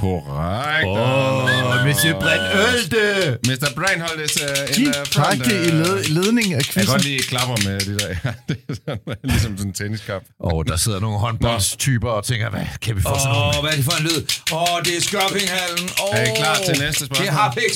[0.00, 0.86] Korrekt.
[0.88, 3.02] Åh, Monsieur Brindølte!
[3.48, 3.68] Mr.
[3.78, 5.44] Breinholt is uh, in front.
[5.44, 6.92] Direkte i uh, led, ledning af Jeg kan quizzen.
[6.94, 8.08] godt lide klapper med de der.
[8.48, 8.98] det er sådan,
[9.32, 10.24] ligesom sådan en tenniskamp.
[10.40, 13.56] Og der sidder nogle håndboldstyper og tænker, hvad kan vi få sådan Åh, nogle?
[13.58, 14.20] oh, hvad er det for en lyd?
[14.52, 15.84] Åh, oh, det er Skørpinghallen.
[16.02, 17.26] Oh, Er I klar til næste spørgsmål?
[17.26, 17.72] Det er Harpix.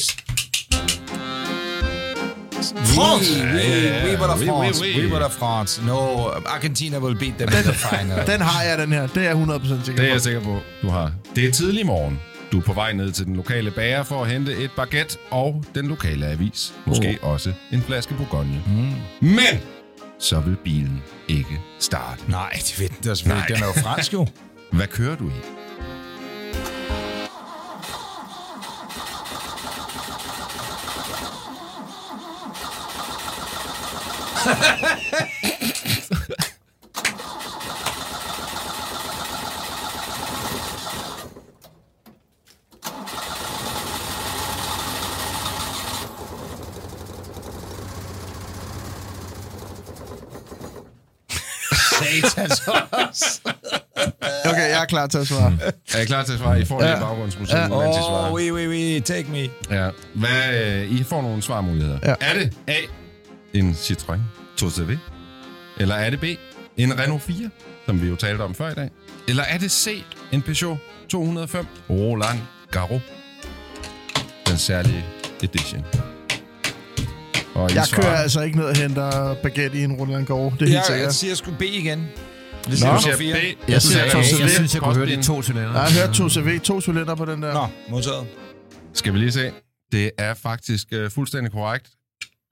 [2.64, 3.30] France.
[3.30, 3.60] Oui, oui, oui,
[4.04, 4.80] oui, Oui, oui, France.
[4.82, 5.00] oui.
[5.06, 5.82] We were France.
[5.86, 5.96] No,
[6.46, 8.26] Argentina will beat them in the final.
[8.32, 9.06] Den har jeg, den her.
[9.06, 10.02] Det er jeg 100% sikker Det er på.
[10.02, 11.12] jeg sikker på, du har.
[11.36, 12.20] Det er tidlig morgen.
[12.52, 15.64] Du er på vej ned til den lokale bager for at hente et baguette og
[15.74, 16.72] den lokale avis.
[16.86, 17.32] Måske oh.
[17.32, 18.62] også en flaske Bourgogne.
[18.66, 19.26] Mm.
[19.28, 19.60] Men
[20.18, 22.22] så vil bilen ikke starte.
[22.28, 23.44] Nej, det ved den da selvfølgelig.
[23.48, 23.56] Nej.
[23.56, 24.26] Den er jo fransk jo.
[24.72, 25.32] Hvad kører du i?
[51.72, 52.60] Satans
[52.92, 53.40] også.
[54.44, 55.58] Okay, jeg er klar til at svare.
[55.94, 56.60] Er I klar til at svare?
[56.60, 57.00] I får lige Ja.
[57.00, 57.68] baggrundsmusik, Ja.
[57.68, 58.28] mens I svarer.
[58.30, 59.48] Oh, oui, oui, oui, take me.
[59.76, 59.88] Ja.
[60.14, 61.98] Hvad, øh, I får nogle svarmuligheder.
[62.04, 62.14] Ja.
[62.20, 62.76] Er det A,
[63.54, 64.18] en Citroën
[64.62, 64.96] 2CV?
[65.80, 66.24] Eller er det B,
[66.76, 67.50] en Renault 4,
[67.86, 68.90] som vi jo talte om før i dag?
[69.28, 70.78] Eller er det C, en Peugeot
[71.08, 72.38] 205 Roland
[72.70, 73.02] Garros?
[74.48, 75.04] Den særlige
[75.42, 75.84] edition.
[77.54, 80.52] Og I Jeg svarer- kører altså ikke ned og henter baguette i en Roland Garros.
[80.52, 81.14] Det er helt Jeg, jeg sikkert.
[81.14, 81.98] siger sgu B igen.
[82.00, 82.08] Det
[82.66, 83.34] Du siger siger nummer fire.
[83.34, 83.68] B.
[83.68, 84.18] Jeg, Du siger, siger jeg, A.
[84.42, 85.22] jeg synes, jeg kunne høre de Postbilen.
[85.36, 85.72] to cylinder.
[85.72, 87.52] Jeg har hørt to CV, to cylinder på den der.
[87.52, 88.26] Nå, modtaget.
[88.94, 89.52] Skal vi lige se.
[89.92, 91.86] Det er faktisk uh, fuldstændig korrekt.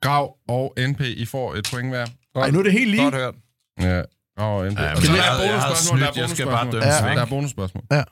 [0.03, 2.07] Grav og NP, I får et point hver.
[2.35, 3.03] Ej, nu er det helt lige.
[3.03, 3.35] Godt hørt.
[3.81, 4.03] Ja,
[4.37, 4.79] Grav og NP.
[4.79, 6.01] Ja, men er der jeg havde bonusspørgsmål.
[6.01, 6.17] Der er snydt.
[6.17, 6.83] Jeg skal bare bonusspørgsmål.
[7.03, 7.17] Ja, væk.
[7.17, 7.85] der er bonusspørgsmål.
[7.91, 8.03] Ja.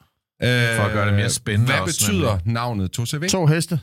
[0.71, 2.53] Øh, For at gøre det mere spændende Hvad også, betyder nemlig.
[2.55, 3.29] navnet 2CV?
[3.29, 3.81] To heste.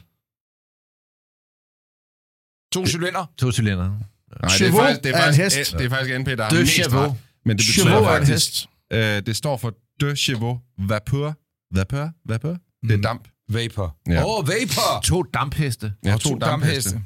[2.74, 3.26] To cylinder.
[3.38, 3.90] To cylinder.
[3.90, 5.72] Nej, det er faktisk, det er er en faktisk, hest.
[5.78, 7.08] det er faktisk NP, der har De mest Chevaux.
[7.10, 7.16] ret.
[7.46, 8.70] Men det betyder Chevaux er en faktisk, hest.
[8.94, 11.34] øh, det står for de Chevaux vapeur.
[11.76, 12.10] Vapeur?
[12.26, 12.56] Vapeur?
[12.88, 13.28] Det er damp.
[13.50, 13.98] Vapor.
[14.08, 14.24] Åh, Ja.
[14.26, 15.02] oh, vapor!
[15.04, 15.94] To dampheste.
[16.06, 17.02] Ja, og to dampheste.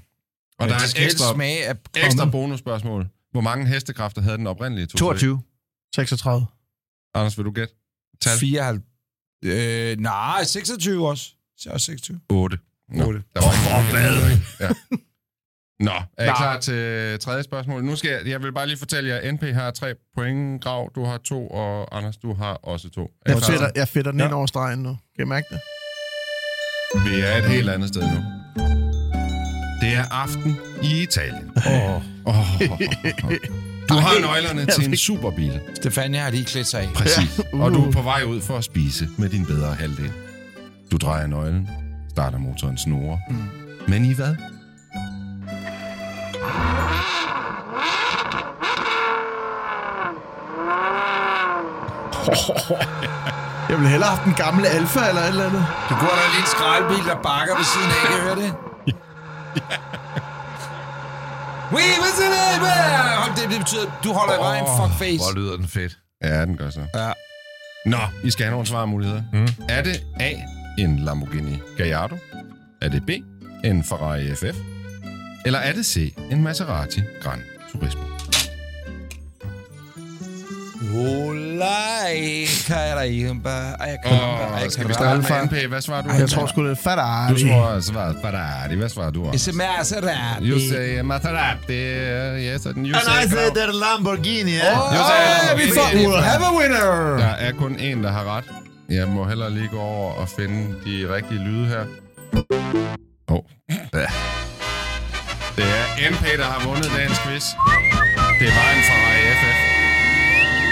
[0.60, 3.07] Og der er helst ekstra, smage af ekstra bonusspørgsmål.
[3.32, 4.97] Hvor mange hestekræfter havde den oprindelige 2CV?
[4.97, 5.41] 22.
[5.95, 6.47] 36.
[7.16, 7.74] Anders, vil du gætte?
[8.22, 8.38] Tal?
[8.39, 8.84] 54.
[9.45, 11.32] Øh, nej, 26 også.
[11.57, 12.20] Så er 26.
[12.30, 12.57] 8.
[12.89, 13.24] Nå, Otte.
[13.36, 14.38] Der var for hvad?
[14.60, 14.70] Ja.
[15.80, 16.34] Nå, er I Nå.
[16.36, 17.84] klar til tredje spørgsmål?
[17.84, 21.03] Nu skal jeg, jeg vil bare lige fortælle jer, NP har tre point, Grav, du
[21.05, 23.12] har to, og Anders, du har også to.
[23.26, 24.26] Er Jeg fætter, jeg fætter den Ja.
[24.26, 24.97] ind over stregen nu.
[25.16, 25.60] Kan I mærke det?
[27.12, 28.89] Vi er et helt andet sted nu.
[30.00, 31.52] Er aften i Italien.
[31.56, 32.02] Oh.
[32.26, 32.36] Oh.
[33.89, 35.60] Du har nøglerne til en superbil.
[35.76, 36.88] Stefania har lige klædt sig af.
[36.95, 37.39] Præcis.
[37.54, 37.60] Ja.
[37.64, 37.93] Og du er Uh.
[37.93, 40.12] på vej ud for at spise med din bedre halvdel.
[40.91, 41.70] Du drejer nøglen,
[42.10, 43.20] starter motoren snore.
[43.30, 43.36] Mm.
[43.88, 44.36] Men i hvad?
[53.70, 55.66] Jeg ville hellere have haft en gammel Alfa eller et eller andet.
[55.89, 58.00] Du går der lige en skraldbil, der bakker ved siden af.
[58.04, 58.69] Kan I høre det?
[61.72, 62.38] Hvad siger det?
[63.24, 65.18] Hold det, det betyder, du holder i vejen, fuck face.
[65.18, 65.97] Hvor lyder den fedt.
[66.24, 66.82] Ja, den gør så.
[66.95, 67.12] Ja.
[67.86, 69.24] Nå, I skal have nogle svarmuligheder.
[69.34, 69.47] Mm.
[69.70, 70.32] Er det A,
[70.78, 72.18] en Lamborghini Gallardo?
[72.82, 73.10] Er det B,
[73.66, 74.57] en Ferrari FF?
[75.45, 77.41] Eller er det C, en Maserati Gran
[77.72, 78.03] Turismo?
[80.82, 82.48] Ej,
[84.06, 85.68] Åh, caramba, skal vi starte med NP?
[85.70, 86.10] Hvad svarer du?
[86.10, 87.34] Jeg tror sgu, det er Ferrari.
[87.34, 88.76] Du svarer svaret Ferrari.
[88.76, 89.24] Hvad svarer du?
[89.30, 90.46] It's a Maserati.
[90.50, 91.74] You say Maserati.
[91.74, 93.24] Yes, and you And say...
[93.24, 93.56] I said Grav.
[93.56, 94.80] that Lamborghini, ja.
[94.80, 96.06] Åh, You say vi Lamborghini.
[96.06, 97.18] får, we'll have a winner.
[97.18, 98.44] Der er kun en, der har ret.
[98.90, 101.84] Jeg må hellere lige gå over og finde de rigtige lyde her.
[103.30, 103.36] Åh.
[103.36, 103.42] Oh.
[103.94, 104.00] Ja.
[105.58, 107.46] Det er NP, der har vundet dagens quiz.
[108.40, 109.69] Det var en Ferrari FF.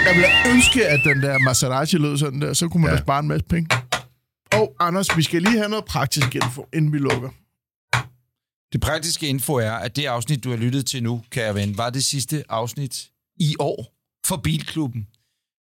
[0.06, 2.96] Jeg ville ønske, at den der Maserati lød sådan der, så kunne man Ja.
[2.96, 3.68] da spare en masse penge.
[4.52, 7.30] Og Anders, vi skal lige have noget praktisk info, inden vi lukker.
[8.72, 11.90] Det praktiske info er, at det afsnit, du har lyttet til nu, kære ven, var
[11.90, 13.08] det sidste afsnit
[13.40, 13.94] i år
[14.26, 15.06] for Bilklubben.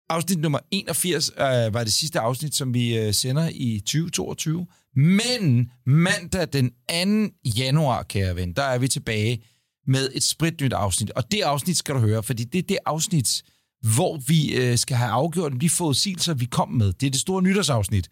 [0.09, 4.67] Afsnit nummer 81 øh, var det sidste afsnit, som vi øh, sender i 2022.
[4.95, 7.35] Men mandag den 2.
[7.57, 9.43] januar, kære ven, der er vi tilbage
[9.87, 11.11] med et spritnyt afsnit.
[11.11, 13.43] Og det afsnit skal du høre, fordi det er det afsnit,
[13.81, 16.93] hvor vi øh, skal have afgjort de forudsigelser, vi kom med.
[16.93, 18.09] Det er det store nytårsafsnit.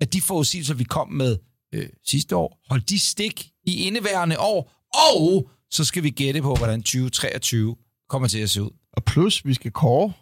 [0.00, 1.36] At de forudsigelser, vi kom med
[1.74, 4.72] øh, sidste år, hold de stik i indeværende år,
[5.12, 7.76] og så skal vi gætte på, hvordan 2023
[8.08, 8.70] kommer til at se ud.
[8.92, 10.12] Og plus, vi skal kåre,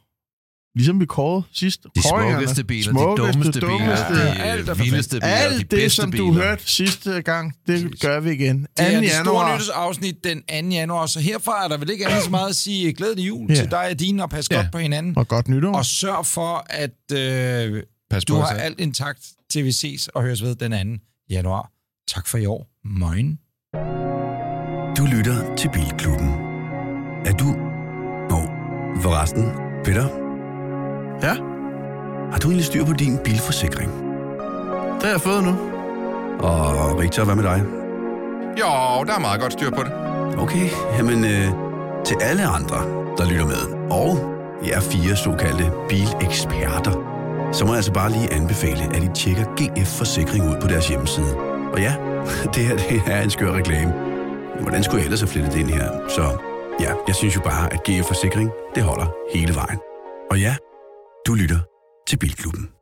[0.79, 1.87] ligesom vi kårede sidst.
[1.97, 4.15] De smukkeste biler, Smukkeste, de dummeste biler, dummeste.
[4.15, 6.25] de Alt øh, vildeste biler, de Alt det, bedste som biler.
[6.25, 8.63] du hørte sidste gang, det gør vi igen.
[8.63, 8.67] 2.
[8.85, 10.55] Det er det store nytårsafsnit den 2.
[10.75, 13.55] januar, så herfra er der vel ikke andet så meget at sige glædelig jul Ja.
[13.57, 14.57] til dig og dine, og pas Ja.
[14.57, 15.19] godt på hinanden.
[15.19, 15.75] Og godt nytår.
[15.77, 18.61] Og sørg for, at øh, Pas du på har selv.
[18.63, 21.03] alt intakt, til vi ses og høres ved den 2.
[21.31, 21.71] januar.
[22.09, 22.67] Tak for i år.
[22.85, 23.39] Moin.
[24.99, 26.29] Du lytter til Bilklubben.
[27.27, 27.45] Er du...
[28.31, 28.41] Nå,
[29.03, 29.45] forresten,
[29.85, 30.28] Peter,
[31.23, 31.35] Ja,
[32.33, 34.09] har du egentlig styr på din bilforsikring?
[34.99, 35.55] det har jeg fået nu.
[36.41, 37.63] Og Victor, hvad med dig?
[38.61, 39.93] Jo, der er meget godt styr på det.
[40.39, 41.49] Okay, jamen øh,
[42.05, 42.77] til alle andre,
[43.17, 44.09] der lytter med, og
[44.67, 46.93] jer fire såkaldte bileksperter,
[47.53, 50.89] så må jeg altså bare lige anbefale, at I tjekker GF Forsikring ud på deres
[50.89, 51.37] hjemmeside.
[51.73, 51.95] Og ja,
[52.55, 53.93] det her det er en skør reklame.
[54.55, 55.89] Men hvordan skulle jeg ellers have flettet det ind her?
[56.09, 56.23] Så
[56.81, 59.79] ja, jeg synes jo bare, at GF Forsikring, det holder hele vejen.
[60.31, 60.55] Og ja,
[61.27, 61.61] du lytter
[62.07, 62.78] til Bilklubben.